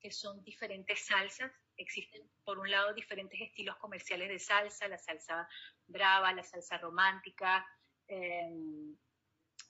que 0.00 0.10
son 0.10 0.42
diferentes 0.42 1.06
salsas. 1.06 1.52
Existen, 1.78 2.28
por 2.44 2.58
un 2.58 2.70
lado, 2.70 2.92
diferentes 2.92 3.40
estilos 3.40 3.76
comerciales 3.76 4.28
de 4.28 4.38
salsa, 4.38 4.88
la 4.88 4.98
salsa 4.98 5.48
brava, 5.86 6.32
la 6.32 6.42
salsa 6.42 6.76
romántica, 6.76 7.64
em, 8.08 8.96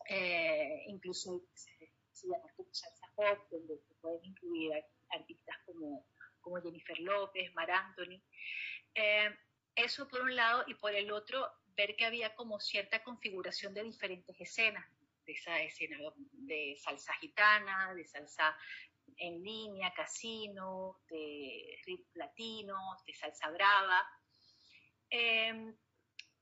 eh, 0.08 0.84
incluso 0.86 1.44
se, 1.52 1.92
llama 2.24 2.50
salsa 2.72 3.12
pop, 3.14 3.38
donde 3.50 3.78
se 3.78 3.94
pueden 4.00 4.24
incluir 4.24 4.72
artistas 5.10 5.56
como, 5.66 6.06
como 6.40 6.60
Jennifer 6.62 6.98
López, 6.98 7.52
Mar 7.54 7.70
Anthony. 7.70 8.22
Em, 8.94 9.36
eso 9.74 10.08
por 10.08 10.22
un 10.22 10.34
lado, 10.34 10.64
y 10.66 10.74
por 10.74 10.94
el 10.94 11.12
otro, 11.12 11.46
ver 11.76 11.94
que 11.94 12.06
había 12.06 12.34
como 12.34 12.58
cierta 12.58 13.04
configuración 13.04 13.74
de 13.74 13.84
diferentes 13.84 14.34
escenas, 14.40 14.84
de 15.24 15.32
esa 15.34 15.60
escena 15.60 15.98
de 16.32 16.74
salsa 16.78 17.12
gitana, 17.14 17.94
de 17.94 18.06
salsa 18.06 18.56
en 19.16 19.42
línea, 19.42 19.92
casino, 19.94 21.00
de 21.08 21.80
latinos, 22.14 23.04
de 23.06 23.14
salsa 23.14 23.50
brava. 23.50 24.06
Em, 25.10 25.74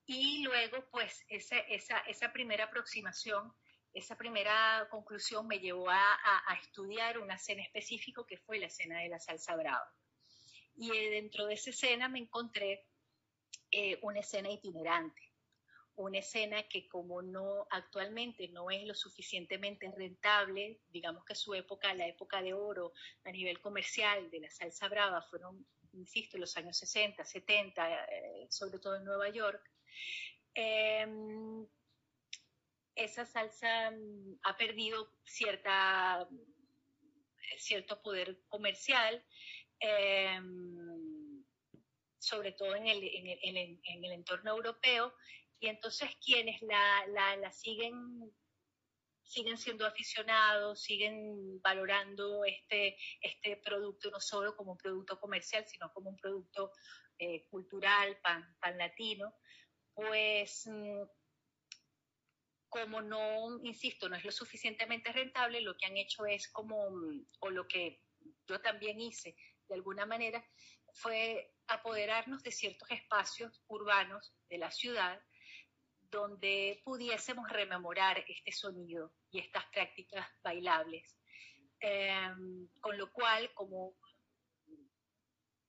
y 0.07 0.45
luego, 0.45 0.89
pues, 0.91 1.25
esa, 1.29 2.33
primera 2.33 2.65
aproximación, 2.65 3.53
esa 3.93 4.17
primera 4.17 4.87
conclusión 4.91 5.47
me 5.47 5.59
llevó 5.59 5.91
a, 5.91 6.01
a, 6.47 6.55
estudiar 6.63 7.19
una 7.19 7.35
escena 7.35 7.63
específica 7.63 8.23
que 8.29 8.39
fue 8.39 8.59
la 8.59 8.67
escena 8.67 9.01
de 9.01 9.09
la 9.09 9.19
salsa 9.19 9.57
brava. 9.57 9.93
Y 10.77 10.91
eh, 10.95 11.11
dentro 11.11 11.47
de 11.47 11.55
esa 11.55 11.71
escena 11.71 12.09
me 12.09 12.19
encontré 12.19 12.87
eh, 13.71 13.99
una 14.03 14.21
escena 14.21 14.51
itinerante, 14.51 15.26
una 15.97 16.19
escena 16.19 16.63
que 16.65 16.87
como 16.89 17.23
no 17.23 17.67
actualmente 17.71 18.49
no 18.49 18.71
es 18.71 18.85
lo 18.85 18.95
suficientemente 18.95 19.91
rentable, 19.97 20.81
digamos 20.89 21.25
que 21.25 21.35
su 21.35 21.55
época, 21.55 21.95
la 21.95 22.07
época 22.07 22.43
de 22.43 22.53
oro 22.53 22.93
a 23.25 23.31
nivel 23.31 23.61
comercial 23.61 24.31
de 24.31 24.41
la 24.41 24.51
salsa 24.51 24.89
brava 24.89 25.23
fueron, 25.23 25.67
insisto, 25.95 26.37
los 26.37 26.57
años 26.57 26.77
60, 26.77 27.25
70, 27.25 28.05
eh, 28.05 28.47
sobre 28.51 28.79
todo 28.79 28.97
en 28.97 29.05
Nueva 29.05 29.31
York, 29.31 29.63
em, 30.55 31.67
esa 32.95 33.25
salsa 33.25 33.91
mm, 33.91 34.39
ha 34.43 34.57
perdido 34.57 35.13
cierta, 35.25 36.29
cierto 37.59 38.03
poder 38.03 38.39
comercial. 38.49 39.25
Em, 39.79 41.45
sobre 42.19 42.53
todo 42.53 42.75
en 42.75 42.89
el, 42.89 43.05
en, 43.05 43.57
el, 43.57 43.81
en 43.85 44.05
el, 44.05 44.13
entorno 44.13 44.51
europeo, 44.51 45.15
y 45.61 45.69
entonces 45.69 46.11
quienes 46.25 46.61
la, 46.63 47.07
la, 47.39 47.53
siguen 47.53 48.33
siguen 49.23 49.59
siendo 49.59 49.85
aficionados, 49.85 50.83
siguen 50.83 51.61
valorando 51.61 52.45
este, 52.45 52.97
este 53.21 53.57
producto 53.57 54.09
no 54.11 54.21
solo 54.21 54.55
como 54.55 54.73
un 54.73 54.79
producto 54.79 55.19
comercial, 55.19 55.67
sino 55.67 55.93
como 55.93 56.11
un 56.11 56.17
producto 56.17 56.71
eh, 57.19 57.45
cultural, 57.49 58.19
pan, 58.23 58.57
pan 58.61 58.79
latino, 58.79 59.35
pues 59.93 60.67
mm, 60.67 61.03
como 62.69 63.01
no, 63.01 63.59
insisto, 63.65 64.09
no 64.09 64.15
es 64.17 64.25
lo 64.25 64.31
suficientemente 64.31 65.11
rentable, 65.13 65.61
lo 65.61 65.77
que 65.77 65.87
han 65.87 65.97
hecho 65.97 66.25
es 66.25 66.49
como, 66.53 66.91
mm, 66.91 67.27
o 67.41 67.51
lo 67.51 67.67
que 67.67 68.03
yo 68.47 68.61
también 68.61 69.01
hice 69.01 69.37
de 69.69 69.75
alguna 69.75 70.07
manera, 70.07 70.45
fue 70.93 71.53
apoderarnos 71.67 72.43
de 72.43 72.53
ciertos 72.53 72.91
espacios 72.91 73.63
urbanos 73.67 74.35
de 74.49 74.59
la 74.59 74.71
ciudad, 74.71 75.21
donde 76.11 76.81
pudiésemos 76.85 77.49
rememorar 77.49 78.25
este 78.29 78.53
sonido 78.53 79.13
y 79.31 79.41
estas 79.41 79.65
prácticas 79.67 80.27
bailables. 80.43 81.17
Em, 81.81 82.69
con 82.81 82.97
lo 82.97 83.13
cual, 83.13 83.53
como 83.55 83.97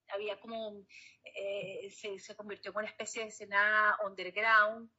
había 0.10 0.40
como, 0.40 0.86
eh, 1.24 1.90
se, 1.92 2.36
convirtió 2.36 2.72
en 2.72 2.78
una 2.78 2.88
especie 2.88 3.24
de 3.24 3.30
escena 3.30 3.98
underground, 4.06 4.90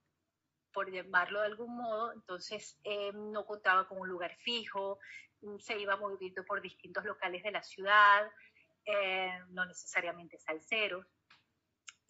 por 0.72 0.92
llamarlo 0.92 1.40
de 1.40 1.46
algún 1.46 1.76
modo, 1.76 2.12
entonces 2.12 2.78
em, 2.84 3.32
no 3.32 3.46
contaba 3.46 3.88
con 3.88 3.98
un 3.98 4.08
lugar 4.08 4.36
fijo, 4.36 4.98
se 5.58 5.78
iba 5.78 5.96
moviendo 5.96 6.44
por 6.44 6.60
distintos 6.60 7.04
locales 7.04 7.42
de 7.42 7.50
la 7.50 7.62
ciudad, 7.62 8.30
em, 8.84 9.46
no 9.54 9.64
necesariamente 9.64 10.38
salseros. 10.38 11.06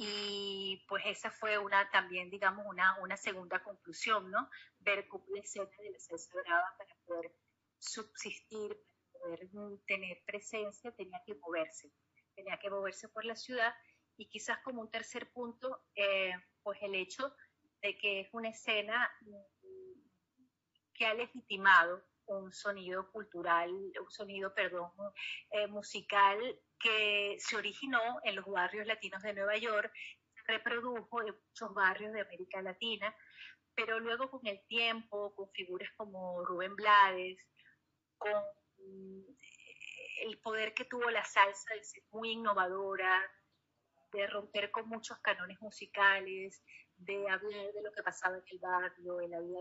Y 0.01 0.85
pues 0.89 1.03
esa 1.07 1.33
fue 1.33 1.59
una 1.59 1.91
también, 1.91 2.31
digamos, 2.31 2.65
una, 2.69 2.97
una 3.01 3.17
segunda 3.17 3.61
conclusión, 3.65 4.31
¿no? 4.31 4.49
Ver 4.79 5.09
cómo 5.09 5.25
la 5.35 5.41
escena 5.41 5.69
de 5.77 5.91
la 5.91 5.99
salsa 5.99 6.39
para 6.79 6.95
poder 7.05 7.35
subsistir, 7.79 8.81
para 9.13 9.37
poder 9.51 9.81
tener 9.89 10.23
presencia, 10.25 10.93
tenía 10.93 11.21
que 11.27 11.35
moverse, 11.35 11.93
tenía 12.37 12.57
que 12.61 12.71
moverse 12.71 13.09
por 13.09 13.25
la 13.25 13.35
ciudad. 13.35 13.75
Y 14.17 14.29
quizás 14.29 14.59
como 14.63 14.83
un 14.83 14.91
tercer 14.91 15.33
punto, 15.33 15.83
eh, 15.97 16.33
pues 16.63 16.79
el 16.83 16.95
hecho 16.95 17.35
de 17.83 17.99
que 17.99 18.21
es 18.21 18.29
una 18.33 18.51
escena 18.51 19.11
que 20.95 21.07
ha 21.07 21.15
legitimado 21.15 22.05
un 22.27 22.53
sonido 22.53 23.11
cultural, 23.11 23.71
un 23.71 24.11
sonido, 24.11 24.55
perdón, 24.55 24.93
eh, 25.51 25.67
musical 25.67 26.39
que 26.79 27.37
se 27.39 27.57
originó 27.57 28.21
en 28.25 28.37
los 28.37 28.47
barrios 28.47 28.87
latinos 28.87 29.23
de 29.23 29.35
Nueva 29.35 29.57
York, 29.57 29.93
se 30.35 30.53
reprodujo 30.53 31.23
en 31.23 31.35
muchos 31.35 31.75
barrios 31.75 32.13
de 32.13 32.21
América 32.21 32.63
Latina, 32.63 33.15
pero 33.75 34.01
luego 34.01 34.31
con 34.31 34.47
el 34.47 34.61
tiempo, 34.67 35.35
con 35.35 35.51
figuras 35.51 35.91
como 35.97 36.45
Rubén 36.45 36.75
Blades, 36.75 37.47
con 38.17 38.33
mm, 38.79 39.23
el 40.23 40.39
poder 40.41 40.75
que 40.75 40.85
tuvo 40.85 41.11
la 41.11 41.25
salsa 41.25 41.75
de 41.75 41.85
ser 41.85 42.03
muy 42.11 42.33
innovadora, 42.33 43.23
de 44.13 44.27
romper 44.27 44.71
con 44.71 44.89
muchos 44.89 45.19
canones 45.19 45.61
musicales, 45.61 46.63
de 46.97 47.29
hablar 47.29 47.73
de 47.73 47.83
lo 47.83 47.93
que 47.93 48.03
pasaba 48.03 48.37
en 48.37 48.43
el 48.51 48.59
barrio, 48.59 49.21
en 49.21 49.31
la 49.31 49.41
vida 49.41 49.61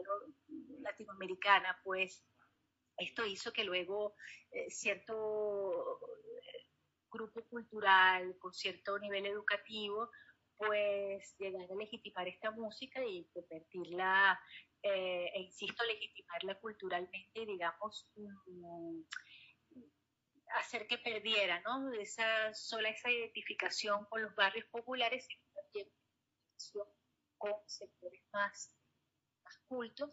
latinoamericana, 0.82 1.80
pues 1.84 2.24
esto 2.97 3.26
hizo 3.26 3.53
que 3.53 3.63
luego 3.63 4.15
eh, 4.51 4.70
cierto 4.70 5.99
eh, 6.41 6.66
grupo 7.12 7.43
cultural 7.49 8.38
con 8.39 8.53
cierto 8.53 8.99
nivel 8.99 9.26
educativo 9.26 10.10
pues 10.58 11.36
llegara 11.38 11.72
a 11.72 11.78
legitimar 11.78 12.28
esta 12.28 12.51
música 12.51 13.03
y 13.05 13.26
convertirla, 13.32 14.39
e 14.82 15.41
insisto, 15.41 15.84
legitimarla 15.86 16.60
culturalmente, 16.60 17.45
digamos, 17.45 18.10
mm, 18.16 19.01
hacer 20.60 20.88
que 20.88 20.97
perdiera, 20.97 21.62
¿no? 21.62 21.91
Esa 21.93 22.53
sola 22.53 22.89
esa 22.89 23.12
identificación 23.12 24.05
con 24.05 24.22
los 24.22 24.34
barrios 24.36 24.66
populares, 24.72 25.26
sino 25.28 25.43
también 25.53 25.89
con 27.38 27.53
sectores 27.68 28.24
más, 28.34 28.76
más 29.43 29.58
cultos 29.68 30.10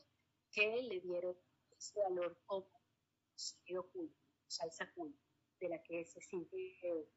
que 0.53 0.83
le 0.83 1.01
dieron 1.01 1.37
ese 1.77 1.99
valor 2.01 2.39
como 2.45 2.69
sonido 3.35 3.89
culto, 3.91 4.21
salsa 4.47 4.93
culto, 4.93 5.24
de 5.61 5.69
la 5.69 5.83
que 5.83 6.05
se 6.05 6.21
sigue, 6.21 7.09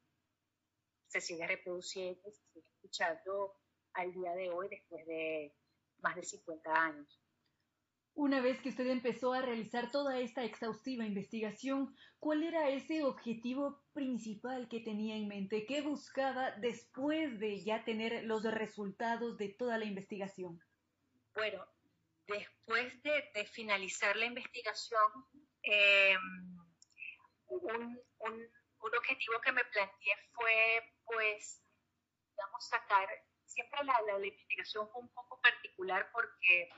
se 1.06 1.20
sigue 1.20 1.46
reproduciendo, 1.46 2.30
se 2.30 2.42
sigue 2.52 2.68
escuchando 2.68 3.54
al 3.94 4.12
día 4.12 4.34
de 4.34 4.50
hoy 4.50 4.68
después 4.68 5.06
de 5.06 5.54
más 6.00 6.16
de 6.16 6.22
50 6.22 6.72
años. 6.72 7.20
Una 8.14 8.40
vez 8.40 8.60
que 8.60 8.70
usted 8.70 8.88
empezó 8.88 9.32
a 9.32 9.42
realizar 9.42 9.92
toda 9.92 10.18
esta 10.18 10.42
exhaustiva 10.42 11.06
investigación, 11.06 11.94
¿cuál 12.18 12.42
era 12.42 12.68
ese 12.68 13.04
objetivo 13.04 13.80
principal 13.92 14.68
que 14.68 14.80
tenía 14.80 15.14
en 15.14 15.28
mente? 15.28 15.64
¿Qué 15.66 15.82
buscaba 15.82 16.50
después 16.50 17.38
de 17.38 17.62
ya 17.62 17.84
tener 17.84 18.24
los 18.24 18.42
resultados 18.42 19.38
de 19.38 19.50
toda 19.50 19.78
la 19.78 19.84
investigación? 19.84 20.60
Bueno, 21.32 21.64
después 22.26 23.00
de, 23.04 23.46
finalizar 23.46 24.16
la 24.16 24.26
investigación, 24.26 25.00
em, 25.62 26.58
un, 27.46 28.00
objetivo 28.80 29.40
que 29.40 29.52
me 29.52 29.64
planteé 29.64 30.12
fue, 30.32 30.94
pues, 31.04 31.62
digamos, 32.30 32.68
sacar, 32.68 33.08
siempre 33.44 33.84
la, 33.84 34.00
la 34.02 34.26
investigación 34.26 34.88
fue 34.90 35.02
un 35.02 35.08
poco 35.14 35.40
particular 35.40 36.10
porque 36.12 36.70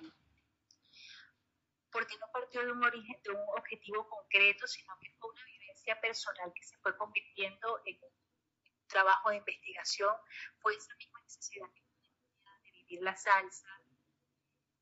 porque 1.93 2.16
no 2.18 2.26
partió 2.32 2.64
de 2.64 2.70
un 2.70 2.84
origen, 2.84 3.20
de 3.22 3.30
un 3.30 3.45
objetivo 3.59 4.09
concreto, 4.09 4.66
sino 4.66 4.97
que 5.01 5.11
fue 5.18 5.30
una 5.30 5.45
vivencia 5.45 6.01
personal 6.01 6.53
que 6.55 6.62
se 6.62 6.78
fue 6.78 6.97
convirtiendo 6.97 7.82
en 7.84 7.99
un 8.03 8.86
trabajo 8.86 9.30
de 9.30 9.36
investigación, 9.36 10.14
fue 10.61 10.74
esa 10.74 10.95
misma 10.97 11.20
necesidad 11.22 11.66
que 11.72 11.82
tenía 11.82 12.59
de 12.62 12.70
vivir 12.72 13.03
la 13.03 13.16
salsa, 13.16 13.68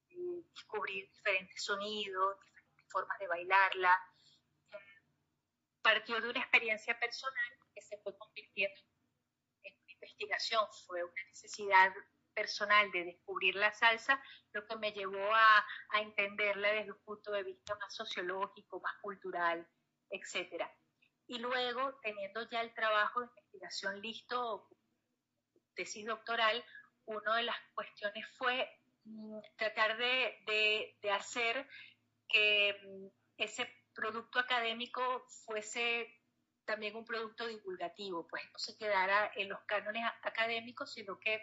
de 0.08 0.42
descubrir 0.50 1.08
diferentes 1.10 1.64
sonidos, 1.64 2.40
diferentes 2.44 2.90
formas 2.90 3.18
de 3.18 3.28
bailarla. 3.28 4.07
Partió 5.82 6.20
de 6.20 6.30
una 6.30 6.40
experiencia 6.40 6.98
personal 6.98 7.50
que 7.74 7.82
se 7.82 7.98
fue 7.98 8.16
convirtiendo 8.16 8.80
en 9.62 9.74
una 9.82 9.92
investigación, 9.92 10.66
fue 10.86 11.02
una 11.02 11.24
necesidad 11.28 11.92
personal 12.34 12.90
de 12.92 13.04
descubrir 13.04 13.56
la 13.56 13.72
salsa, 13.72 14.22
lo 14.52 14.64
que 14.66 14.76
me 14.76 14.92
llevó 14.92 15.34
a, 15.34 15.66
entenderla 15.94 16.72
desde 16.72 16.92
un 16.92 17.02
punto 17.04 17.32
de 17.32 17.42
vista 17.42 17.74
más 17.74 17.94
sociológico, 17.94 18.80
más 18.80 18.94
cultural, 19.00 19.66
etc. 20.10 20.64
Y 21.26 21.38
luego, 21.38 21.98
teniendo 22.00 22.48
ya 22.48 22.60
el 22.60 22.72
trabajo 22.74 23.20
de 23.20 23.26
investigación 23.26 24.00
listo, 24.00 24.68
tesis 25.74 26.06
doctoral, 26.06 26.64
una 27.06 27.36
de 27.36 27.42
las 27.42 27.56
cuestiones 27.74 28.24
fue 28.36 28.68
mm, 29.04 29.40
tratar 29.56 29.96
de, 29.96 30.96
de 31.02 31.10
hacer 31.10 31.68
que 32.28 32.78
mm, 32.84 33.06
ese 33.38 33.77
producto 33.98 34.38
académico 34.38 35.26
fuese 35.44 36.22
también 36.64 36.94
un 36.94 37.04
producto 37.04 37.48
divulgativo, 37.48 38.28
pues 38.28 38.44
no 38.52 38.58
se 38.58 38.76
quedara 38.76 39.32
en 39.34 39.48
los 39.48 39.58
cánones 39.66 40.04
académicos, 40.22 40.92
sino 40.92 41.18
que 41.18 41.42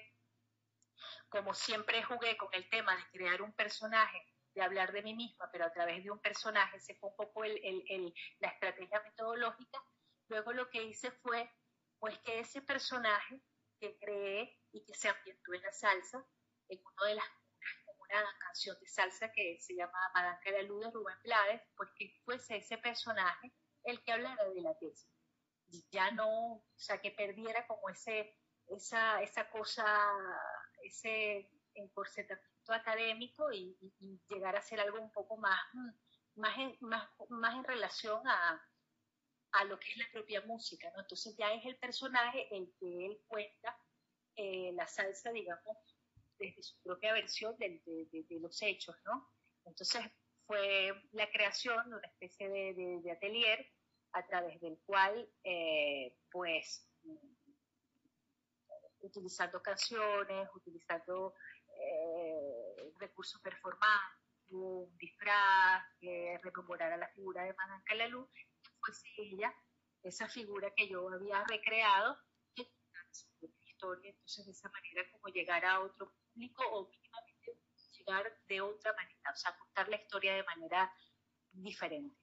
como 1.27 1.53
siempre 1.53 2.01
jugué 2.03 2.37
con 2.37 2.47
el 2.53 2.69
tema 2.69 2.95
de 2.95 3.03
crear 3.11 3.41
un 3.41 3.51
personaje, 3.53 4.25
de 4.53 4.61
hablar 4.61 4.93
de 4.93 5.01
mí 5.01 5.13
misma, 5.13 5.49
pero 5.51 5.65
a 5.65 5.73
través 5.73 6.01
de 6.01 6.11
un 6.11 6.19
personaje, 6.19 6.79
se 6.79 6.95
fue 6.95 7.09
un 7.09 7.15
poco 7.17 7.43
la 7.43 8.47
estrategia 8.47 9.01
metodológica, 9.01 9.83
luego 10.29 10.53
lo 10.53 10.69
que 10.69 10.83
hice 10.83 11.11
fue 11.11 11.51
pues 11.99 12.17
que 12.19 12.39
ese 12.39 12.61
personaje 12.61 13.41
que 13.81 13.97
creé 13.97 14.57
y 14.71 14.85
que 14.85 14.93
se 14.93 15.09
ambientó 15.09 15.53
en 15.53 15.61
la 15.61 15.71
salsa, 15.73 16.25
en 16.69 16.79
una 16.85 17.09
de 17.09 17.15
las 17.15 17.25
una 18.21 18.37
canción 18.39 18.77
de 18.79 18.87
salsa 18.87 19.31
que 19.31 19.57
se 19.59 19.75
llama 19.75 19.97
Madanca 20.13 20.51
de 20.51 20.63
la 20.63 20.67
Luz 20.67 20.85
de 20.85 20.91
Rubén 20.91 21.17
Blades, 21.23 21.61
pues 21.75 21.89
que 21.97 22.11
fuese 22.23 22.57
ese 22.57 22.77
personaje 22.77 23.53
el 23.83 24.03
que 24.03 24.11
hablara 24.11 24.49
de 24.49 24.61
la 24.61 24.77
tesis. 24.77 25.09
Y 25.67 25.85
ya 25.91 26.11
no, 26.11 26.55
o 26.55 26.63
sea, 26.75 27.01
que 27.01 27.11
perdiera 27.11 27.65
como 27.67 27.89
ese, 27.89 28.37
esa, 28.67 29.21
esa 29.21 29.49
cosa 29.49 29.85
ese 30.83 31.49
encorsetamiento 31.73 32.73
académico 32.73 33.51
y, 33.51 33.77
llegar 34.29 34.55
a 34.55 34.61
ser 34.61 34.79
algo 34.79 34.99
un 34.99 35.11
poco 35.11 35.37
más, 35.37 35.59
mm, 35.73 35.89
más, 36.35 36.57
en, 36.57 36.77
más, 36.81 37.09
más 37.29 37.55
en 37.55 37.63
relación 37.63 38.27
a, 38.27 38.63
a, 39.51 39.63
lo 39.65 39.79
que 39.79 39.91
es 39.91 39.97
la 39.97 40.11
propia 40.11 40.41
música, 40.41 40.91
¿no? 40.91 41.01
Entonces 41.01 41.35
ya 41.37 41.51
es 41.53 41.65
el 41.65 41.77
personaje 41.77 42.47
el 42.55 42.73
que 42.79 43.05
él 43.05 43.21
cuenta 43.27 43.77
eh, 44.35 44.71
la 44.73 44.87
salsa, 44.87 45.31
digamos, 45.31 45.77
desde 46.39 46.63
su 46.63 46.81
propia 46.81 47.13
versión 47.13 47.55
de, 47.57 47.81
de, 47.85 48.39
los 48.39 48.61
hechos, 48.61 48.95
¿no? 49.05 49.29
Entonces 49.65 50.03
fue 50.45 50.93
la 51.11 51.29
creación 51.31 51.89
de 51.89 51.95
una 51.95 52.07
especie 52.07 52.49
de, 52.49 53.11
atelier 53.11 53.65
a 54.13 54.25
través 54.25 54.59
del 54.61 54.77
cual, 54.85 55.29
eh, 55.43 56.15
pues, 56.31 56.87
utilizando 58.99 59.61
canciones, 59.61 60.49
utilizando 60.55 61.35
eh, 61.67 62.91
recursos 62.99 63.41
performantes, 63.41 64.25
un 64.49 64.95
disfraz, 64.97 65.83
que 65.99 66.39
rememorara 66.43 66.97
la 66.97 67.09
figura 67.09 67.43
de 67.43 67.53
Madame 67.53 67.83
Calalú, 67.83 68.29
fuese 68.79 69.07
ella, 69.17 69.53
esa 70.03 70.27
figura 70.27 70.71
que 70.75 70.87
yo 70.87 71.09
había 71.09 71.43
recreado, 71.45 72.17
que 72.55 72.69
historia, 73.85 74.11
entonces 74.11 74.45
de 74.45 74.51
esa 74.51 74.69
manera 74.69 75.03
como 75.11 75.33
llegar 75.33 75.65
a 75.65 75.81
otro 75.81 76.11
público 76.11 76.63
o 76.71 76.89
mínimamente 76.89 77.59
llegar 77.97 78.23
de 78.47 78.61
otra 78.61 78.93
manera, 78.93 79.31
o 79.33 79.37
sea, 79.37 79.55
contar 79.57 79.89
la 79.89 79.97
historia 79.97 80.35
de 80.35 80.43
manera 80.43 80.91
diferente. 81.53 82.15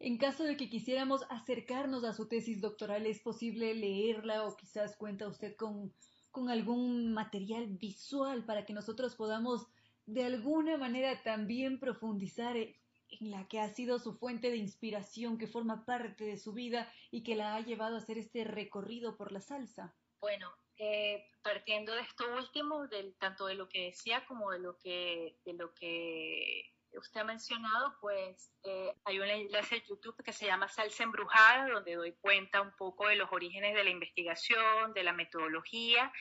En 0.00 0.16
caso 0.16 0.44
de 0.44 0.56
que 0.56 0.68
quisiéramos 0.68 1.24
acercarnos 1.28 2.04
a 2.04 2.12
su 2.12 2.28
tesis 2.28 2.60
doctoral, 2.60 3.06
¿es 3.06 3.20
posible 3.20 3.74
leerla 3.74 4.46
o 4.46 4.56
quizás 4.56 4.96
cuenta 4.96 5.26
usted 5.26 5.56
con, 5.56 5.92
con 6.30 6.50
algún 6.50 7.12
material 7.12 7.66
visual 7.66 8.44
para 8.44 8.64
que 8.64 8.72
nosotros 8.72 9.16
podamos 9.16 9.66
de 10.06 10.24
alguna 10.24 10.76
manera 10.76 11.22
también 11.22 11.80
profundizar 11.80 12.56
en 12.56 13.30
la 13.30 13.48
que 13.48 13.60
ha 13.60 13.68
sido 13.68 13.98
su 13.98 14.14
fuente 14.14 14.50
de 14.50 14.56
inspiración, 14.56 15.36
que 15.36 15.48
forma 15.48 15.84
parte 15.84 16.24
de 16.24 16.36
su 16.36 16.52
vida 16.52 16.90
y 17.10 17.22
que 17.22 17.34
la 17.34 17.56
ha 17.56 17.60
llevado 17.60 17.96
a 17.96 17.98
hacer 17.98 18.18
este 18.18 18.44
recorrido 18.44 19.16
por 19.16 19.32
la 19.32 19.40
salsa? 19.40 19.96
Bueno, 20.20 20.48
eh, 20.78 21.26
partiendo 21.42 21.92
de 21.92 22.02
esto 22.02 22.24
último, 22.36 22.88
tanto 23.18 23.46
de 23.46 23.54
lo 23.54 23.68
que 23.68 23.86
decía 23.86 24.24
como 24.26 24.50
de 24.52 24.60
lo 24.60 24.78
que, 24.78 25.36
de 25.44 25.52
lo 25.54 25.74
que 25.74 26.72
usted 26.92 27.20
ha 27.20 27.24
mencionado, 27.24 27.96
pues 28.00 28.52
eh, 28.64 28.94
hay 29.04 29.18
un 29.18 29.26
enlace 29.26 29.76
de 29.76 29.86
YouTube 29.88 30.22
que 30.22 30.32
se 30.32 30.46
llama 30.46 30.68
Salsa 30.68 31.02
Embrujada, 31.02 31.68
donde 31.68 31.96
doy 31.96 32.12
cuenta 32.20 32.60
un 32.60 32.74
poco 32.76 33.08
de 33.08 33.16
los 33.16 33.30
orígenes 33.32 33.74
de 33.74 33.84
la 33.84 33.90
investigación, 33.90 34.92
de 34.94 35.02
la 35.02 35.12
metodología 35.12 36.12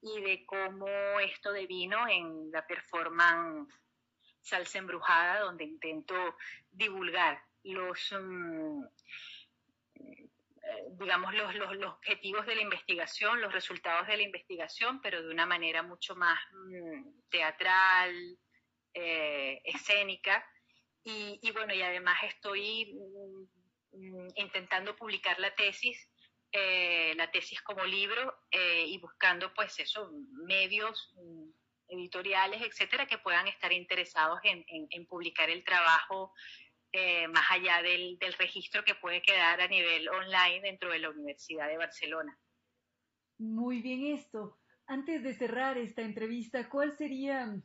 y 0.00 0.20
de 0.20 0.44
cómo 0.46 0.86
esto 1.20 1.52
devino 1.52 2.06
en 2.08 2.50
la 2.50 2.66
performance 2.66 3.72
Salsa 4.42 4.78
Embrujada, 4.78 5.40
donde 5.40 5.64
intento 5.64 6.14
divulgar 6.70 7.42
los... 7.62 8.12
Mm, 8.12 8.84
digamos, 10.98 11.34
los, 11.34 11.54
los, 11.54 11.92
objetivos 11.92 12.46
de 12.46 12.56
la 12.56 12.62
investigación, 12.62 13.40
los 13.40 13.52
resultados 13.52 14.06
de 14.06 14.16
la 14.16 14.22
investigación, 14.22 15.00
pero 15.00 15.22
de 15.22 15.30
una 15.30 15.46
manera 15.46 15.82
mucho 15.82 16.14
más 16.16 16.38
mm, 16.52 17.28
teatral, 17.30 18.38
eh, 18.94 19.62
escénica. 19.64 20.46
Y, 21.04 21.50
bueno, 21.52 21.74
y 21.74 21.82
además 21.82 22.16
estoy 22.22 22.94
mm, 23.92 24.28
intentando 24.36 24.94
publicar 24.94 25.38
la 25.40 25.54
tesis, 25.54 26.08
eh, 26.52 27.14
la 27.16 27.30
tesis 27.30 27.60
como 27.62 27.84
libro 27.84 28.34
eh, 28.50 28.84
y 28.86 28.98
buscando 28.98 29.52
pues 29.54 29.78
eso, 29.80 30.10
medios 30.46 31.12
mm, 31.16 31.50
editoriales, 31.88 32.62
etcétera, 32.62 33.06
que 33.06 33.18
puedan 33.18 33.48
estar 33.48 33.72
interesados 33.72 34.38
en, 34.44 35.06
publicar 35.06 35.50
el 35.50 35.64
trabajo 35.64 36.32
más 37.28 37.44
allá 37.50 37.82
del, 37.82 38.18
del, 38.18 38.34
registro 38.34 38.84
que 38.84 38.94
puede 38.94 39.22
quedar 39.22 39.60
a 39.60 39.68
nivel 39.68 40.08
online 40.08 40.60
dentro 40.60 40.90
de 40.90 40.98
la 40.98 41.10
Universidad 41.10 41.68
de 41.68 41.78
Barcelona. 41.78 42.38
Muy 43.38 43.80
bien 43.80 44.06
esto. 44.14 44.58
Antes 44.86 45.22
de 45.22 45.34
cerrar 45.34 45.78
esta 45.78 46.02
entrevista, 46.02 46.68
¿cuál 46.68 46.92
sería 46.92 47.62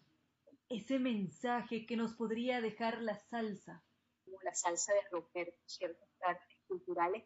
ese 0.69 0.99
mensaje 0.99 1.85
que 1.85 1.95
nos 1.95 2.13
podría 2.13 2.61
dejar 2.61 3.01
la 3.01 3.15
salsa. 3.15 3.83
Como 4.25 4.37
la 4.41 4.53
salsa 4.53 4.93
de 4.93 5.01
romper 5.09 5.55
ciertos 5.65 6.09
cánones 6.19 6.59
culturales 6.67 7.23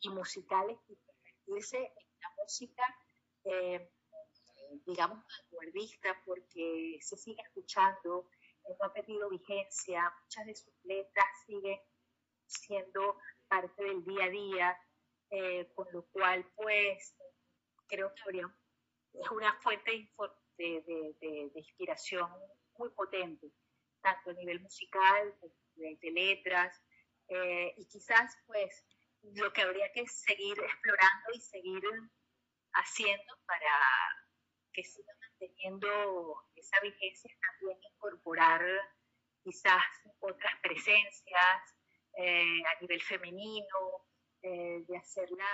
y 0.00 0.08
musicales 0.10 0.78
y 0.88 0.96
convertirse 0.96 1.78
en 1.78 2.06
una 2.18 2.28
música, 2.42 2.82
eh, 3.44 3.90
digamos, 4.86 5.24
vanguardista, 5.50 6.22
porque 6.24 6.98
se 7.00 7.16
sigue 7.16 7.42
escuchando, 7.42 8.28
no 8.78 8.86
ha 8.86 8.92
perdido 8.92 9.28
vigencia, 9.28 10.12
muchas 10.22 10.46
de 10.46 10.54
sus 10.54 10.74
letras 10.84 11.26
siguen 11.46 11.80
siendo 12.46 13.18
parte 13.48 13.82
del 13.82 14.04
día 14.04 14.24
a 14.24 14.30
día, 14.30 14.78
eh, 15.30 15.72
con 15.74 15.86
lo 15.92 16.06
cual, 16.10 16.44
pues, 16.56 17.16
creo 17.86 18.12
que 18.14 18.22
habría, 18.22 18.56
es 19.12 19.30
una 19.30 19.54
fuente 19.60 20.10
de, 20.56 21.50
inspiración 21.54 22.30
muy 22.76 22.90
potente. 22.90 23.52
tanto 24.02 24.30
a 24.30 24.32
nivel 24.32 24.60
musical, 24.60 25.38
de, 25.74 26.10
letras, 26.10 26.74
eh, 27.28 27.74
y 27.76 27.86
quizás 27.86 28.34
pues 28.46 28.86
lo 29.22 29.52
que 29.52 29.60
habría 29.60 29.92
que 29.92 30.06
seguir 30.06 30.58
explorando 30.58 31.32
y 31.34 31.40
seguir 31.40 31.82
haciendo 32.72 33.38
para 33.46 33.74
que 34.72 34.82
siga 34.82 35.12
manteniendo 35.40 35.88
esa 36.54 36.80
vigencia, 36.80 37.30
también 37.40 37.78
incorporar 37.94 38.62
quizás 39.42 39.82
otras 40.20 40.52
presencias 40.62 41.76
eh, 42.18 42.62
a 42.64 42.80
nivel 42.80 43.00
femenino, 43.02 44.06
eh, 44.42 44.84
de 44.86 44.96
hacerla 44.96 45.44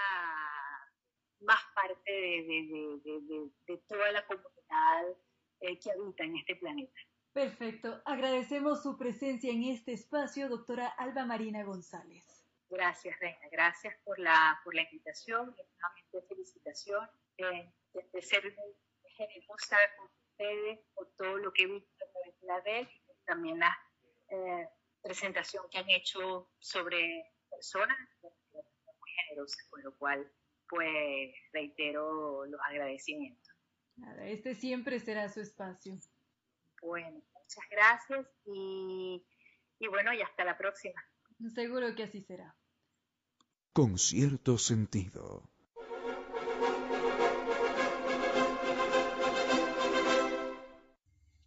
más 1.41 1.61
parte 1.75 2.13
de, 2.13 3.83
toda 3.89 4.13
la 4.13 4.27
comunidad 4.27 5.17
eh, 5.61 5.79
que 5.79 5.91
habita 5.91 6.25
en 6.25 6.37
este 6.37 6.57
planeta. 6.57 7.01
Perfecto. 7.33 8.01
Agradecemos 8.07 8.83
su 8.83 8.97
presencia 8.97 9.53
en 9.53 9.65
este 9.65 9.93
espacio, 9.93 10.49
doctora 10.49 10.89
Alba 10.89 11.27
Marina 11.27 11.63
González. 11.65 12.37
Gracias, 12.71 13.19
Reina. 13.21 13.49
Gracias 13.51 13.95
por 14.05 14.19
la, 14.19 14.61
por 14.65 14.75
la 14.75 14.83
invitación 14.83 15.55
y 15.57 15.63
nuevamente 15.63 16.23
felicitación 16.29 17.09
eh, 17.39 17.71
de, 17.93 18.23
ser 18.23 18.43
generosa 19.17 19.77
con 19.97 20.09
ustedes 20.31 20.81
por 20.95 21.11
todo 21.17 21.39
lo 21.39 21.53
que 21.53 21.63
he 21.63 21.67
visto 21.67 22.05
en 22.25 22.47
la 22.47 22.61
red 22.61 22.87
y 22.89 23.25
también 23.25 23.59
la 23.59 23.77
eh, 24.29 24.69
presentación 25.03 25.65
que 25.71 25.79
han 25.79 25.91
hecho 25.91 26.51
sobre 26.59 27.33
personas 27.51 27.97
muy 28.23 29.11
generosas, 29.25 29.67
con 29.71 29.83
lo 29.83 29.97
cual 29.97 30.31
pues 30.69 31.35
reitero 31.53 32.45
los 32.47 32.61
agradecimientos. 32.69 33.55
Nada, 33.97 34.27
este 34.27 34.55
siempre 34.55 34.99
será 35.01 35.29
su 35.29 35.41
espacio. 35.41 35.95
Bueno, 36.83 37.23
muchas 37.33 37.65
gracias 37.71 38.27
y, 38.45 39.25
y 39.79 39.89
bueno, 39.89 40.13
y 40.13 40.21
hasta 40.21 40.45
la 40.45 40.59
próxima. 40.59 41.03
Seguro 41.55 41.95
que 41.95 42.05
así 42.05 42.23
será. 42.23 42.55
Con 43.73 43.99
cierto 43.99 44.59
sentido. 44.59 45.49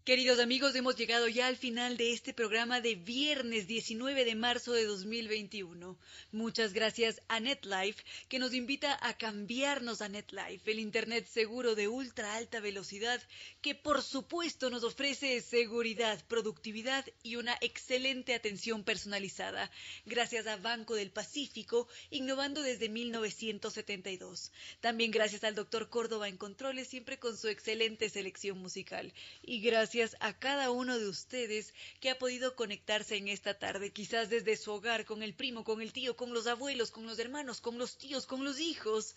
Queridos 0.10 0.40
amigos, 0.40 0.74
hemos 0.74 0.96
llegado 0.96 1.28
ya 1.28 1.46
al 1.46 1.56
final 1.56 1.96
de 1.96 2.14
este 2.14 2.34
programa 2.34 2.82
de 2.82 2.96
viernes 2.96 3.68
19 3.68 4.26
de 4.26 4.34
marzo 4.34 4.74
de 4.74 4.84
2021. 4.86 6.00
Muchas 6.32 6.74
gracias 6.74 7.22
a 7.28 7.40
NetLife, 7.40 8.04
que 8.28 8.40
nos 8.40 8.56
invita 8.56 8.98
a 9.08 9.16
cambiarnos 9.16 10.02
a 10.02 10.10
NetLife, 10.10 10.72
el 10.72 10.80
Internet 10.80 11.28
seguro 11.28 11.76
de 11.76 11.88
ultra 11.88 12.38
alta 12.38 12.60
velocidad, 12.60 13.22
que 13.62 13.76
por 13.76 14.02
supuesto 14.02 14.72
nos 14.72 14.84
ofrece 14.84 15.42
seguridad, 15.42 16.20
productividad 16.28 17.06
y 17.22 17.36
una 17.36 17.56
excelente 17.62 18.34
atención 18.34 18.84
personalizada. 18.84 19.70
Gracias 20.08 20.48
a 20.48 20.58
Banco 20.58 20.96
del 20.96 21.12
Pacífico, 21.12 21.88
innovando 22.10 22.64
desde 22.64 22.90
1972. 22.90 24.52
También 24.82 25.12
gracias 25.12 25.44
al 25.44 25.54
doctor 25.54 25.88
Córdoba 25.90 26.28
en 26.28 26.38
Controles, 26.38 26.88
siempre 26.88 27.20
con 27.20 27.38
su 27.38 27.48
excelente 27.48 28.10
selección 28.10 28.58
musical. 28.58 29.14
Y 29.44 29.62
gracias 29.62 29.99
a 30.20 30.38
cada 30.38 30.72
uno 30.72 30.98
de 30.98 31.08
ustedes 31.08 31.74
que 32.00 32.10
ha 32.10 32.18
podido 32.18 32.56
conectarse 32.56 33.18
en 33.18 33.28
esta 33.28 33.58
tarde, 33.58 33.92
quizás 33.92 34.30
desde 34.30 34.56
su 34.56 34.72
hogar, 34.72 35.06
con 35.06 35.24
el 35.24 35.34
primo, 35.34 35.64
con 35.64 35.82
el 35.82 35.92
tío, 35.92 36.16
con 36.16 36.34
los 36.34 36.48
abuelos, 36.48 36.92
con 36.92 37.06
los 37.06 37.20
hermanos, 37.20 37.62
con 37.62 37.78
los 37.78 37.98
tíos, 37.98 38.26
con 38.26 38.44
los 38.44 38.60
hijos, 38.60 39.16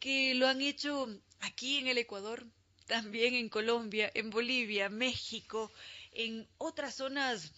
que 0.00 0.34
lo 0.34 0.46
han 0.46 0.60
hecho 0.60 1.08
aquí 1.40 1.78
en 1.78 1.86
el 1.88 1.98
Ecuador, 1.98 2.46
también 2.86 3.34
en 3.34 3.48
Colombia, 3.48 4.10
en 4.14 4.30
Bolivia, 4.30 4.88
México, 4.88 5.70
en 6.12 6.48
otras 6.58 6.94
zonas 6.96 7.52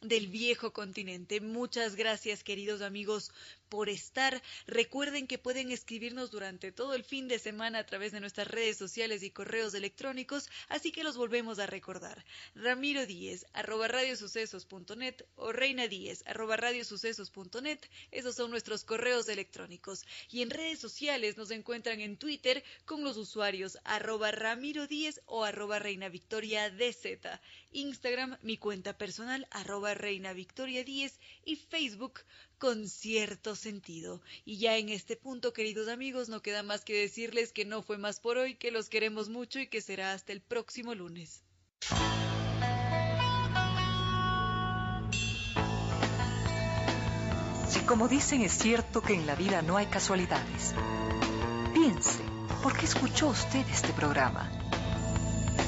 del 0.00 0.28
viejo 0.28 0.72
continente. 0.72 1.40
Muchas 1.40 1.94
gracias, 1.94 2.42
queridos 2.42 2.80
amigos, 2.80 3.32
por 3.70 3.88
estar. 3.88 4.42
Recuerden 4.66 5.26
que 5.26 5.38
pueden 5.38 5.70
escribirnos 5.70 6.30
durante 6.30 6.72
todo 6.72 6.94
el 6.94 7.04
fin 7.04 7.28
de 7.28 7.38
semana 7.38 7.78
a 7.78 7.86
través 7.86 8.12
de 8.12 8.20
nuestras 8.20 8.48
redes 8.48 8.76
sociales 8.76 9.22
y 9.22 9.30
correos 9.30 9.72
electrónicos, 9.72 10.50
así 10.68 10.92
que 10.92 11.04
los 11.04 11.16
volvemos 11.16 11.58
a 11.58 11.66
recordar. 11.66 12.26
Ramiro 12.54 13.06
Díez, 13.06 13.46
arroba 13.54 13.88
radiosucesos.net 13.88 15.24
o 15.36 15.52
Reina 15.52 15.88
Díez, 15.88 16.22
arroba 16.26 16.56
radiosucesos.net. 16.56 17.78
Esos 18.10 18.34
son 18.34 18.50
nuestros 18.50 18.84
correos 18.84 19.28
electrónicos. 19.28 20.04
Y 20.30 20.42
en 20.42 20.50
redes 20.50 20.80
sociales 20.80 21.38
nos 21.38 21.50
encuentran 21.50 22.00
en 22.00 22.18
Twitter 22.18 22.62
con 22.84 23.04
los 23.04 23.16
usuarios 23.16 23.78
arroba 23.84 24.32
Ramiro 24.32 24.86
Díez 24.86 25.20
o 25.26 25.44
arroba 25.44 25.78
Reina 25.78 26.08
Victoria 26.08 26.70
DZ. 26.70 27.40
Instagram, 27.72 28.36
mi 28.42 28.56
cuenta 28.56 28.98
personal, 28.98 29.46
arroba 29.52 29.94
Reina 29.94 30.32
Victoria 30.32 30.82
10 30.82 31.20
y 31.44 31.54
Facebook 31.54 32.20
con 32.60 32.88
cierto 32.88 33.56
sentido. 33.56 34.20
Y 34.44 34.58
ya 34.58 34.76
en 34.76 34.90
este 34.90 35.16
punto, 35.16 35.52
queridos 35.52 35.88
amigos, 35.88 36.28
no 36.28 36.42
queda 36.42 36.62
más 36.62 36.84
que 36.84 36.92
decirles 36.92 37.52
que 37.52 37.64
no 37.64 37.82
fue 37.82 37.98
más 37.98 38.20
por 38.20 38.36
hoy, 38.36 38.54
que 38.54 38.70
los 38.70 38.88
queremos 38.88 39.28
mucho 39.30 39.58
y 39.58 39.66
que 39.66 39.80
será 39.80 40.12
hasta 40.12 40.32
el 40.32 40.42
próximo 40.42 40.94
lunes. 40.94 41.42
Si 47.68 47.80
como 47.80 48.08
dicen 48.08 48.42
es 48.42 48.52
cierto 48.52 49.00
que 49.00 49.14
en 49.14 49.26
la 49.26 49.34
vida 49.34 49.62
no 49.62 49.78
hay 49.78 49.86
casualidades, 49.86 50.74
piense, 51.72 52.22
¿por 52.62 52.76
qué 52.76 52.84
escuchó 52.84 53.28
usted 53.28 53.66
este 53.68 53.92
programa? 53.94 54.52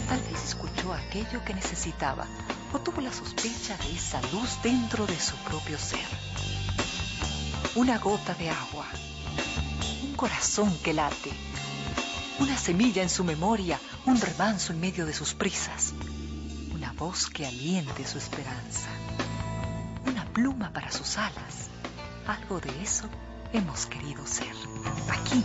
Tal 0.08 0.20
vez 0.20 0.44
escuchó 0.44 0.92
aquello 0.92 1.42
que 1.44 1.54
necesitaba 1.54 2.26
o 2.74 2.80
tuvo 2.80 3.00
la 3.00 3.12
sospecha 3.12 3.78
de 3.78 3.92
esa 3.92 4.20
luz 4.32 4.62
dentro 4.62 5.06
de 5.06 5.18
su 5.18 5.36
propio 5.36 5.78
ser 5.78 6.51
una 7.74 7.98
gota 7.98 8.34
de 8.34 8.50
agua, 8.50 8.86
un 10.02 10.12
corazón 10.14 10.76
que 10.84 10.92
late, 10.92 11.30
una 12.38 12.56
semilla 12.56 13.02
en 13.02 13.08
su 13.08 13.24
memoria, 13.24 13.80
un 14.04 14.20
remanso 14.20 14.72
en 14.74 14.80
medio 14.80 15.06
de 15.06 15.14
sus 15.14 15.32
prisas, 15.32 15.94
una 16.74 16.92
voz 16.92 17.30
que 17.30 17.46
aliente 17.46 18.06
su 18.06 18.18
esperanza, 18.18 18.88
una 20.06 20.24
pluma 20.26 20.70
para 20.72 20.92
sus 20.92 21.16
alas. 21.16 21.70
Algo 22.26 22.60
de 22.60 22.82
eso 22.82 23.08
hemos 23.54 23.86
querido 23.86 24.26
ser. 24.26 24.54
Aquí, 25.10 25.42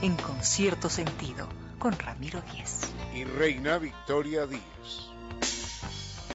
en 0.00 0.14
concierto 0.16 0.88
sentido, 0.88 1.48
con 1.80 1.98
Ramiro 1.98 2.40
Díez. 2.52 2.82
Y 3.14 3.24
Reina 3.24 3.78
Victoria 3.78 4.46
Díez. 4.46 5.13